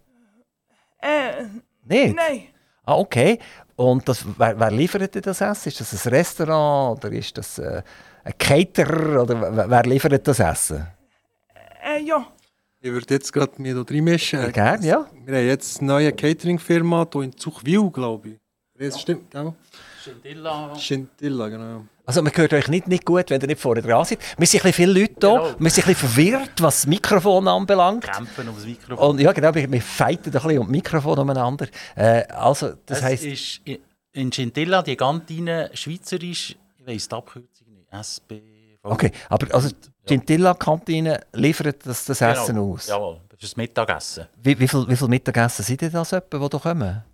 Nicht? 1.85 2.16
nein. 2.16 2.43
Ah, 2.85 2.97
okay. 2.97 3.39
Und 3.76 4.09
das, 4.09 4.24
wer, 4.37 4.59
wer 4.59 4.70
liefert 4.70 5.14
denn 5.14 5.22
das 5.22 5.41
Essen? 5.41 5.68
Ist 5.68 5.80
das 5.80 6.07
ein 6.07 6.12
Restaurant 6.12 7.05
oder 7.05 7.14
ist 7.14 7.37
das 7.39 7.59
äh, 7.59 7.83
ein 8.24 8.33
Caterer? 8.39 9.22
Oder 9.22 9.57
wer, 9.57 9.70
wer 9.70 9.83
liefert 9.85 10.26
das 10.26 10.41
Essen? 10.41 10.87
Äh, 11.85 12.03
ja, 12.03 12.26
Ich 12.80 12.91
würde 12.91 13.14
jetzt 13.14 13.33
gerade 13.33 13.61
mir 13.62 13.74
da 13.74 13.83
reinmischen. 13.83 14.41
Ja, 14.41 14.51
gerne, 14.51 14.87
ja. 14.87 15.07
Wir 15.24 15.37
haben 15.39 15.47
jetzt 15.47 15.78
eine 15.78 15.89
neue 15.89 16.12
Catering-Firma 16.12 17.07
hier 17.12 17.22
in 17.22 17.37
Zuchwil, 17.37 17.91
glaube 17.91 18.28
ich. 18.30 18.39
Das 18.78 19.01
stimmt, 19.01 19.30
gell? 19.30 19.53
Scintilla. 20.01 20.74
Scintilla, 20.76 21.49
genau. 21.49 21.85
Also 22.05 22.21
man 22.21 22.33
hört 22.35 22.53
euch 22.53 22.69
nicht, 22.69 22.89
nicht 22.89 23.05
gut, 23.05 23.31
wenn 23.31 23.41
ihr 23.41 23.47
nicht 23.47 23.61
vorne 23.61 23.81
dran 23.81 24.05
seid. 24.05 24.19
Wir 24.37 24.47
sind 24.47 24.65
ein 24.65 24.73
viele 24.73 24.93
Leute 24.93 25.15
hier. 25.21 25.39
Genau. 25.39 25.55
Wir 25.59 25.71
sind 25.71 25.87
ein 25.87 25.95
bisschen 25.95 25.95
verwirrt, 25.95 26.61
was 26.61 26.77
das 26.81 26.87
Mikrofon 26.87 27.47
anbelangt. 27.47 28.05
Kämpfen 28.05 28.49
ums 28.49 28.65
Mikrofon. 28.65 29.11
Und 29.11 29.21
ja, 29.21 29.33
genau, 29.33 29.55
wir, 29.55 29.83
fighten 29.83 30.27
ein 30.27 30.33
bisschen 30.33 30.59
um 30.59 30.67
das 30.67 30.73
Mikrofon 30.73 31.19
umeinander. 31.19 31.69
Äh, 31.95 32.25
also, 32.29 32.73
das 32.87 32.99
es 32.99 33.05
heisst, 33.05 33.25
ist 33.25 33.61
in 34.13 34.33
Scintilla 34.33 34.83
die 34.83 34.97
Kantine 34.97 35.71
schweizerisch, 35.75 36.57
ich 36.77 36.87
weiss 36.87 37.09
die 37.09 37.15
Abkürzung 37.15 37.69
nicht, 37.73 37.87
SB. 37.93 38.43
okay, 38.83 39.13
aber 39.29 39.55
also 39.55 39.69
die 39.71 39.77
Gentilla-Kantine 40.07 41.21
liefert 41.33 41.87
das, 41.87 42.05
das 42.05 42.19
Genau. 42.19 42.33
Essen 42.33 42.59
aus. 42.59 42.87
Jawohl, 42.89 43.21
das 43.29 43.43
ist 43.43 43.53
das 43.53 43.57
Mittagessen. 43.57 44.27
Wie, 44.43 44.59
wie 44.59 44.67
viel, 44.69 44.89
wie 44.89 44.97
viel 44.97 45.09
Mittagessen 45.09 45.65
sind 45.65 45.81
denn 45.81 45.93
das 45.93 46.13
etwa, 46.13 46.39
die 46.39 46.49
da 46.49 46.59
kommen? 46.59 47.05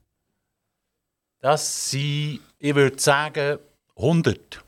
Das 1.40 1.90
sind, 1.90 2.40
ich 2.58 2.74
würde 2.74 2.98
sagen, 2.98 3.58
100. 3.96 4.64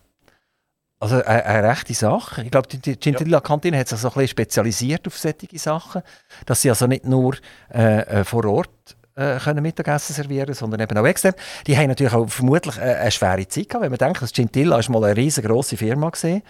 Also 1.01 1.17
eine, 1.25 1.47
eine 1.47 1.69
rechte 1.69 1.95
Sache. 1.95 2.43
Ich 2.43 2.51
glaube, 2.51 2.69
die, 2.69 2.97
Gentilla-Kantine 2.97 3.79
hat 3.79 3.89
sich 3.89 3.99
so 3.99 4.09
ein 4.09 4.15
bisschen 4.15 4.29
spezialisiert 4.29 5.07
auf 5.07 5.19
solche 5.19 5.59
Sachen, 5.59 6.03
dass 6.45 6.61
sie 6.61 6.69
also 6.69 6.87
nicht 6.87 7.07
nur 7.07 7.37
äh, 7.73 8.21
äh, 8.21 8.25
vor 8.25 8.45
Ort 8.45 8.97
äh, 9.17 9.39
können 9.39 9.63
Mittagessen 9.63 10.15
servieren 10.15 10.53
sondern 10.55 10.81
eben 10.81 10.99
auch 10.99 11.07
extern. 11.07 11.35
Die 11.67 11.77
haben 11.77 11.89
natürlich 11.89 12.13
auch 12.13 12.29
vermutlich 12.29 12.77
äh, 12.77 12.97
eine 12.97 13.11
schwere 13.11 13.49
Zeit 13.49 13.71
gehabt, 13.71 13.83
wenn 13.83 13.91
man 13.91 13.99
denkt, 13.99 14.21
dass 14.21 14.33
Gentilla 14.33 14.79
ist 14.79 14.91
mal 14.91 15.03
eine 15.03 15.17
riesengroße 15.17 15.79
Firma 15.79 16.11
gesehen 16.11 16.43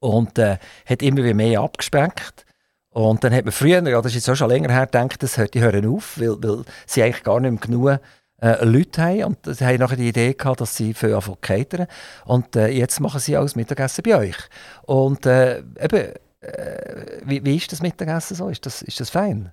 und 0.00 0.38
äh, 0.38 0.58
hat 0.84 1.02
immer 1.02 1.24
wieder 1.24 1.34
mehr 1.34 1.60
abgespeckt. 1.60 2.44
Und 2.90 3.24
dann 3.24 3.32
hat 3.32 3.44
man 3.44 3.52
früher, 3.52 3.82
ja, 3.86 4.02
das 4.02 4.12
ist 4.12 4.26
jetzt 4.26 4.30
auch 4.30 4.36
schon 4.36 4.50
länger 4.50 4.72
her, 4.72 4.86
gedacht, 4.86 5.22
das 5.22 5.38
hört, 5.38 5.54
die 5.54 5.60
hören 5.60 5.86
auf, 5.86 6.20
weil, 6.20 6.36
weil 6.42 6.64
sie 6.86 7.02
eigentlich 7.02 7.22
gar 7.22 7.40
nicht 7.40 7.50
mehr 7.50 7.60
genug 7.60 8.00
äh, 8.40 8.64
Leute 8.64 9.02
haben. 9.02 9.24
Und 9.24 9.38
sie 9.44 9.64
haben 9.64 9.78
nachher 9.78 9.96
die 9.96 10.08
Idee 10.08 10.34
gehabt, 10.34 10.60
dass 10.60 10.76
sie 10.76 10.94
für 10.94 11.14
anfangen 11.14 11.36
zu 11.36 11.40
catern. 11.40 11.86
Und 12.24 12.56
äh, 12.56 12.68
jetzt 12.68 13.00
machen 13.00 13.20
sie 13.20 13.36
auch 13.36 13.42
das 13.42 13.56
Mittagessen 13.56 14.02
bei 14.02 14.16
euch. 14.16 14.36
Und 14.82 15.26
äh, 15.26 15.58
eben, 15.80 16.12
äh, 16.40 17.20
wie, 17.24 17.44
wie 17.44 17.56
ist 17.56 17.72
das 17.72 17.82
Mittagessen 17.82 18.36
so? 18.36 18.48
Ist 18.48 18.64
das, 18.66 18.82
ist 18.82 19.00
das 19.00 19.10
fein? 19.10 19.52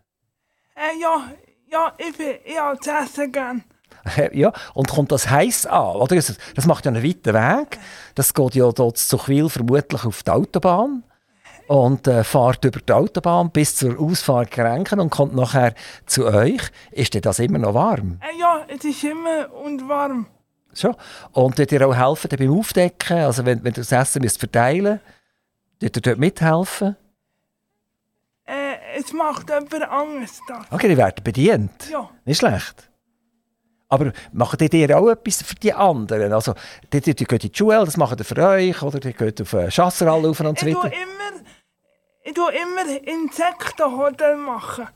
äh, 0.75 1.01
ja, 1.01 1.31
ja, 1.71 1.93
ich, 1.97 2.17
bin, 2.17 2.57
habe 2.57 2.79
zu 2.79 2.91
essen 2.91 3.31
gern. 3.31 3.63
ja, 4.33 4.53
und 4.73 4.89
kommt 4.89 5.11
das 5.11 5.29
heiß 5.29 5.65
an? 5.65 5.95
Oder? 5.95 6.15
Das, 6.15 6.65
macht 6.65 6.85
ja 6.85 6.91
einen 6.91 7.03
weiten 7.03 7.33
Weg. 7.33 7.79
Das 8.13 8.33
geht 8.33 8.55
ja 8.55 8.71
dort 8.71 8.97
zu 8.97 9.17
Zuchwil 9.17 9.49
vermutlich 9.49 10.05
auf 10.05 10.23
die 10.23 10.31
Autobahn 10.31 11.03
und 11.67 12.07
äh, 12.07 12.23
fährt 12.23 12.63
über 12.65 12.79
die 12.79 12.93
Autobahn 12.93 13.49
bis 13.51 13.75
zur 13.75 13.99
Ausfahrt 13.99 14.51
Grenken 14.51 14.99
und 14.99 15.09
kommt 15.09 15.35
nachher 15.35 15.73
zu 16.05 16.25
euch. 16.25 16.61
Ist 16.91 17.13
denn 17.13 17.21
das 17.21 17.39
immer 17.39 17.57
noch 17.57 17.73
warm? 17.73 18.19
Äh, 18.21 18.39
ja, 18.39 18.65
es 18.67 18.83
ist 18.83 19.03
immer 19.03 19.51
und 19.63 19.87
warm. 19.87 20.27
So. 20.73 20.93
Und 21.31 21.57
dort 21.57 21.71
ihr 21.71 21.87
auch 21.87 21.95
helfen 21.95 22.29
beim 22.37 22.59
Aufdecken? 22.59 23.17
Also 23.19 23.45
wenn, 23.45 23.63
wenn 23.63 23.73
ihr 23.73 23.83
das 23.83 23.91
Essen 23.91 24.21
müsst 24.21 24.39
verteilen 24.39 24.99
müsst, 25.81 25.95
ihr 25.95 26.01
dort 26.01 26.19
mithelfen? 26.19 26.95
Äh, 28.45 28.99
es 28.99 29.11
macht 29.13 29.49
jemand 29.49 29.73
anderes 29.89 30.39
das. 30.47 30.65
Okay, 30.69 30.89
die 30.89 30.97
werden 30.97 31.23
bedient. 31.23 31.89
Ja, 31.91 32.09
Nicht 32.25 32.39
schlecht. 32.39 32.89
Aber 33.87 34.11
macht 34.33 34.61
ihr 34.61 34.97
auch 34.97 35.09
etwas 35.09 35.43
für 35.43 35.55
die 35.55 35.73
anderen? 35.73 36.33
Also, 36.33 36.53
die, 36.91 37.01
die, 37.01 37.15
die 37.15 37.25
geht 37.25 37.43
in 37.43 37.51
die 37.51 37.57
Schule, 37.57 37.85
das 37.85 37.97
macht 37.97 38.19
ihr 38.19 38.25
für 38.25 38.37
euch, 38.37 38.81
oder 38.81 38.99
die 38.99 39.13
geht 39.13 39.41
auf 39.41 39.53
eine 39.53 39.69
Chasserhalle 39.69 40.27
rauf 40.27 40.39
und 40.39 40.59
so 40.59 40.65
ich 40.65 40.73
tue 40.73 40.83
weiter. 40.83 40.95
immer, 40.95 41.41
ich 42.25 42.33
tue 42.33 42.51
immer 42.51 42.85
Insektenhotel 43.07 44.35
machen. 44.35 44.87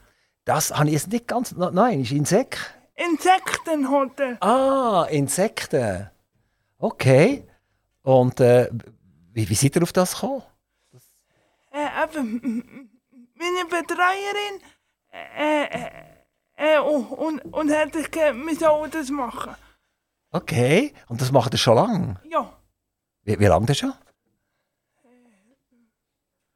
Das 0.45 0.71
habe 0.71 0.87
ich 0.87 0.93
jetzt 0.93 1.11
nicht 1.11 1.27
ganz... 1.27 1.55
Nein, 1.55 2.01
ist 2.01 2.11
Insekt. 2.11 2.57
Insektenhotel. 2.95 4.37
Ah, 4.41 5.05
Insekten. 5.09 6.09
Okay. 6.79 7.47
Und 8.01 8.39
äh, 8.39 8.69
wie, 9.31 9.47
wie 9.47 9.55
seid 9.55 9.75
ihr 9.75 9.83
auf 9.83 9.93
das 9.93 10.15
gekommen? 10.15 10.41
Äh, 11.71 12.03
eben, 12.03 12.89
meine 13.35 13.65
Betreuerin 13.69 14.61
äh, 15.13 15.65
äh, 15.65 15.89
äh, 16.55 16.79
und, 16.79 17.41
und, 17.53 17.71
hat 17.71 17.91
gesagt, 17.91 18.15
wir 18.15 18.55
sollen 18.55 18.89
das 18.91 19.09
machen. 19.11 19.55
Okay. 20.31 20.93
Und 21.07 21.21
das 21.21 21.31
macht 21.31 21.53
ihr 21.53 21.59
schon 21.59 21.75
lange? 21.75 22.19
Ja, 22.29 22.51
Wie, 23.23 23.39
wie 23.39 23.45
lange 23.45 23.67
das 23.67 23.77
schon? 23.77 23.93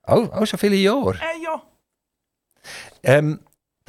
Oh, 0.07 0.27
auch 0.31 0.45
schon 0.45 0.59
viele 0.59 0.75
Jahre. 0.75 1.15
äh, 1.15 1.43
ja. 1.43 1.61
Ähm, 3.03 3.39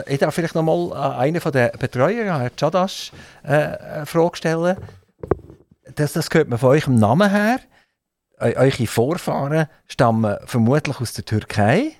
ich 0.06 0.18
darf 0.18 0.34
vielleicht 0.34 0.54
noch 0.54 0.62
mal 0.62 0.92
an 0.92 1.12
einen 1.18 1.40
von 1.40 1.52
den 1.52 1.70
Betreuern, 1.78 2.40
Herrn 2.40 2.56
Chadash, 2.56 3.12
äh, 3.44 3.48
eine 3.48 4.06
Frage 4.06 4.36
stellen. 4.36 4.76
Das, 5.94 6.14
das 6.14 6.28
hört 6.32 6.48
man 6.48 6.58
von 6.58 6.70
eurem 6.70 6.96
Namen 6.96 7.30
her. 7.30 7.60
Eu 8.40 8.52
eure 8.56 8.86
Vorfahren 8.86 9.68
stammen 9.86 10.36
vermutlich 10.44 11.00
aus 11.00 11.12
der 11.12 11.24
Türkei. 11.24 11.92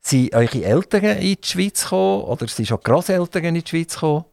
Sind 0.00 0.34
eure 0.34 0.64
Eltern 0.64 1.04
in 1.04 1.36
die 1.36 1.38
Schweiz 1.42 1.84
gekommen 1.84 2.24
oder 2.24 2.48
sind 2.48 2.66
schon 2.66 2.80
Grosseltern 2.80 3.44
in 3.44 3.54
die 3.56 3.64
Schweiz 3.66 3.94
gekommen? 3.94 4.24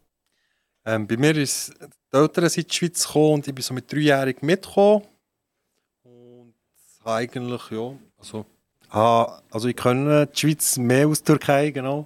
Ähm, 0.86 1.06
bei 1.08 1.18
mir 1.18 1.36
ist 1.36 1.74
die 2.12 2.18
Eltern 2.18 2.50
sind 2.50 2.64
in 2.64 2.70
die 2.70 2.76
Schweiz 2.76 3.06
gekommen 3.06 3.34
und 3.34 3.48
ich 3.48 3.54
bin 3.54 3.62
so 3.62 3.74
mit 3.74 3.92
dreijährig 3.92 4.42
mitgekommen. 4.42 5.04
Und 6.04 6.56
eigentlich, 7.04 7.70
ja, 7.70 7.94
also, 8.18 8.46
habe, 8.90 9.34
also 9.52 9.68
ich 9.68 9.76
kenne 9.76 10.28
die 10.28 10.40
Schweiz 10.40 10.78
mehr 10.78 11.08
aus 11.08 11.24
der 11.24 11.36
Türkei, 11.38 11.72
genau. 11.72 12.06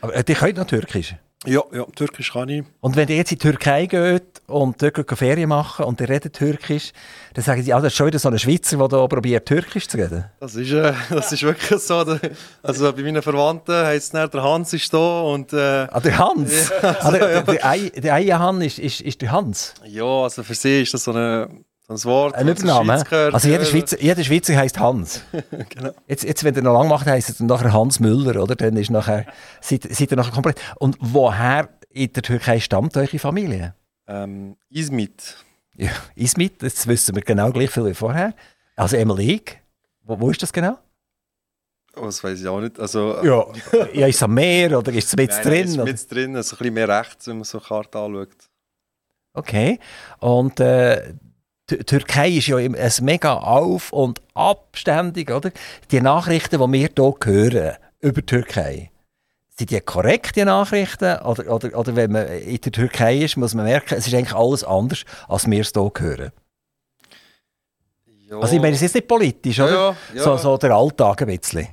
Aber 0.00 0.14
äh, 0.14 0.24
die 0.24 0.34
können 0.34 0.56
noch 0.56 0.66
Türkisch. 0.66 1.14
Ja, 1.44 1.62
ja, 1.70 1.84
Türkisch 1.94 2.32
kann 2.32 2.48
ich. 2.48 2.64
Und 2.80 2.96
wenn 2.96 3.06
ihr 3.08 3.16
jetzt 3.16 3.30
in 3.30 3.38
die 3.38 3.42
Türkei 3.42 3.86
geht 3.86 4.24
und 4.48 4.82
dort 4.82 5.18
Ferien 5.18 5.48
machen 5.48 5.84
und 5.84 6.00
ihr 6.00 6.08
redet 6.08 6.32
Türkisch, 6.32 6.92
dann 7.34 7.44
sagen 7.44 7.62
sie, 7.62 7.72
ah, 7.72 7.76
das 7.80 7.92
ist 7.92 7.96
schon 7.96 8.06
wieder 8.08 8.18
so 8.18 8.28
ein 8.30 8.38
Schweizer, 8.38 8.76
der 8.88 8.98
hier 8.98 9.08
probiert, 9.08 9.46
Türkisch 9.46 9.86
zu 9.86 9.96
reden. 9.98 10.24
Das 10.40 10.56
ist, 10.56 10.72
äh, 10.72 10.92
das 11.10 11.30
ist 11.32 11.42
wirklich 11.44 11.80
so. 11.80 12.02
Der- 12.02 12.18
Also 12.62 12.92
bei 12.92 13.02
meinen 13.02 13.22
Verwandten 13.22 13.74
heisst 13.74 14.06
es 14.06 14.10
dann, 14.12 14.30
der 14.30 14.42
Hans 14.42 14.72
ist 14.72 14.92
da 14.92 15.20
und 15.20 15.52
äh, 15.52 15.86
Ah, 15.90 16.00
der 16.00 16.18
Hans. 16.18 16.72
ah, 16.82 17.10
der, 17.12 17.42
der, 17.42 17.64
Ei- 17.66 17.90
der 17.94 18.14
Eierhan 18.14 18.60
ist, 18.62 18.78
ist, 18.80 19.00
ist 19.02 19.20
der 19.22 19.30
Hans. 19.30 19.74
ja, 19.84 20.04
also 20.04 20.42
für 20.42 20.54
sie 20.54 20.82
ist 20.82 20.94
das 20.94 21.04
so, 21.04 21.12
eine, 21.12 21.48
so 21.88 21.92
ein 21.94 22.04
Wort. 22.04 22.34
Ein 22.34 22.46
das 22.48 22.58
zur 22.58 22.68
Übername. 22.68 23.04
Also 23.32 23.48
jeder 23.48 23.64
Schweizer, 23.64 24.00
jeder 24.00 24.24
Schweizer 24.24 24.56
heisst 24.56 24.78
Hans. 24.80 25.22
Genau. 25.68 25.90
Jetzt, 26.06 26.24
jetzt, 26.24 26.42
wenn 26.44 26.54
ihr 26.54 26.62
noch 26.62 26.72
lang 26.72 26.88
macht, 26.88 27.06
heisst 27.06 27.28
es 27.30 27.38
dann 27.38 27.46
nachher 27.46 27.72
Hans 27.72 28.00
Müller, 28.00 28.42
oder? 28.42 28.56
Dann 28.56 28.76
ist 28.76 28.90
nachher, 28.90 29.26
seid, 29.60 29.84
seid 29.84 30.10
ihr 30.10 30.16
nachher 30.16 30.32
komplett. 30.32 30.60
Und 30.76 30.96
woher 31.00 31.68
in 31.90 32.12
der 32.12 32.22
Türkei 32.22 32.60
stammt 32.60 32.96
eure 32.96 33.18
Familie? 33.18 33.74
Ähm, 34.06 34.56
Izmit. 34.68 35.36
Ja, 35.74 35.90
Izmit, 36.14 36.62
das 36.62 36.86
wissen 36.86 37.14
wir 37.14 37.22
genau 37.22 37.50
gleich 37.52 37.70
viel 37.70 37.84
wie 37.84 37.94
vorher. 37.94 38.34
Also 38.74 38.96
ich. 38.96 39.58
Wo, 40.02 40.20
wo 40.20 40.30
ist 40.30 40.42
das 40.42 40.52
genau? 40.52 40.78
Oh, 41.96 42.04
das 42.04 42.22
weiß 42.22 42.40
ich 42.40 42.48
auch 42.48 42.60
nicht. 42.60 42.78
Also, 42.78 43.16
Ja, 43.22 43.46
ja 43.92 44.06
ist 44.06 44.16
es 44.16 44.22
am 44.22 44.34
Meer 44.34 44.78
oder 44.78 44.92
ist 44.92 45.08
es 45.08 45.16
mit 45.16 45.30
drin? 45.30 45.80
Oder? 45.80 45.90
ist 45.90 46.10
mit 46.10 46.12
drin, 46.12 46.36
also 46.36 46.56
ein 46.56 46.58
bisschen 46.58 46.74
mehr 46.74 46.88
rechts, 46.88 47.26
wenn 47.26 47.36
man 47.36 47.44
so 47.44 47.58
eine 47.58 47.66
Karte 47.66 47.98
anschaut. 47.98 48.50
Okay. 49.32 49.78
Und 50.18 50.60
äh, 50.60 51.14
die 51.70 51.78
Türkei 51.78 52.30
ist 52.30 52.46
ja 52.46 52.56
ein 52.56 52.76
mega 53.02 53.34
auf- 53.34 53.92
und 53.92 54.20
abständig, 54.34 55.30
oder? 55.30 55.50
Die 55.90 56.00
Nachrichten, 56.00 56.60
die 56.60 56.72
wir 56.72 56.88
hier 56.94 57.14
hören 57.24 57.76
über 58.00 58.20
die 58.20 58.26
Türkei, 58.26 58.90
sind 59.58 59.70
die 59.70 59.80
korrekt, 59.80 60.36
die 60.36 60.44
Nachrichten? 60.44 61.18
Oder, 61.20 61.52
oder, 61.52 61.78
oder 61.78 61.96
wenn 61.96 62.12
man 62.12 62.28
in 62.28 62.60
der 62.60 62.72
Türkei 62.72 63.18
ist, 63.18 63.36
muss 63.36 63.54
man 63.54 63.64
merken, 63.64 63.94
es 63.94 64.06
ist 64.06 64.14
eigentlich 64.14 64.34
alles 64.34 64.62
anders, 64.64 65.04
als 65.28 65.50
wir 65.50 65.60
es 65.60 65.72
hier 65.74 65.92
hören. 65.96 66.32
Ja, 68.28 68.38
Also 68.38 68.54
ich 68.56 68.60
meine, 68.60 68.74
es 68.76 68.82
ist 68.82 68.94
nicht 68.94 69.08
politisch, 69.08 69.58
oder? 69.60 69.72
ja, 69.72 69.96
ja, 70.14 70.22
So, 70.22 70.36
so 70.36 70.58
der 70.58 70.72
Alltag 70.72 71.22
ein 71.22 71.28
bisschen. 71.38 71.68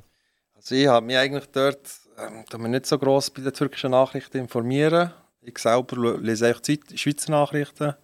Also 0.55 0.75
ich 0.75 0.87
habe 0.87 1.05
mich 1.05 1.17
eigentlich 1.17 1.45
dort 1.51 1.81
ähm, 2.17 2.45
da 2.49 2.57
nicht 2.57 2.85
so 2.85 2.97
gross 2.97 3.29
bei 3.29 3.41
den 3.41 3.53
türkischen 3.53 3.91
Nachrichten 3.91 4.37
informieren. 4.37 5.11
Ich 5.41 5.57
selber 5.57 6.17
lese 6.19 6.47
eigentlich 6.47 7.01
Schweizer 7.01 7.31
Nachrichten. 7.31 7.95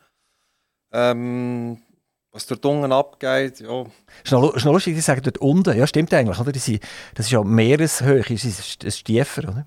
Ähm, 0.91 1.77
was 2.31 2.45
dort 2.45 2.65
unten 2.65 2.91
abgeht, 2.91 3.59
ja. 3.59 3.81
Ist 4.23 4.31
ist 4.31 4.31
noch 4.31 4.73
lustig, 4.73 4.95
die 4.95 5.01
sagen 5.01 5.21
dort 5.23 5.39
unten, 5.39 5.77
ja 5.77 5.87
stimmt 5.87 6.13
eigentlich, 6.13 6.39
oder? 6.39 6.51
Die 6.51 6.59
sind, 6.59 6.83
das 7.15 7.25
ist 7.25 7.31
ja 7.31 7.43
Meereshöhe, 7.43 8.21
das 8.21 8.43
ist 8.43 8.83
ein 8.83 8.91
Stiefer, 8.91 9.49
oder? 9.49 9.65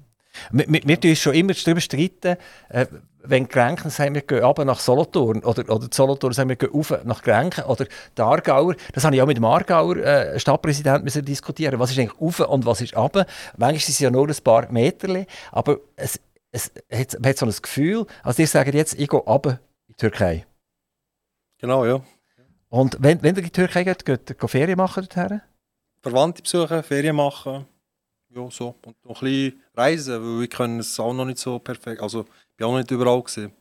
Wir, 0.51 0.67
wir, 0.69 0.81
wir 0.85 1.11
uns 1.11 1.19
schon 1.19 1.35
immer 1.35 1.53
darüber 1.53 1.81
streiten, 1.81 2.37
äh, 2.69 2.87
wenn 3.25 3.49
Grenken 3.49 3.91
sagen, 3.91 4.15
wir 4.15 4.23
gehen 4.23 4.43
runter 4.43 4.65
nach 4.65 4.81
Solothurn 4.81 5.45
oder, 5.45 5.69
oder 5.71 5.89
Solothurn 5.93 6.33
sagen, 6.33 6.49
wir 6.49 6.57
gehen 6.57 6.71
rauf 6.73 6.93
nach 7.05 7.23
Grenken 7.23 7.65
oder 7.65 7.87
die 8.17 8.23
Aargauer, 8.23 8.75
das 8.93 9.05
habe 9.05 9.15
ich 9.15 9.23
auch 9.23 9.27
mit 9.27 9.37
dem 9.37 9.45
Aargauer 9.45 9.97
äh, 9.97 10.39
Stadtpräsidenten 10.41 11.25
diskutieren, 11.25 11.79
was 11.79 11.91
ist 11.91 11.99
eigentlich 11.99 12.21
rauf 12.21 12.41
und 12.41 12.67
was 12.67 12.81
ist 12.81 12.97
runter. 12.97 13.27
Manchmal 13.57 13.81
sind 13.81 13.93
es 13.95 13.99
ja 14.01 14.11
nur 14.11 14.29
ein 14.29 14.37
paar 14.43 14.71
Meter, 14.73 15.25
aber 15.51 15.79
es, 15.97 16.19
es, 16.51 16.73
hat, 16.91 17.21
man 17.21 17.31
hat 17.31 17.39
so 17.39 17.47
ein 17.47 17.55
Gefühl, 17.61 18.07
also 18.23 18.37
die 18.37 18.47
sagen 18.47 18.77
jetzt, 18.77 18.95
ich 18.99 19.09
gehe 19.09 19.21
runter 19.21 19.61
in 19.89 19.95
die 19.95 19.97
Türkei. 19.97 20.47
Genau, 21.63 21.87
ja. 21.87 22.01
Und 22.69 22.97
wenn, 23.01 23.23
wenn 23.23 23.35
ihr 23.37 23.39
in 23.39 23.45
die 23.45 23.51
Türkei 23.51 23.85
geht, 23.85 24.05
geht 24.05 24.29
ihr 24.43 24.49
Ferien 24.49 24.77
machen 24.77 25.07
dorthin? 25.09 25.41
Verwandte 26.03 26.43
besuchen, 26.43 26.83
Ferien 26.83 27.17
machen. 27.17 27.67
Ja, 28.35 28.51
so. 28.51 28.75
Und 28.85 28.97
noch 29.05 29.23
ein 29.23 29.27
bisschen 29.29 29.63
reisen, 29.77 30.15
weil 30.23 30.41
wir 30.41 30.49
können 30.49 30.81
es 30.81 30.99
auch 30.99 31.13
noch 31.15 31.25
nicht 31.25 31.39
so 31.39 31.59
perfekt. 31.59 32.03
Also, 32.03 32.23
ich 32.23 32.57
bin 32.57 32.67
auch 32.67 32.73
noch 32.73 32.79
nicht 32.79 32.91
überall 32.91 33.23
gesehen. 33.23 33.53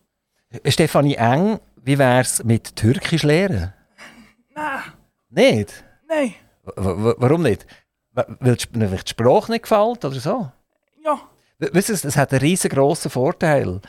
Stefanie 0.66 1.16
Eng, 1.16 1.60
wie 1.76 1.98
wäre 2.00 2.22
es 2.22 2.44
mit 2.44 2.76
Türkisch 2.76 3.24
lernen? 3.24 3.74
Nein, 4.56 4.82
Nicht? 5.30 5.84
nein, 6.10 6.34
W 6.66 7.14
warum 7.18 7.44
nicht? 7.44 7.66
Weil 8.14 8.56
die 8.56 8.66
weil 8.74 8.90
die 8.98 9.10
Sprache 9.10 9.52
nicht 9.52 9.64
gefällt 9.64 10.04
oder 10.06 10.20
so? 10.20 10.52
ja, 11.04 11.20
W- 11.60 11.70
Wisst 11.74 11.90
ihr, 11.90 11.98
das 11.98 12.18
hat 12.18 12.32
einen 12.34 12.42
riesengroßen 12.42 13.10
Vorteil. 13.12 13.80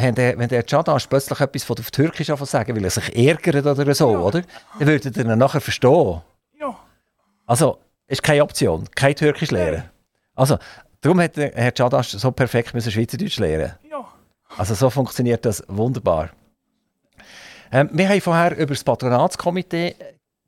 Wenn 0.00 0.14
der, 0.14 0.38
wenn 0.38 0.48
der 0.48 0.62
Çağdaş 0.64 1.08
plötzlich 1.08 1.40
etwas 1.40 1.64
von 1.64 1.76
auf 1.78 1.90
Türkisch 1.90 2.28
sagen, 2.28 2.76
weil 2.76 2.84
er 2.84 2.90
sich 2.90 3.16
ärgert 3.16 3.66
oder 3.66 3.94
so, 3.94 4.12
Ja. 4.12 4.18
oder? 4.20 4.42
Dann 4.78 4.86
würdet 4.88 5.16
ihr 5.16 5.24
ihn 5.24 5.38
nachher 5.38 5.60
verstehen. 5.60 6.20
ja, 6.60 6.76
Also, 7.46 7.78
ist 8.06 8.22
keine 8.22 8.42
Option, 8.44 8.84
kein 8.94 9.16
Türkisch 9.16 9.50
lernen. 9.50 9.82
Also, 10.36 10.58
darum 11.00 11.20
hat 11.20 11.36
der 11.36 11.50
Herr 11.54 11.72
Çağdaş 11.74 12.16
so 12.16 12.30
perfekt 12.30 12.74
müssen 12.74 12.92
Schweizerdeutsch 12.92 13.40
lernen 13.40 13.72
ja. 13.90 14.04
Also 14.56 14.74
so 14.74 14.88
funktioniert 14.88 15.44
das 15.44 15.62
wunderbar. 15.68 16.30
Ähm, 17.72 17.90
wir 17.92 18.08
haben 18.08 18.20
vorher 18.20 18.52
über 18.56 18.74
das 18.74 18.84
Patronatskomitee 18.84 19.96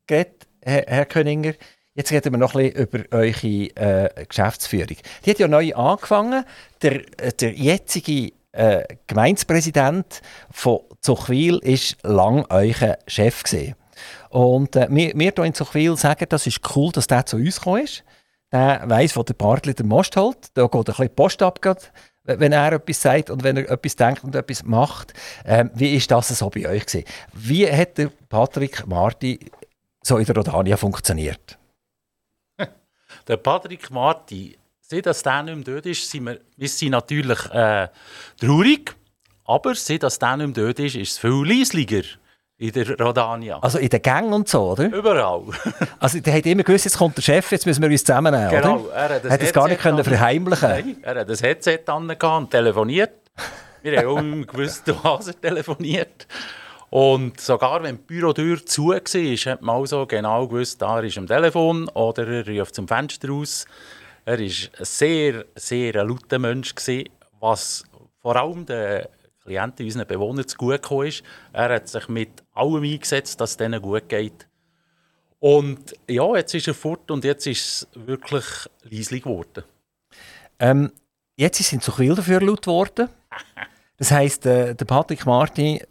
geredet, 0.07 0.47
Herr, 0.63 0.85
Herr 0.87 1.07
Köninger. 1.07 1.55
Jetzt 1.95 2.13
reden 2.13 2.33
wir 2.33 2.39
noch 2.39 2.55
ein 2.55 2.73
bisschen 2.73 2.87
über 2.87 3.17
eure 3.17 4.15
äh, 4.15 4.25
Geschäftsführung. 4.27 4.97
Die 5.25 5.31
hat 5.31 5.39
ja 5.41 5.49
neu 5.49 5.75
angefangen. 5.75 6.45
Der, 6.83 6.95
äh, 7.21 7.33
der 7.33 7.53
jetzige 7.53 8.33
äh, 8.53 8.85
Gemeindepräsident 9.07 10.23
von 10.51 10.81
Zuchwil 11.01 11.61
war 11.63 12.11
lang 12.11 12.47
euer 12.49 12.99
Chef. 13.07 13.43
Gewesen. 13.43 13.75
Und 14.31 14.77
äh, 14.77 14.87
wir, 14.91 15.13
wir 15.15 15.33
hier 15.35 15.45
in 15.45 15.55
Zuchwil 15.55 15.97
sagen, 15.97 16.27
das 16.29 16.47
ist 16.47 16.61
cool, 16.75 16.91
dass 16.93 17.07
der 17.07 17.27
zu 17.27 17.37
uns 17.37 17.57
gekommen 17.57 17.85
ist. 17.85 18.05
Der 18.53 18.83
weiss, 18.87 19.17
wo 19.17 19.23
der 19.23 19.35
Bartli 19.35 19.75
den 19.75 19.89
Most 19.89 20.17
holt. 20.17 20.49
Da 20.55 20.67
geht 20.67 20.75
ein 20.75 20.85
bisschen 20.85 21.15
Post 21.15 21.43
ab, 21.43 21.61
wenn 22.25 22.53
er 22.53 22.73
etwas 22.73 23.01
sagt 23.01 23.31
und 23.31 23.43
wenn 23.43 23.57
er 23.57 23.71
etwas 23.71 23.97
denkt 23.97 24.25
und 24.25 24.35
etwas 24.35 24.65
macht. 24.65 25.15
Ähm, 25.45 25.71
wie 25.75 25.95
ist 25.95 26.11
das 26.11 26.29
so 26.29 26.51
bei 26.51 26.69
euch 26.69 26.87
gewesen? 26.87 27.05
Wie 27.33 27.71
hat 27.71 27.99
der 27.99 28.11
Patrick 28.29 28.87
Marti 28.87 29.39
so 30.03 30.19
in 30.19 30.25
der 30.25 30.37
Rodania 30.37 30.77
funktioniert? 30.77 31.59
Der 33.27 33.37
Patrick 33.37 33.91
Marti, 33.91 34.57
seit 34.91 35.07
dass 35.07 35.23
der 35.23 35.43
nicht 35.45 35.55
mehr 35.55 35.75
dort 35.75 35.87
ist, 35.87 36.11
sind 36.11 36.27
wir, 36.27 36.41
wir 36.57 36.69
sind 36.69 36.91
natürlich 36.91 37.39
äh, 37.53 37.89
traurig. 38.41 38.97
Aber 39.45 39.75
seit 39.75 40.03
dass 40.03 40.19
der 40.19 40.37
nicht 40.37 40.57
mehr 40.57 40.67
dort 40.67 40.81
ist, 40.81 40.97
ist 40.97 41.13
es 41.13 41.19
viel 41.19 41.45
leisliger 41.47 42.03
in 42.59 42.73
der 42.73 42.99
Rodania. 42.99 43.59
Also 43.61 43.79
in 43.79 43.89
den 43.89 44.03
Gängen 44.03 44.33
und 44.33 44.49
so, 44.49 44.73
oder? 44.73 44.87
Überall. 44.87 45.45
Also 46.01 46.21
der 46.21 46.35
hat 46.35 46.45
immer 46.47 46.63
gewusst, 46.63 46.85
jetzt 46.85 46.99
kommt 46.99 47.17
der 47.17 47.23
Chef, 47.23 47.51
jetzt 47.53 47.67
müssen 47.67 47.83
wir 47.83 47.89
uns 47.89 48.05
zusammennehmen, 48.05 48.51
Genau, 48.51 48.79
oder? 48.81 48.95
er 48.95 49.09
hat 49.15 49.25
das 49.25 49.33
hat 49.33 49.43
es 49.43 49.53
gar 49.53 49.69
nicht 49.69 49.81
können 49.81 50.05
verheimlichen 50.05 50.69
Nein, 50.69 50.97
er 51.03 51.21
hat 51.21 51.29
das 51.31 51.43
Headset 51.43 51.81
angehabt 51.87 52.25
und 52.25 52.51
telefoniert. 52.51 53.13
Wir 53.83 53.99
haben 53.99 54.09
auch 54.09 54.19
immer 54.19 54.45
gewusst, 54.45 54.83
was 55.03 55.29
er 55.29 55.41
telefoniert. 55.41 56.27
Und 56.91 57.41
sogar 57.41 57.83
wenn 57.85 57.97
die 57.97 58.03
Bürotür 58.03 58.67
zu 58.67 58.89
war, 58.89 58.99
hat 59.53 59.63
man 59.63 59.77
also 59.77 60.07
genau 60.07 60.49
gewusst, 60.49 60.83
da 60.83 60.99
er 60.99 61.05
ist 61.05 61.17
am 61.17 61.29
Telefon 61.29 61.89
oder 61.91 62.27
er 62.27 62.59
ruft 62.59 62.75
zum 62.75 62.89
Fenster 62.89 63.29
raus. 63.29 63.65
Er 64.31 64.39
war 64.39 64.45
ein 64.45 64.85
sehr, 64.85 65.45
sehr 65.57 66.05
lauter 66.05 66.39
Mensch, 66.39 66.73
gewesen, 66.73 67.09
was 67.41 67.83
vor 68.23 68.37
allem 68.37 68.65
den 68.65 69.07
Klienten, 69.43 69.85
unseren 69.85 70.07
Bewohnern, 70.07 70.47
zu 70.47 70.57
gut 70.57 70.83
gekommen 70.83 71.09
ist. 71.09 71.25
Er 71.53 71.75
hat 71.75 71.89
sich 71.89 72.07
mit 72.07 72.45
allem 72.53 72.85
eingesetzt, 72.85 73.41
dass 73.41 73.51
es 73.51 73.57
denen 73.57 73.83
gut 73.83 74.09
geht. 74.09 74.47
Und 75.41 75.97
ja, 76.09 76.37
jetzt 76.37 76.55
ist 76.55 76.69
er 76.69 76.75
fort 76.75 77.11
und 77.11 77.25
jetzt 77.25 77.45
ist 77.49 77.89
es 77.93 78.07
wirklich 78.07 78.45
leislich 78.83 79.25
geworden. 79.25 79.65
Ähm, 80.61 80.93
jetzt 81.35 81.59
ist 81.59 81.73
in 81.73 81.81
Zuchwil 81.81 82.15
dafür 82.15 82.41
laut 82.41 82.63
geworden. 82.63 83.09
Das 83.97 84.13
heisst, 84.13 84.47
äh, 84.47 84.75
der 84.75 84.85
Patrick 84.87 85.27
Marti 85.27 85.83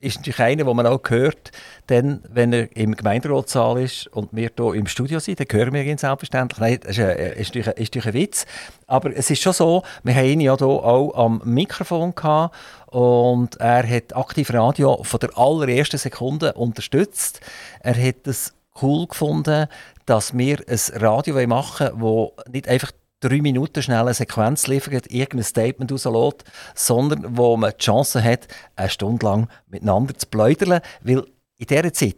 ist 0.00 0.18
natürlich 0.18 0.40
einer, 0.40 0.64
den 0.64 0.76
man 0.76 0.86
auch 0.86 1.00
hört, 1.08 1.50
denn, 1.88 2.20
wenn 2.28 2.52
er 2.52 2.74
im 2.76 2.96
Gemeinderatssaal 2.96 3.80
ist 3.80 4.06
und 4.08 4.28
wir 4.32 4.50
hier 4.56 4.74
im 4.74 4.86
Studio 4.86 5.18
sind, 5.18 5.40
dann 5.40 5.46
hören 5.50 5.72
wir 5.72 5.82
ihn 5.84 5.98
selbstverständlich. 5.98 6.60
Nein, 6.60 6.80
das 6.82 6.92
ist, 6.92 6.98
äh, 6.98 7.40
ist, 7.40 7.54
natürlich, 7.54 7.66
ist 7.66 7.94
natürlich 7.94 8.06
ein 8.06 8.14
Witz. 8.14 8.46
Aber 8.86 9.16
es 9.16 9.30
ist 9.30 9.42
schon 9.42 9.52
so, 9.52 9.82
wir 10.02 10.14
haben 10.14 10.26
ihn 10.26 10.40
ja 10.40 10.56
hier 10.56 10.66
auch 10.66 11.14
am 11.14 11.42
Mikrofon 11.44 12.14
gehabt 12.14 12.54
und 12.86 13.56
er 13.56 13.88
hat 13.88 14.16
aktiv 14.16 14.52
Radio 14.52 15.02
von 15.02 15.20
der 15.20 15.36
allerersten 15.36 15.98
Sekunde 15.98 16.52
unterstützt. 16.54 17.40
Er 17.80 17.94
hat 17.94 18.26
es 18.26 18.54
cool 18.82 19.06
gefunden, 19.06 19.66
dass 20.06 20.36
wir 20.36 20.58
ein 20.68 21.02
Radio 21.02 21.46
machen 21.46 21.88
wollen, 22.00 22.30
das 22.36 22.52
nicht 22.52 22.68
einfach 22.68 22.92
drei 23.20 23.40
Minuten 23.40 23.82
schnell 23.82 24.00
eine 24.00 24.14
Sequenz 24.14 24.66
liefert, 24.66 25.10
irgendein 25.10 25.44
Statement 25.44 25.92
rauslässt, 25.92 26.44
sondern 26.74 27.36
wo 27.36 27.56
man 27.56 27.72
die 27.72 27.84
Chance 27.84 28.22
hat, 28.22 28.48
eine 28.74 28.90
Stunde 28.90 29.24
lang 29.26 29.48
miteinander 29.68 30.16
zu 30.16 30.26
pläudern, 30.26 30.80
weil 31.02 31.24
in 31.56 31.66
dieser 31.66 31.92
Zeit 31.92 32.16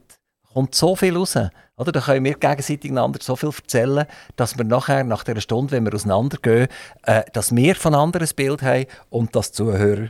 kommt 0.52 0.74
so 0.74 0.96
viel 0.96 1.16
raus. 1.16 1.36
Oder? 1.76 1.92
Da 1.92 2.00
können 2.00 2.24
wir 2.24 2.34
gegenseitig 2.34 2.90
einander 2.90 3.20
so 3.22 3.36
viel 3.36 3.50
erzählen, 3.50 4.06
dass 4.36 4.58
wir 4.58 4.64
nachher, 4.64 5.04
nach 5.04 5.22
dieser 5.22 5.40
Stunde, 5.40 5.72
wenn 5.72 5.84
wir 5.84 5.94
auseinandergehen, 5.94 6.68
äh, 7.04 7.22
dass 7.32 7.54
wir 7.54 7.76
voneinander 7.76 8.20
ein 8.20 8.28
Bild 8.34 8.62
haben 8.62 8.86
und 9.10 9.36
dass 9.36 9.52
die 9.52 9.56
Zuhörer 9.58 10.08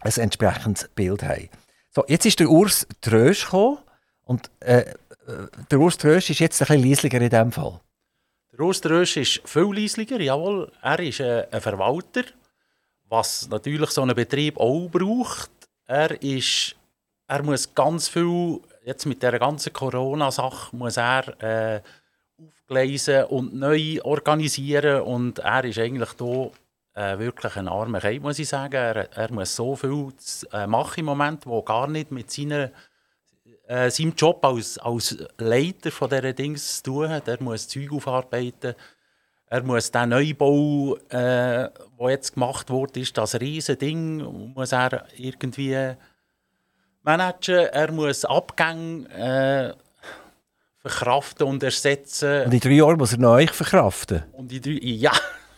ein 0.00 0.12
entsprechendes 0.12 0.88
Bild 0.88 1.22
haben. 1.22 1.48
So, 1.94 2.04
jetzt 2.06 2.26
ist 2.26 2.40
der 2.40 2.50
Urs 2.50 2.86
Trösch 3.00 3.44
gekommen 3.44 3.78
und 4.24 4.50
äh, 4.60 4.80
äh, 4.80 4.94
der 5.70 5.80
Urs 5.80 5.96
Trösch 5.96 6.30
ist 6.30 6.40
jetzt 6.40 6.60
ein 6.60 6.66
bisschen 6.66 6.88
leislicher 6.88 7.20
in 7.20 7.30
diesem 7.30 7.52
Fall. 7.52 7.80
Der 8.60 8.66
Osterrösch 8.66 9.16
ist 9.16 9.40
viel 9.46 9.72
leislicher, 9.74 10.20
jawohl. 10.20 10.70
Er 10.82 11.00
ist 11.00 11.20
äh, 11.20 11.46
ein 11.50 11.62
Verwalter, 11.62 12.24
was 13.08 13.48
natürlich 13.48 13.88
so 13.88 14.02
ein 14.02 14.14
Betrieb 14.14 14.58
auch 14.58 14.86
braucht. 14.86 15.50
Er, 15.86 16.22
ist, 16.22 16.76
er 17.26 17.42
muss 17.42 17.74
ganz 17.74 18.08
viel, 18.08 18.60
jetzt 18.84 19.06
mit 19.06 19.22
der 19.22 19.38
ganzen 19.38 19.72
Corona-Sache, 19.72 20.76
muss 20.76 20.98
er 20.98 21.42
äh, 21.42 21.80
aufgleisen 22.38 23.24
und 23.30 23.54
neu 23.54 23.98
organisieren. 24.02 25.04
Und 25.04 25.38
er 25.38 25.64
ist 25.64 25.78
eigentlich 25.78 26.10
hier 26.18 26.50
äh, 26.92 27.18
wirklich 27.18 27.56
ein 27.56 27.66
armer 27.66 28.00
Kerl, 28.00 28.20
muss 28.20 28.38
ich 28.38 28.48
sagen. 28.48 28.74
Er, 28.74 29.10
er 29.16 29.32
muss 29.32 29.56
so 29.56 29.74
viel 29.74 30.08
äh, 30.52 30.66
machen 30.66 31.00
im 31.00 31.06
Moment, 31.06 31.46
wo 31.46 31.62
gar 31.62 31.86
nicht 31.86 32.10
mit 32.10 32.30
seiner 32.30 32.72
äh, 33.70 33.88
seinem 33.88 34.14
Job 34.16 34.44
als, 34.44 34.78
als 34.78 35.16
Leiter 35.38 35.92
von 35.92 36.10
dieser 36.10 36.32
Dings 36.32 36.82
zu 36.82 36.90
tun 36.90 37.08
hat. 37.08 37.28
Er 37.28 37.40
muss 37.40 37.68
Zeug 37.68 37.92
aufarbeiten. 37.92 38.74
Er 39.46 39.62
muss 39.62 39.92
den 39.92 40.08
Neubau, 40.08 40.96
äh, 41.08 41.68
der 41.98 42.08
jetzt 42.08 42.34
gemacht 42.34 42.68
wurde, 42.68 42.98
ist 43.00 43.16
das 43.16 43.40
riesige 43.40 43.76
Ding, 43.76 44.52
muss 44.54 44.72
er 44.72 45.06
irgendwie 45.16 45.94
managen. 47.02 47.66
Er 47.66 47.92
muss 47.92 48.24
Abgänge 48.24 49.08
äh, 49.08 49.74
verkraften 50.80 51.46
und 51.46 51.62
ersetzen. 51.62 52.46
Und 52.46 52.54
in 52.54 52.60
drei 52.60 52.70
Jahren 52.70 52.98
muss 52.98 53.12
er 53.12 53.18
noch 53.18 53.34
euch 53.34 53.52
verkraften. 53.52 54.24
Und 54.32 54.50
die 54.50 54.60
drei, 54.60 54.78
ja, 54.82 55.12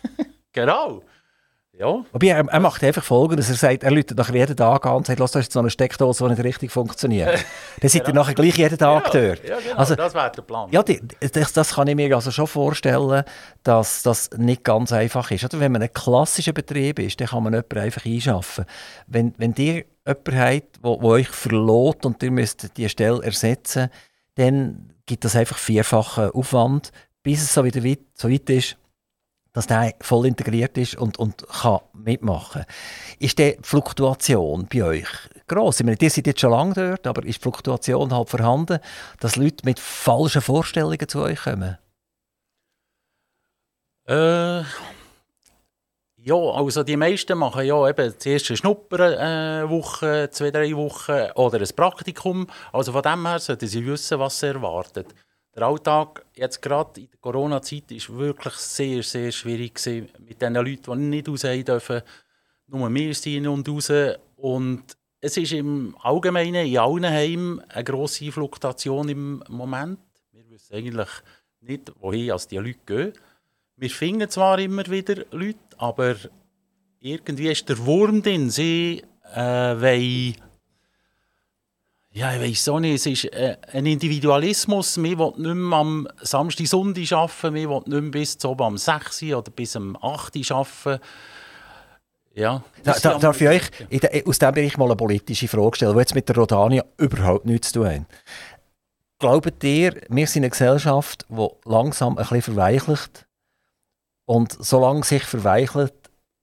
genau. 0.52 1.02
Ja, 1.82 2.04
Wobei, 2.12 2.28
er, 2.28 2.46
er 2.46 2.60
macht 2.60 2.84
einfach 2.84 3.02
Folgendes. 3.02 3.48
Er 3.48 3.56
sagt, 3.56 3.82
er 3.82 3.90
läutet 3.90 4.16
nachher 4.16 4.36
jeden 4.36 4.56
Tag 4.56 4.86
an 4.86 4.98
und 4.98 5.06
sagt, 5.08 5.18
«Lass, 5.18 5.32
da 5.32 5.40
ist 5.40 5.50
so 5.50 5.58
eine 5.58 5.68
Steckdose, 5.68 6.22
die 6.22 6.30
nicht 6.30 6.44
richtig 6.44 6.70
funktioniert. 6.70 7.44
Dann 7.80 7.90
seid 7.90 8.06
ihr 8.06 8.14
nachher 8.14 8.34
gleich 8.34 8.56
jeden 8.56 8.78
Tag 8.78 9.10
dort. 9.10 9.42
ja 9.44 9.58
genau, 9.58 9.76
Also, 9.76 9.96
das 9.96 10.14
wäre 10.14 10.30
der 10.30 10.42
Plan. 10.42 10.68
Ja, 10.70 10.84
die, 10.84 11.00
das, 11.32 11.52
das 11.52 11.74
kann 11.74 11.88
ich 11.88 11.96
mir 11.96 12.14
also 12.14 12.30
schon 12.30 12.46
vorstellen, 12.46 13.24
dass 13.64 14.04
das 14.04 14.30
nicht 14.36 14.62
ganz 14.62 14.92
einfach 14.92 15.28
ist. 15.32 15.42
Oder 15.42 15.58
wenn 15.58 15.72
man 15.72 15.82
ein 15.82 15.92
klassischer 15.92 16.52
Betrieb 16.52 17.00
ist, 17.00 17.20
dann 17.20 17.26
kann 17.26 17.42
man 17.42 17.52
jemanden 17.52 17.78
einfach 17.78 18.06
einschaffen. 18.06 18.64
Wenn, 19.08 19.34
wenn 19.38 19.52
ihr 19.58 19.84
jemanden 20.06 20.38
habt, 20.38 20.78
wo 20.82 21.02
euch 21.02 21.26
verlot 21.26 22.06
und 22.06 22.22
ihr 22.22 22.30
müsst 22.30 22.76
die 22.76 22.88
Stelle 22.88 23.24
ersetzen, 23.24 23.88
dann 24.36 24.92
gibt 25.06 25.24
das 25.24 25.34
einfach 25.34 25.58
vierfachen 25.58 26.30
Aufwand, 26.30 26.92
bis 27.24 27.42
es 27.42 27.52
so 27.52 27.64
wieder 27.64 27.82
weit, 27.82 28.00
so 28.14 28.30
weit 28.30 28.48
ist, 28.50 28.76
dass 29.52 29.66
der 29.66 29.94
voll 30.00 30.26
integriert 30.26 30.76
ist 30.78 30.96
und, 30.96 31.18
und 31.18 31.46
kann 31.48 31.80
mitmachen. 31.92 32.64
Ist 33.18 33.38
die 33.38 33.58
Fluktuation 33.62 34.66
bei 34.72 34.82
euch 34.82 35.08
gross? 35.46 35.80
Ich 35.80 35.86
meine, 35.86 35.98
ihr 36.00 36.10
seid 36.10 36.26
jetzt 36.26 36.40
schon 36.40 36.52
lange 36.52 36.74
dort, 36.74 37.06
aber 37.06 37.24
ist 37.24 37.38
die 37.38 37.42
Fluktuation 37.42 38.14
halt 38.14 38.30
vorhanden, 38.30 38.78
dass 39.20 39.36
Leute 39.36 39.64
mit 39.64 39.78
falschen 39.78 40.42
Vorstellungen 40.42 41.08
zu 41.08 41.20
euch 41.20 41.42
kommen? 41.42 41.78
Äh, 44.06 44.62
ja, 46.24 46.36
also 46.36 46.82
die 46.82 46.96
meisten 46.96 47.36
machen 47.36 47.64
ja 47.64 47.88
eben 47.88 48.14
zuerst 48.18 48.50
eine 48.50 48.56
Schnupperwoche, 48.56 50.28
zwei, 50.30 50.50
drei 50.50 50.74
Wochen 50.76 51.30
oder 51.34 51.60
ein 51.60 51.68
Praktikum. 51.74 52.46
Also 52.72 52.92
von 52.92 53.02
dem 53.02 53.26
her 53.26 53.38
sollten 53.38 53.66
sie 53.66 53.84
wissen, 53.84 54.18
was 54.18 54.38
sie 54.38 54.46
erwartet. 54.46 55.14
Der 55.54 55.64
Alltag 55.64 56.24
jetzt 56.34 56.62
gerade 56.62 57.00
in 57.00 57.10
der 57.10 57.18
Corona-Zeit 57.20 57.92
ist 57.92 58.10
wirklich 58.10 58.54
sehr, 58.54 59.02
sehr 59.02 59.30
schwierig 59.30 59.74
gewesen 59.74 60.08
mit 60.26 60.40
den 60.40 60.54
Leuten, 60.54 60.98
die 60.98 61.06
nicht 61.16 61.28
raus 61.28 61.42
dürfen. 61.42 62.02
Nur 62.68 62.92
wir 62.94 63.14
sind 63.14 63.46
und 63.46 63.68
raus. 63.68 63.92
Und 64.36 64.96
es 65.20 65.36
ist 65.36 65.52
im 65.52 65.94
Allgemeinen 66.00 66.66
in 66.66 66.78
allen 66.78 67.04
Heimen 67.04 67.60
eine 67.68 67.84
grosse 67.84 68.32
Fluktuation 68.32 69.08
im 69.10 69.44
Moment. 69.48 69.98
Wir 70.32 70.48
wissen 70.48 70.74
eigentlich 70.74 71.10
nicht, 71.60 71.92
wohin 72.00 72.32
als 72.32 72.48
die 72.48 72.56
Leute 72.56 72.78
gehen. 72.86 73.12
Wir 73.76 73.90
finden 73.90 74.30
zwar 74.30 74.58
immer 74.58 74.86
wieder 74.86 75.24
Leute, 75.32 75.58
aber 75.76 76.16
irgendwie 76.98 77.50
ist 77.50 77.68
der 77.68 77.78
Wurm 77.84 78.22
drin. 78.22 78.48
Sie 78.48 79.02
äh, 79.34 79.38
wollen, 79.38 80.36
ja, 82.14 82.34
ich 82.34 82.42
weiß 82.42 82.68
auch 82.68 82.80
nicht, 82.80 82.94
es 82.94 83.06
ist 83.06 83.32
äh, 83.32 83.56
ein 83.72 83.86
Individualismus. 83.86 85.02
Wir 85.02 85.16
wollen 85.16 85.40
nicht 85.40 85.54
mehr 85.54 85.78
am 85.78 86.08
Samstag, 86.20 86.66
Sonntag 86.66 87.10
arbeiten, 87.12 87.54
wir 87.54 87.68
wollen 87.70 87.84
nicht 87.86 88.02
mehr 88.02 88.10
bis 88.10 88.36
zum 88.36 88.60
am 88.60 88.76
6 88.76 89.22
Uhr 89.22 89.38
oder 89.38 89.50
bis 89.50 89.76
am 89.76 89.96
8 89.96 90.36
Uhr 90.36 90.56
arbeiten. 90.56 91.02
Ja, 92.34 92.62
Da, 92.82 92.94
da, 92.94 93.18
darf 93.18 93.40
ich 93.40 93.48
euch 93.48 93.62
in 93.90 94.00
der, 94.00 94.10
aus 94.26 94.38
diesem 94.38 94.54
Bereich 94.54 94.76
mal 94.78 94.86
eine 94.86 94.96
politische 94.96 95.48
Frage 95.48 95.76
stellen, 95.76 95.92
die 95.92 95.98
jetzt 96.00 96.14
mit 96.14 96.28
der 96.28 96.36
Rodania 96.36 96.84
überhaupt 96.96 97.44
nichts 97.46 97.72
zu 97.72 97.80
tun 97.80 97.88
hat. 97.88 98.02
Glaubt 99.18 99.64
ihr, 99.64 100.00
wir 100.08 100.26
sind 100.26 100.42
eine 100.42 100.50
Gesellschaft, 100.50 101.26
die 101.28 101.48
langsam 101.64 102.18
ein 102.18 102.24
bisschen 102.24 102.42
verweichlicht 102.42 103.26
und 104.26 104.56
solange 104.60 105.04
sich 105.04 105.22
verweichelt 105.24 105.94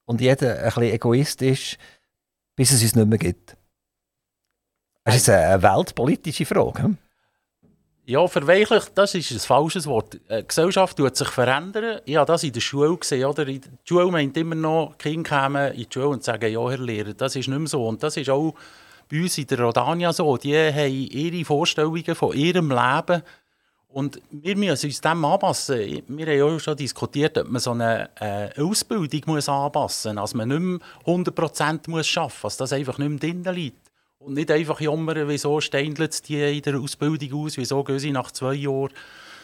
und 0.05 0.21
jeder 0.21 0.59
ein 0.59 0.65
bisschen 0.65 0.83
Egoist 0.83 1.41
ist, 1.41 1.77
bis 2.55 2.71
es 2.71 2.81
uns 2.81 2.95
nicht 2.95 3.07
mehr 3.07 3.17
gibt? 3.17 3.58
Das 5.03 5.15
ist 5.15 5.29
eine 5.29 5.61
weltpolitische 5.61 6.45
Frage. 6.45 6.83
hm? 6.83 6.97
Ja, 8.09 8.27
verweichlicht, 8.27 8.91
das 8.95 9.13
ist 9.13 9.29
ein 9.29 9.39
falsches 9.39 9.85
Wort. 9.85 10.13
Die 10.13 10.47
Gesellschaft 10.47 10.97
tut 10.97 11.15
sich 11.15 11.27
verändern. 11.27 12.01
Ich 12.05 12.15
habe 12.15 12.25
das 12.25 12.43
in 12.43 12.51
der 12.51 12.59
Schule 12.59 12.97
gesehen. 12.97 13.25
Oder? 13.25 13.45
Der 13.45 13.59
Schule 13.83 14.11
meint 14.11 14.35
immer 14.35 14.55
noch, 14.55 14.95
die 14.95 15.09
Kinder 15.11 15.29
kommen 15.29 15.73
in 15.73 15.83
die 15.83 15.87
Schule 15.93 16.07
und 16.07 16.23
sagen, 16.23 16.51
ja, 16.51 16.69
Herr 16.71 16.79
Lehrer, 16.79 17.13
das 17.13 17.35
ist 17.35 17.47
nicht 17.47 17.59
mehr 17.59 17.67
so. 17.67 17.85
Und 17.85 18.01
das 18.01 18.17
ist 18.17 18.31
auch 18.31 18.55
bei 19.11 19.21
uns 19.21 19.37
in 19.37 19.45
der 19.45 19.59
Rodania 19.59 20.11
so. 20.11 20.37
Die 20.37 20.57
haben 20.57 20.91
ihre 20.91 21.45
Vorstellungen 21.45 22.15
von 22.15 22.35
ihrem 22.35 22.71
Leben. 22.71 23.21
Und 23.89 24.19
wir 24.31 24.55
müssen 24.55 24.87
uns 24.87 25.01
dem 25.01 25.25
anpassen. 25.25 26.03
Wir 26.07 26.25
haben 26.25 26.37
ja 26.37 26.45
auch 26.45 26.59
schon 26.59 26.77
diskutiert, 26.77 27.37
ob 27.37 27.47
man 27.47 27.61
so 27.61 27.71
eine 27.71 28.09
äh, 28.19 28.59
Ausbildung 28.59 29.21
muss 29.27 29.47
anpassen 29.47 30.15
muss. 30.15 30.23
Dass 30.23 30.33
man 30.33 30.47
nicht 30.47 30.59
mehr 30.59 30.79
100% 31.05 31.89
muss 31.91 32.17
arbeiten 32.17 32.41
muss, 32.41 32.41
dass 32.41 32.57
das 32.57 32.73
einfach 32.73 32.97
nicht 32.97 33.09
mehr 33.09 33.19
drin 33.19 33.43
liegt. 33.53 33.88
Und 34.19 34.33
nicht 34.33 34.51
einfach 34.51 34.81
jammern, 34.81 35.29
wieso 35.29 35.61
steindelt 35.61 36.27
die 36.27 36.57
in 36.57 36.61
der 36.61 36.79
Ausbildung 36.79 37.45
aus, 37.45 37.57
wieso 37.57 37.83
gehen 37.83 37.99
sie 37.99 38.11
nach 38.11 38.31
zwei 38.31 38.53
Jahren. 38.53 38.91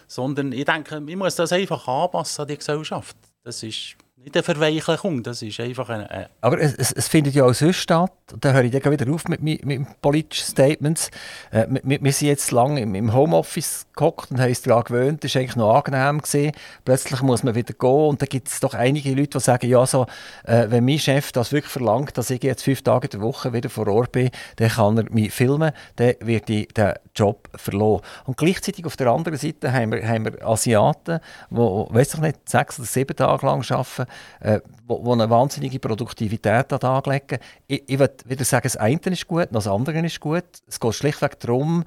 Sondern 0.07 0.51
ich 0.51 0.65
denke, 0.65 0.99
man 0.99 1.17
muss 1.17 1.35
das 1.35 1.53
einfach 1.53 1.87
anpassen 1.87 2.41
an 2.41 2.47
die 2.49 2.57
Gesellschaft. 2.57 3.15
Das 3.43 3.63
ist 3.63 3.95
nicht 4.17 4.35
eine 4.35 4.43
Verweichlichung, 4.43 5.21
das 5.23 5.41
ist 5.41 5.59
einfach 5.59 5.89
eine, 5.89 6.09
eine 6.09 6.29
Aber 6.41 6.59
es, 6.59 6.73
es, 6.73 6.91
es 6.93 7.07
findet 7.09 7.35
ja 7.35 7.43
auch 7.43 7.53
sonst 7.53 7.75
statt. 7.75 8.11
Und 8.31 8.43
da 8.43 8.53
höre 8.53 8.63
ich 8.63 8.71
dann 8.71 8.91
wieder 8.91 9.11
auf 9.13 9.25
mit, 9.27 9.41
mi- 9.41 9.59
mit 9.63 10.01
politischen 10.01 10.47
Statements. 10.47 11.11
Äh, 11.51 11.67
wir- 11.69 11.81
wir, 11.83 12.03
wir 12.03 12.11
sind 12.13 12.29
jetzt 12.29 12.49
lange 12.51 12.81
im, 12.81 12.95
im 12.95 13.13
Homeoffice 13.13 13.85
gehockt 13.95 14.31
und 14.31 14.39
haben 14.39 14.49
uns 14.49 14.61
daran 14.63 14.83
gewöhnt. 14.83 15.23
Das 15.23 15.35
war 15.35 15.41
eigentlich 15.41 15.55
noch 15.57 15.75
angenehm. 15.75 16.21
Gewesen. 16.21 16.51
Plötzlich 16.85 17.21
muss 17.21 17.43
man 17.43 17.53
wieder 17.55 17.73
gehen. 17.73 17.89
Und 17.89 18.21
da 18.21 18.25
gibt 18.25 18.47
es 18.47 18.59
doch 18.61 18.73
einige 18.73 19.09
Leute, 19.13 19.37
die 19.37 19.39
sagen, 19.41 19.69
ja, 19.69 19.85
so, 19.85 20.07
äh, 20.45 20.67
wenn 20.69 20.85
mein 20.85 20.97
Chef 20.97 21.31
das 21.33 21.51
wirklich 21.51 21.71
verlangt, 21.71 22.17
dass 22.17 22.29
ich 22.29 22.41
jetzt 22.41 22.63
fünf 22.63 22.81
Tage 22.81 23.07
in 23.07 23.11
der 23.11 23.21
Woche 23.21 23.51
wieder 23.53 23.69
vor 23.69 23.87
Ort 23.87 24.13
bin, 24.13 24.31
dann 24.55 24.69
kann 24.69 24.97
er 24.97 25.11
mich 25.11 25.33
filmen, 25.33 25.71
dann 25.97 26.13
wird 26.21 26.49
ich 26.49 26.69
den 26.69 26.93
Job 27.15 27.47
verloren. 27.53 28.01
Und 28.25 28.37
gleichzeitig 28.37 28.85
auf 28.85 28.95
der 28.97 29.07
anderen 29.07 29.37
Seite 29.37 29.71
haben 29.71 29.91
wir, 29.91 30.07
haben 30.07 30.25
wir 30.25 30.43
Asiaten, 30.47 31.19
die, 31.51 31.55
weiß 31.57 32.15
ich 32.15 32.19
nicht, 32.21 32.49
sechs 32.49 32.79
oder 32.79 32.87
sieben 32.87 33.15
Tage 33.15 33.45
lang 33.45 33.63
arbeiten, 33.69 34.04
äh, 34.39 34.59
wo, 34.85 35.03
wo 35.05 35.13
eine 35.13 35.29
wahnsinnige 35.29 35.79
Produktivität 35.79 36.71
an 36.73 37.03
den. 37.03 37.39
Ich, 37.67 37.83
ich 37.87 37.99
würde 37.99 38.15
wieder 38.25 38.45
sagen, 38.45 38.63
das 38.63 38.77
eine 38.77 38.99
ist 39.05 39.27
gut, 39.27 39.47
das 39.51 39.67
andere 39.67 40.05
ist 40.05 40.19
gut. 40.19 40.45
Es 40.67 40.79
geht 40.79 40.95
schlichtweg 40.95 41.39
darum, 41.39 41.85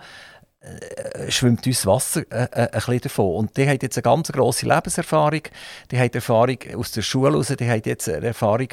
äh, 0.60 1.30
schwimmt 1.30 1.66
uns 1.66 1.86
Wasser 1.86 2.22
äh, 2.32 2.44
äh, 2.44 2.60
ein 2.62 2.70
bisschen 2.72 3.00
davon. 3.02 3.36
Und 3.36 3.56
die 3.56 3.68
haben 3.68 3.78
jetzt 3.80 3.96
eine 3.96 4.02
ganz 4.02 4.32
grosse 4.32 4.66
Lebenserfahrung. 4.66 5.42
Die 5.90 5.98
haben 5.98 6.12
Erfahrung 6.12 6.58
aus 6.74 6.92
der 6.92 7.02
Schule 7.02 7.34
raus, 7.34 7.54
die 7.58 7.70
haben 7.70 7.82
jetzt 7.84 8.08
eine 8.08 8.26
Erfahrung 8.26 8.68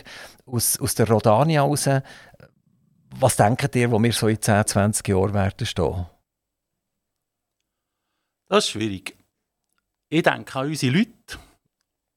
aus, 0.45 0.79
aus 0.79 0.95
der 0.95 1.07
Rodania 1.07 1.61
raus. 1.61 1.87
Was 3.17 3.35
denkt 3.35 3.75
ihr, 3.75 3.91
wo 3.91 4.01
wir 4.01 4.11
so 4.11 4.27
in 4.27 4.41
10, 4.41 4.65
20 4.65 5.07
Jahren 5.07 5.33
werden 5.33 5.65
stehen? 5.65 6.07
Das 8.47 8.65
ist 8.65 8.71
schwierig. 8.71 9.15
Ich 10.09 10.23
denke 10.23 10.59
an 10.59 10.67
unsere 10.67 10.95
Leute 10.95 11.39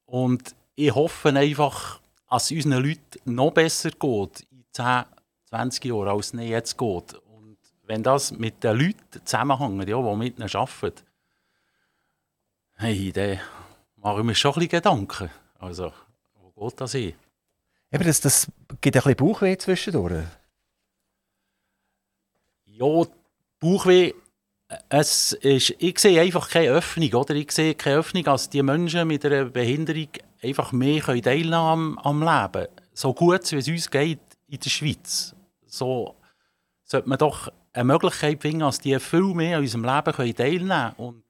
und 0.06 0.54
ich 0.78 0.94
hoffe 0.94 1.30
einfach, 1.30 2.00
dass 2.30 2.50
es 2.50 2.64
unseren 2.64 2.84
Leuten 2.84 3.34
noch 3.34 3.50
besser 3.50 3.90
geht 3.90 4.46
in 4.52 4.64
10, 4.70 5.04
20 5.46 5.84
Jahren, 5.86 6.08
als 6.08 6.32
es 6.32 6.40
jetzt 6.40 6.78
geht. 6.78 7.14
Und 7.14 7.58
wenn 7.82 8.04
das 8.04 8.30
mit 8.30 8.62
den 8.62 8.78
Leuten 8.78 9.24
zusammenhängt, 9.24 9.88
ja, 9.88 10.00
die 10.00 10.16
mit 10.16 10.38
ihnen 10.38 10.48
arbeiten, 10.54 11.02
hey, 12.76 13.10
dann 13.10 13.40
mache 13.96 14.20
ich 14.20 14.24
mir 14.24 14.34
schon 14.36 14.52
ein 14.52 14.54
bisschen 14.54 14.68
Gedanken. 14.68 15.30
Also, 15.58 15.92
wo 16.54 16.68
geht 16.68 16.80
das 16.80 16.92
hin? 16.92 17.14
Eben, 17.90 18.04
das, 18.04 18.20
das 18.20 18.46
gibt 18.80 18.96
ein 18.96 19.02
bisschen 19.02 19.16
Bauchweh 19.16 19.58
zwischendurch. 19.58 20.26
Ja, 22.66 23.02
Bauchweh, 23.58 24.14
es 24.90 25.32
ist, 25.32 25.74
ich 25.78 25.98
sehe 25.98 26.20
einfach 26.20 26.48
keine 26.48 26.70
Öffnung, 26.70 27.12
oder? 27.14 27.34
Ich 27.34 27.50
sehe 27.50 27.74
keine 27.74 27.96
Öffnung, 27.96 28.22
dass 28.22 28.48
die 28.48 28.62
Menschen 28.62 29.08
mit 29.08 29.24
einer 29.24 29.46
Behinderung 29.46 30.08
einfach 30.42 30.72
mehr 30.72 31.00
können 31.00 31.22
teilnehmen 31.22 31.98
am, 32.02 32.22
Leben. 32.22 32.68
So 32.92 33.14
gut, 33.14 33.50
wie 33.52 33.56
es 33.56 33.68
uns 33.68 33.90
geht 33.90 34.20
in 34.48 34.58
der 34.58 34.70
Schweiz. 34.70 35.34
So 35.66 36.14
sollte 36.84 37.08
man 37.08 37.18
doch 37.18 37.48
eine 37.72 37.84
Möglichkeit 37.84 38.40
finden, 38.40 38.60
dass 38.60 38.80
die 38.80 38.98
viel 38.98 39.34
mehr 39.34 39.58
an 39.58 39.62
unserem 39.62 39.84
Leben 39.84 40.34
teilnehmen 40.34 40.68
können. 40.68 40.94
Und 40.96 41.24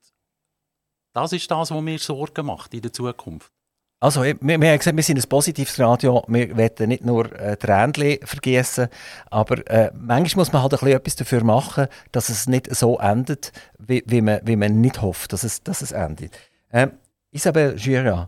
das 1.12 1.32
ist 1.32 1.50
das, 1.50 1.70
was 1.70 1.82
mir 1.82 1.98
Sorgen 1.98 2.46
macht 2.46 2.74
in 2.74 2.82
der 2.82 2.92
Zukunft. 2.92 3.52
Also, 4.00 4.22
wir, 4.22 4.36
wir 4.40 4.54
haben 4.54 4.78
gesagt, 4.78 4.96
wir 4.96 5.02
sind 5.02 5.18
ein 5.18 5.28
positives 5.28 5.80
Radio. 5.80 6.22
Wir 6.28 6.56
wollen 6.56 6.88
nicht 6.88 7.04
nur 7.04 7.32
äh, 7.32 7.56
Tränchen 7.56 8.24
vergießen, 8.24 8.86
aber 9.28 9.68
äh, 9.68 9.90
manchmal 9.92 10.42
muss 10.42 10.52
man 10.52 10.62
halt 10.62 10.74
ein 10.74 10.78
bisschen 10.78 10.96
etwas 10.96 11.16
dafür 11.16 11.42
machen, 11.42 11.88
dass 12.12 12.28
es 12.28 12.46
nicht 12.46 12.72
so 12.76 12.98
endet, 12.98 13.52
wie, 13.76 14.04
wie, 14.06 14.20
man, 14.20 14.40
wie 14.44 14.54
man 14.54 14.80
nicht 14.80 15.02
hofft, 15.02 15.32
dass 15.32 15.42
es, 15.42 15.64
dass 15.64 15.82
es 15.82 15.90
endet. 15.90 16.38
Ähm, 16.72 16.92
Isabel 17.32 17.74
Gira, 17.74 18.26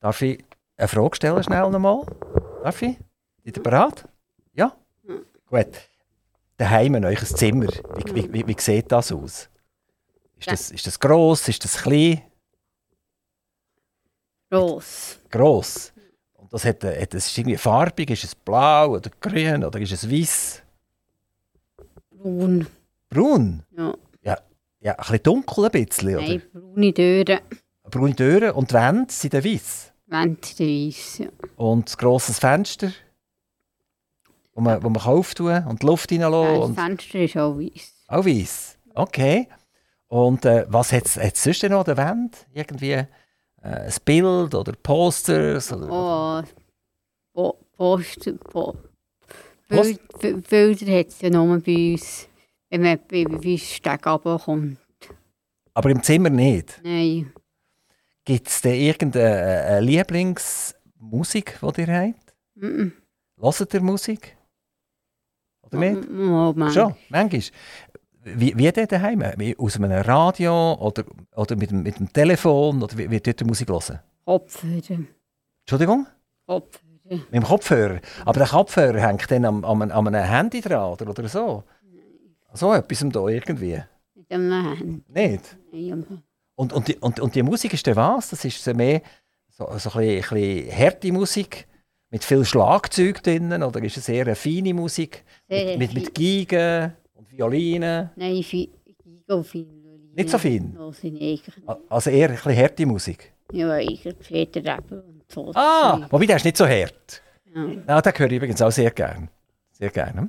darf 0.00 0.22
ich 0.22 0.44
eine 0.76 0.88
Frage 0.88 1.16
stellen, 1.16 1.42
schnell 1.42 1.70
nochmal? 1.70 2.04
Darf 2.62 2.82
ich? 2.82 2.96
Seid 3.44 3.56
ihr 3.56 3.62
bereit? 3.62 4.08
Ja? 4.54 4.76
Gut. 5.46 5.68
Daheim 6.56 6.94
in 6.96 7.04
euch 7.04 7.24
Zimmer, 7.24 7.68
wie, 7.68 8.14
wie, 8.14 8.32
wie, 8.32 8.46
wie 8.46 8.60
sieht 8.60 8.92
das 8.92 9.12
aus? 9.12 9.48
Ist 10.38 10.50
das, 10.50 10.70
ist 10.70 10.86
das 10.86 10.98
gross? 10.98 11.48
Ist 11.48 11.64
das 11.64 11.82
klein? 11.82 12.22
Gross. 14.50 15.18
gross. 15.30 15.92
Und 16.34 16.52
das 16.52 16.64
hat, 16.64 16.82
hat 16.82 17.14
das 17.14 17.26
ist 17.26 17.38
irgendwie 17.38 17.56
farbig, 17.56 18.10
ist 18.10 18.24
es 18.24 18.34
blau 18.34 18.96
oder 18.96 19.10
grün 19.20 19.64
oder 19.64 19.78
ist 19.80 19.92
es 19.92 20.10
weiß? 20.10 20.62
Braun. 22.10 22.66
Braun? 23.08 23.62
Ja. 23.72 23.94
Ja, 24.82 24.92
ein 24.92 24.96
bisschen 24.96 25.22
dunkel 25.22 25.64
ein 25.66 25.70
bisschen, 25.70 26.16
oder? 26.16 26.26
Nein, 26.26 26.42
braune 26.52 26.94
Türen. 26.94 27.40
Braune 27.90 28.16
Türen 28.16 28.50
und 28.52 28.70
die 28.70 28.74
Wände 28.74 29.12
sind 29.12 29.34
dann 29.34 29.44
weiß. 29.44 29.89
Fensterweise. 30.10 31.24
Ja. 31.24 31.30
Und 31.56 31.90
ein 31.90 31.96
grosses 31.96 32.38
Fenster, 32.38 32.92
wo 34.54 34.60
man, 34.60 34.82
wo 34.82 34.88
man 34.90 35.00
auftun 35.02 35.64
und 35.66 35.82
die 35.82 35.86
Luft 35.86 36.10
reinlassen. 36.12 36.54
das 36.60 36.68
Und 36.68 36.74
Fenster 36.74 37.18
ist 37.20 37.36
auch 37.36 37.56
weiß. 37.58 37.94
auch 38.08 38.24
weiss. 38.26 38.78
Okay. 38.94 39.48
Und 40.08 40.44
äh, 40.44 40.66
was 40.68 40.92
hat 40.92 41.06
es 41.06 41.42
sonst 41.42 41.62
noch 41.64 41.78
an 41.80 41.84
der 41.84 41.96
Wand? 41.96 42.46
Irgendwie 42.52 42.90
äh, 42.92 43.06
ein 43.62 43.92
Bild 44.04 44.54
oder 44.54 44.72
Posters? 44.82 45.72
Oder, 45.72 45.88
Oh, 45.90 46.42
po 47.32 47.56
Poster, 47.76 48.32
po 48.32 48.74
Bi- 49.68 49.96
Bilder 50.50 50.98
hat 50.98 51.06
es 51.08 51.20
ja 51.20 51.30
nur 51.30 51.60
bei 51.60 51.92
uns, 51.92 52.26
wenn 52.68 52.82
man 52.82 52.98
bei 53.08 53.24
uns 53.24 53.70
Steg 53.70 54.04
runterkommt. 54.04 54.78
Aber 55.74 55.90
im 55.90 56.02
Zimmer 56.02 56.28
nicht. 56.30 56.80
Nein, 56.82 57.32
Gibt 58.24 58.48
es 58.48 58.60
denn 58.60 58.74
irgendeine 58.74 59.64
äh, 59.64 59.80
Lieblingsmusik, 59.80 61.58
die 61.60 61.80
ihr 61.80 62.00
habt? 62.00 62.34
mhm. 62.54 62.92
Hört 63.40 63.74
ihr 63.74 63.80
Musik? 63.80 64.36
Oder 65.62 65.78
nicht? 65.78 66.10
Moment. 66.10 66.74
Schon, 66.74 66.94
manchmal. 67.08 67.42
Wie, 68.22 68.56
wie 68.56 68.70
denn 68.70 68.86
daheim? 68.86 69.24
Aus 69.58 69.76
einem 69.76 69.92
Radio 69.92 70.74
oder, 70.74 71.04
oder 71.34 71.56
mit, 71.56 71.70
dem, 71.70 71.82
mit 71.82 71.98
dem 71.98 72.12
Telefon? 72.12 72.82
Oder 72.82 72.98
wie, 72.98 73.10
wie 73.10 73.20
ihr 73.24 73.46
Musik 73.46 73.70
hören? 73.70 74.00
Kopfhörer. 74.26 75.04
Entschuldigung? 75.62 76.06
Kopfhörer. 76.46 76.84
Mit 77.08 77.32
dem 77.32 77.44
Kopfhörer. 77.44 78.00
Aber 78.26 78.38
der 78.38 78.48
Kopfhörer 78.48 79.00
hängt 79.00 79.30
dann 79.30 79.44
am, 79.46 79.64
am, 79.64 79.82
am 79.82 80.06
einem 80.06 80.22
Handy 80.22 80.60
dran 80.60 80.92
oder, 80.92 81.08
oder 81.08 81.28
so? 81.28 81.64
So 82.52 82.74
etwas 82.74 83.04
da 83.10 83.26
irgendwie? 83.26 83.82
Mit 84.14 84.30
dem 84.30 84.52
Hand. 84.52 85.08
Nicht? 85.08 85.56
Nein, 85.72 86.22
Und, 86.60 86.74
und, 86.74 86.88
die, 86.88 86.96
und, 86.98 87.18
und 87.20 87.34
die 87.34 87.42
Musik 87.42 87.72
ist 87.72 87.86
dann 87.86 87.96
was? 87.96 88.28
Das 88.30 88.44
ist 88.44 88.62
so 88.62 88.74
mehr 88.74 89.00
so, 89.48 89.64
so 89.78 89.90
ein, 89.98 90.16
bisschen, 90.16 90.36
ein 90.36 90.42
bisschen 90.66 90.78
harte 90.78 91.10
Musik 91.12 91.66
mit 92.10 92.22
viel 92.22 92.44
Schlagzeug 92.44 93.22
drinnen 93.22 93.62
oder 93.62 93.82
ist 93.82 93.96
es 93.96 94.06
eher 94.10 94.26
eine 94.26 94.34
feine 94.34 94.74
Musik 94.74 95.24
Sehr 95.48 95.78
mit, 95.78 95.94
mit 95.94 96.04
fein. 96.04 96.12
Geigen 96.46 96.92
und 97.14 97.32
Violinen? 97.32 98.10
Nein, 98.14 98.42
fi- 98.42 98.68
Giga 99.02 99.42
fein. 99.42 99.66
Nicht 100.14 100.28
so 100.28 100.36
fein? 100.36 100.76
Also 101.88 102.10
eher 102.10 102.28
ein 102.28 102.34
bisschen 102.34 102.56
harte 102.56 102.84
Musik. 102.84 103.32
Ja, 103.52 103.70
eigentlich 103.72 104.14
Peter 104.18 104.60
Rebel 104.60 105.00
und 105.00 105.22
so. 105.32 105.52
Ah, 105.54 106.06
wobei 106.10 106.26
der 106.26 106.36
ist 106.36 106.44
nicht 106.44 106.58
so 106.58 106.66
hart. 106.66 107.22
Ja. 107.54 107.68
Ja, 107.88 108.02
den 108.02 108.12
höre 108.18 108.26
ich 108.26 108.36
übrigens 108.36 108.60
auch 108.60 108.70
sehr 108.70 108.90
gerne. 108.90 109.28
Sehr 109.72 109.88
gerne. 109.90 110.28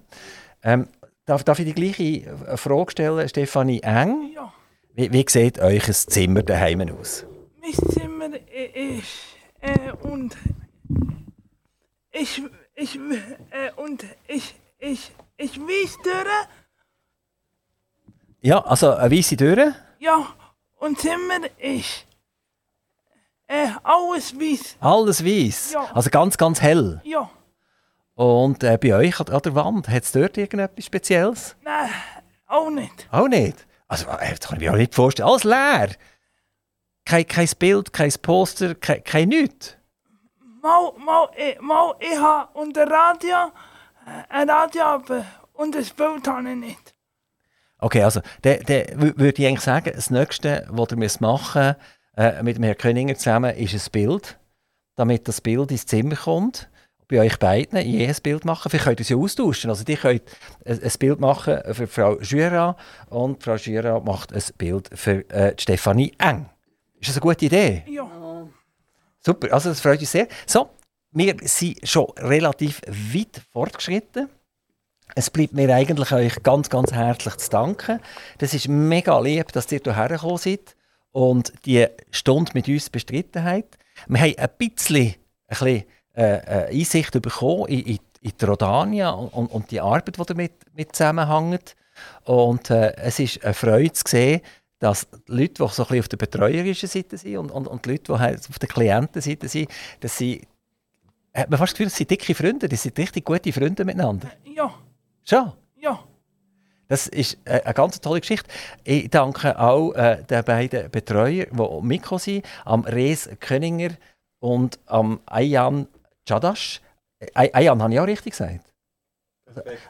Ähm, 0.63 0.87
darf, 1.25 1.43
darf 1.43 1.59
ich 1.59 1.65
die 1.65 1.73
gleiche 1.73 2.37
Frage 2.57 2.91
stellen, 2.91 3.27
Stefanie 3.27 3.81
Eng? 3.81 4.31
Ja, 4.33 4.53
Wie, 4.93 5.11
wie 5.11 5.25
sieht 5.27 5.59
euch 5.59 5.87
ein 5.87 5.93
Zimmer 5.93 6.43
daheim 6.43 6.81
aus? 6.99 7.25
mein 7.61 7.73
Zimmer 7.73 8.29
ist 8.51 9.07
äh, 9.61 9.91
und 10.03 10.35
ich 12.11 12.41
ich 12.75 12.95
äh, 13.51 13.71
und 13.77 14.03
ich 14.27 14.55
ich 14.79 15.11
ich 15.37 15.59
weiß. 15.59 15.97
Ja, 18.41 18.59
also 18.65 18.93
eine 18.95 19.15
weiße 19.15 19.37
Tür. 19.37 19.75
Ja, 19.99 20.27
und 20.79 20.99
Zimmer 20.99 21.39
ist 21.59 22.05
äh, 23.47 23.67
alles 23.83 24.33
weiß. 24.39 24.77
Alles 24.79 25.23
weiß. 25.23 25.73
Ja. 25.73 25.91
Also 25.93 26.09
ganz, 26.09 26.37
ganz 26.37 26.61
hell. 26.61 27.01
Ja, 27.03 27.29
Und 28.15 28.63
äh, 28.63 28.77
bei 28.81 28.95
euch 28.95 29.19
an, 29.19 29.27
an 29.29 29.41
der 29.41 29.55
Wand, 29.55 29.89
hat 29.89 30.03
es 30.03 30.11
dort 30.11 30.37
irgendetwas 30.37 30.85
Spezielles? 30.85 31.55
nein, 31.63 31.89
auch 32.47 32.69
nicht. 32.69 33.07
Auch 33.11 33.27
nicht. 33.27 33.67
Also, 33.91 34.07
äh, 34.07 34.29
das 34.29 34.47
kann 34.47 34.57
ich 34.57 34.61
mir 34.61 34.71
auch 34.71 34.77
nicht 34.77 34.95
vorstellen. 34.95 35.27
Alles 35.27 35.43
leer. 35.43 35.89
Kein, 37.03 37.27
kein 37.27 37.49
Bild, 37.59 37.91
kein 37.91 38.13
Poster, 38.21 38.73
kein, 38.73 39.03
kein 39.03 39.27
nichts. 39.27 39.75
Mal, 40.61 40.93
mal, 40.97 41.29
ich, 41.35 41.59
mal, 41.59 41.95
ich 41.99 42.17
habe 42.17 42.57
unter 42.57 42.89
Radio 42.89 43.51
äh, 44.05 44.23
ein 44.29 44.49
Radio, 44.49 44.83
aber 44.83 45.25
und 45.53 45.75
das 45.75 45.89
Bild 45.89 46.25
habe 46.25 46.49
ich 46.51 46.55
nicht. 46.55 46.95
Okay, 47.79 48.03
also, 48.03 48.21
dann 48.43 48.59
dann 48.61 48.77
wü- 49.01 49.17
würde 49.17 49.41
ich 49.41 49.45
eigentlich 49.45 49.59
sagen, 49.59 49.91
das 49.93 50.09
Nächste, 50.09 50.65
was 50.69 50.91
müsst 50.91 51.19
machen 51.19 51.75
äh, 52.15 52.41
mit 52.43 52.55
dem 52.55 52.63
Herrn 52.63 52.77
Köninger 52.77 53.15
zusammen, 53.15 53.53
ist 53.57 53.73
ein 53.73 53.91
Bild, 53.91 54.39
damit 54.95 55.27
das 55.27 55.41
Bild 55.41 55.69
ins 55.69 55.85
Zimmer 55.85 56.15
kommt. 56.15 56.69
Bei 57.11 57.19
euch 57.19 57.37
beiden 57.39 57.77
je 57.85 58.07
ein 58.07 58.15
Bild 58.23 58.45
machen. 58.45 58.69
Vielleicht 58.69 58.85
könnt 58.85 58.99
ihr 59.01 59.05
ja 59.05 59.21
austauschen. 59.21 59.69
Also, 59.69 59.83
die 59.83 59.97
könnt 59.97 60.23
ein, 60.65 60.81
ein 60.81 60.91
Bild 60.97 61.19
machen 61.19 61.59
für 61.73 61.85
Frau 61.85 62.17
Jura 62.21 62.77
und 63.09 63.43
Frau 63.43 63.55
Jura 63.55 63.99
macht 63.99 64.33
ein 64.33 64.41
Bild 64.57 64.89
für 64.93 65.29
äh, 65.29 65.53
Stefanie 65.59 66.13
Eng. 66.17 66.49
Ist 67.01 67.09
das 67.09 67.17
eine 67.17 67.21
gute 67.21 67.45
Idee? 67.47 67.83
Ja, 67.89 68.47
Super, 69.19 69.53
also 69.53 69.69
das 69.69 69.81
freut 69.81 69.99
uns 69.99 70.09
sehr. 70.09 70.29
So, 70.47 70.69
wir 71.11 71.35
sind 71.41 71.85
schon 71.85 72.07
relativ 72.17 72.79
weit 72.87 73.41
fortgeschritten. 73.51 74.29
Es 75.13 75.29
bleibt 75.29 75.53
mir 75.53 75.69
eigentlich 75.75 76.13
euch 76.13 76.41
ganz, 76.43 76.69
ganz 76.69 76.93
herzlich 76.93 77.35
zu 77.35 77.49
danken. 77.49 77.99
Das 78.37 78.53
ist 78.53 78.69
mega 78.69 79.19
lieb, 79.19 79.51
dass 79.51 79.69
ihr 79.69 79.81
hierher 79.83 80.07
gekommen 80.07 80.37
seid 80.37 80.77
und 81.11 81.51
die 81.65 81.87
Stunde 82.09 82.51
mit 82.53 82.69
uns 82.69 82.89
bestritten 82.89 83.43
habt. 83.43 83.77
Wir 84.07 84.21
haben 84.21 84.37
ein 84.37 84.49
bisschen, 84.57 85.07
ein 85.07 85.15
bisschen 85.49 85.83
äh, 86.13 86.67
äh, 86.67 86.79
Einsicht 86.79 87.19
bekommen 87.21 87.67
in, 87.67 87.79
in, 87.81 87.99
in 88.21 88.31
die 88.39 88.45
Rodania 88.45 89.11
und, 89.11 89.47
und, 89.47 89.71
die 89.71 89.79
Arbeit, 89.81 90.17
die 90.17 90.25
damit 90.25 90.51
mit 90.75 90.95
zusammenhängt. 90.95 91.75
Und 92.25 92.69
äh, 92.69 92.95
es 92.97 93.19
ist 93.19 93.43
eine 93.43 93.53
Freude 93.53 93.93
zu 93.93 94.03
sehen, 94.07 94.41
dass 94.79 95.07
die 95.09 95.31
Leute, 95.31 95.63
die 95.63 95.67
so 95.69 95.83
ein 95.83 95.87
bisschen 95.87 95.99
auf 95.99 96.07
der 96.07 96.17
betreuerischen 96.17 96.89
Seite 96.89 97.17
sind 97.17 97.37
und, 97.37 97.51
und, 97.51 97.67
und 97.67 97.85
die 97.85 97.91
Leute, 97.91 98.13
die 98.13 98.19
halt 98.19 98.49
auf 98.49 98.59
der 98.59 98.67
Klientenseite 98.67 99.47
sind, 99.47 99.69
dass 99.99 100.17
sie, 100.17 100.41
hat 101.33 101.49
man 101.49 101.59
fast 101.59 101.73
das 101.73 101.77
Gefühl, 101.77 101.85
das 101.85 101.97
sind 101.97 102.11
dicke 102.11 102.35
Freunde, 102.35 102.67
das 102.67 102.83
sind 102.83 102.97
richtig 102.97 103.23
gute 103.23 103.53
Freunde 103.53 103.85
miteinander. 103.85 104.29
ja, 104.43 104.73
Schon. 105.23 105.53
ja. 105.79 105.99
Das 106.87 107.07
ist 107.07 107.37
eine 107.45 107.73
ganz 107.73 108.01
tolle 108.01 108.19
Geschichte. 108.19 108.49
Ich 108.83 109.09
danke 109.09 109.57
auch 109.57 109.93
äh, 109.93 110.23
den 110.23 110.43
beiden 110.43 110.91
Betreuern, 110.91 111.47
die 111.49 111.87
mitgekommen 111.87 112.19
sind, 112.19 112.45
am 112.65 112.83
Rees 112.83 113.29
Köninger 113.39 113.91
und 114.39 114.77
am 114.87 115.21
Ayan 115.25 115.87
Chadash. 116.31 116.81
Äh, 117.19 117.49
Ayan, 117.53 117.81
habe 117.81 117.93
ich 117.93 117.99
auch 117.99 118.07
richtig 118.07 118.31
gesagt? 118.31 118.65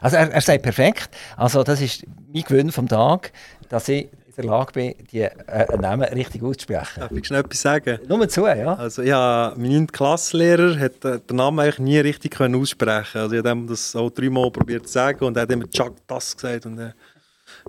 Also 0.00 0.16
er, 0.16 0.32
er 0.32 0.40
sagt 0.40 0.62
perfekt. 0.62 1.10
Also 1.36 1.62
das 1.62 1.80
ist 1.80 2.04
mein 2.32 2.42
Gewinn 2.42 2.72
vom 2.72 2.88
Tag, 2.88 3.32
dass 3.68 3.88
ich 3.88 4.08
in 4.26 4.32
der 4.36 4.44
Lage 4.46 4.72
bin, 4.72 4.94
die 5.12 5.20
äh, 5.20 5.76
Namen 5.76 6.02
richtig 6.04 6.42
auszusprechen. 6.42 7.00
Darf 7.00 7.12
ich 7.12 7.26
schnell 7.26 7.40
etwas 7.40 7.60
sagen? 7.60 7.98
Nur 8.08 8.28
zu, 8.28 8.46
ja. 8.46 8.74
Also 8.74 9.02
ja, 9.02 9.52
mein 9.56 9.70
9. 9.70 9.86
Klassenlehrer 9.88 10.78
hat 10.80 11.04
äh, 11.04 11.20
den 11.20 11.36
Namen 11.36 11.60
eigentlich 11.60 11.78
nie 11.78 11.98
richtig 11.98 12.32
können 12.32 12.60
aussprechen. 12.60 13.20
Also 13.20 13.36
ich 13.36 13.44
habe 13.44 13.66
das 13.66 13.94
auch 13.94 14.10
dreimal 14.10 14.50
probiert 14.50 14.88
zu 14.88 14.94
sagen 14.94 15.24
und 15.24 15.36
er 15.36 15.42
hat 15.42 15.50
immer 15.52 15.70
Chuck 15.70 15.94
das 16.08 16.34
gesagt 16.36 16.66
und 16.66 16.78
äh, 16.78 16.92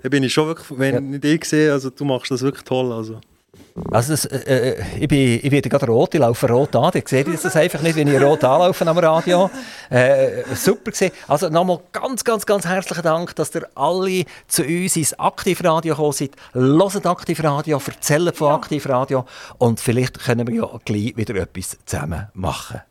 da 0.02 0.10
bin 0.10 0.24
ich 0.24 0.34
schon 0.34 0.48
wirklich, 0.48 0.80
wenn 0.80 1.14
ich 1.14 1.22
dich 1.22 1.46
sehe, 1.46 1.72
also 1.72 1.92
du 1.92 2.06
machst 2.06 2.32
das 2.32 2.42
wirklich 2.42 2.64
toll. 2.64 2.92
Also. 2.92 3.20
Also 3.92 4.14
das, 4.14 4.26
äh, 4.26 4.72
äh, 4.72 4.84
ich, 5.00 5.08
bin, 5.08 5.40
ich 5.42 5.52
werde 5.52 5.68
gerade 5.68 5.88
rot, 5.88 6.14
ich 6.14 6.20
laufe 6.20 6.48
rot 6.48 6.76
an. 6.76 6.92
Ihr 6.94 7.04
seht 7.06 7.28
das 7.28 7.56
einfach 7.56 7.82
nicht, 7.82 7.96
wenn 7.96 8.08
ich 8.08 8.22
rot 8.22 8.44
anlaufe 8.44 8.86
am 8.88 8.98
Radio. 8.98 9.50
Äh, 9.90 10.44
super 10.56 10.92
gesehen. 10.92 11.12
Also 11.28 11.50
nochmal 11.50 11.80
ganz, 11.92 12.24
ganz, 12.24 12.46
ganz 12.46 12.66
herzlichen 12.66 13.04
Dank, 13.04 13.36
dass 13.36 13.54
ihr 13.56 13.68
alle 13.76 14.26
zu 14.48 14.64
uns 14.64 14.96
ins 14.96 15.18
Aktivradio 15.20 15.96
gekommen 15.96 16.14
seid. 16.14 16.32
Hört 16.54 17.06
Aktivradio, 17.06 17.82
erzählt 17.86 18.38
von 18.38 18.54
Aktivradio 18.54 19.26
und 19.58 19.80
vielleicht 19.80 20.20
können 20.20 20.48
wir 20.48 20.56
ja 20.56 20.80
gleich 20.86 21.18
wieder 21.18 21.36
etwas 21.36 21.78
zusammen 21.86 22.28
machen. 22.34 22.82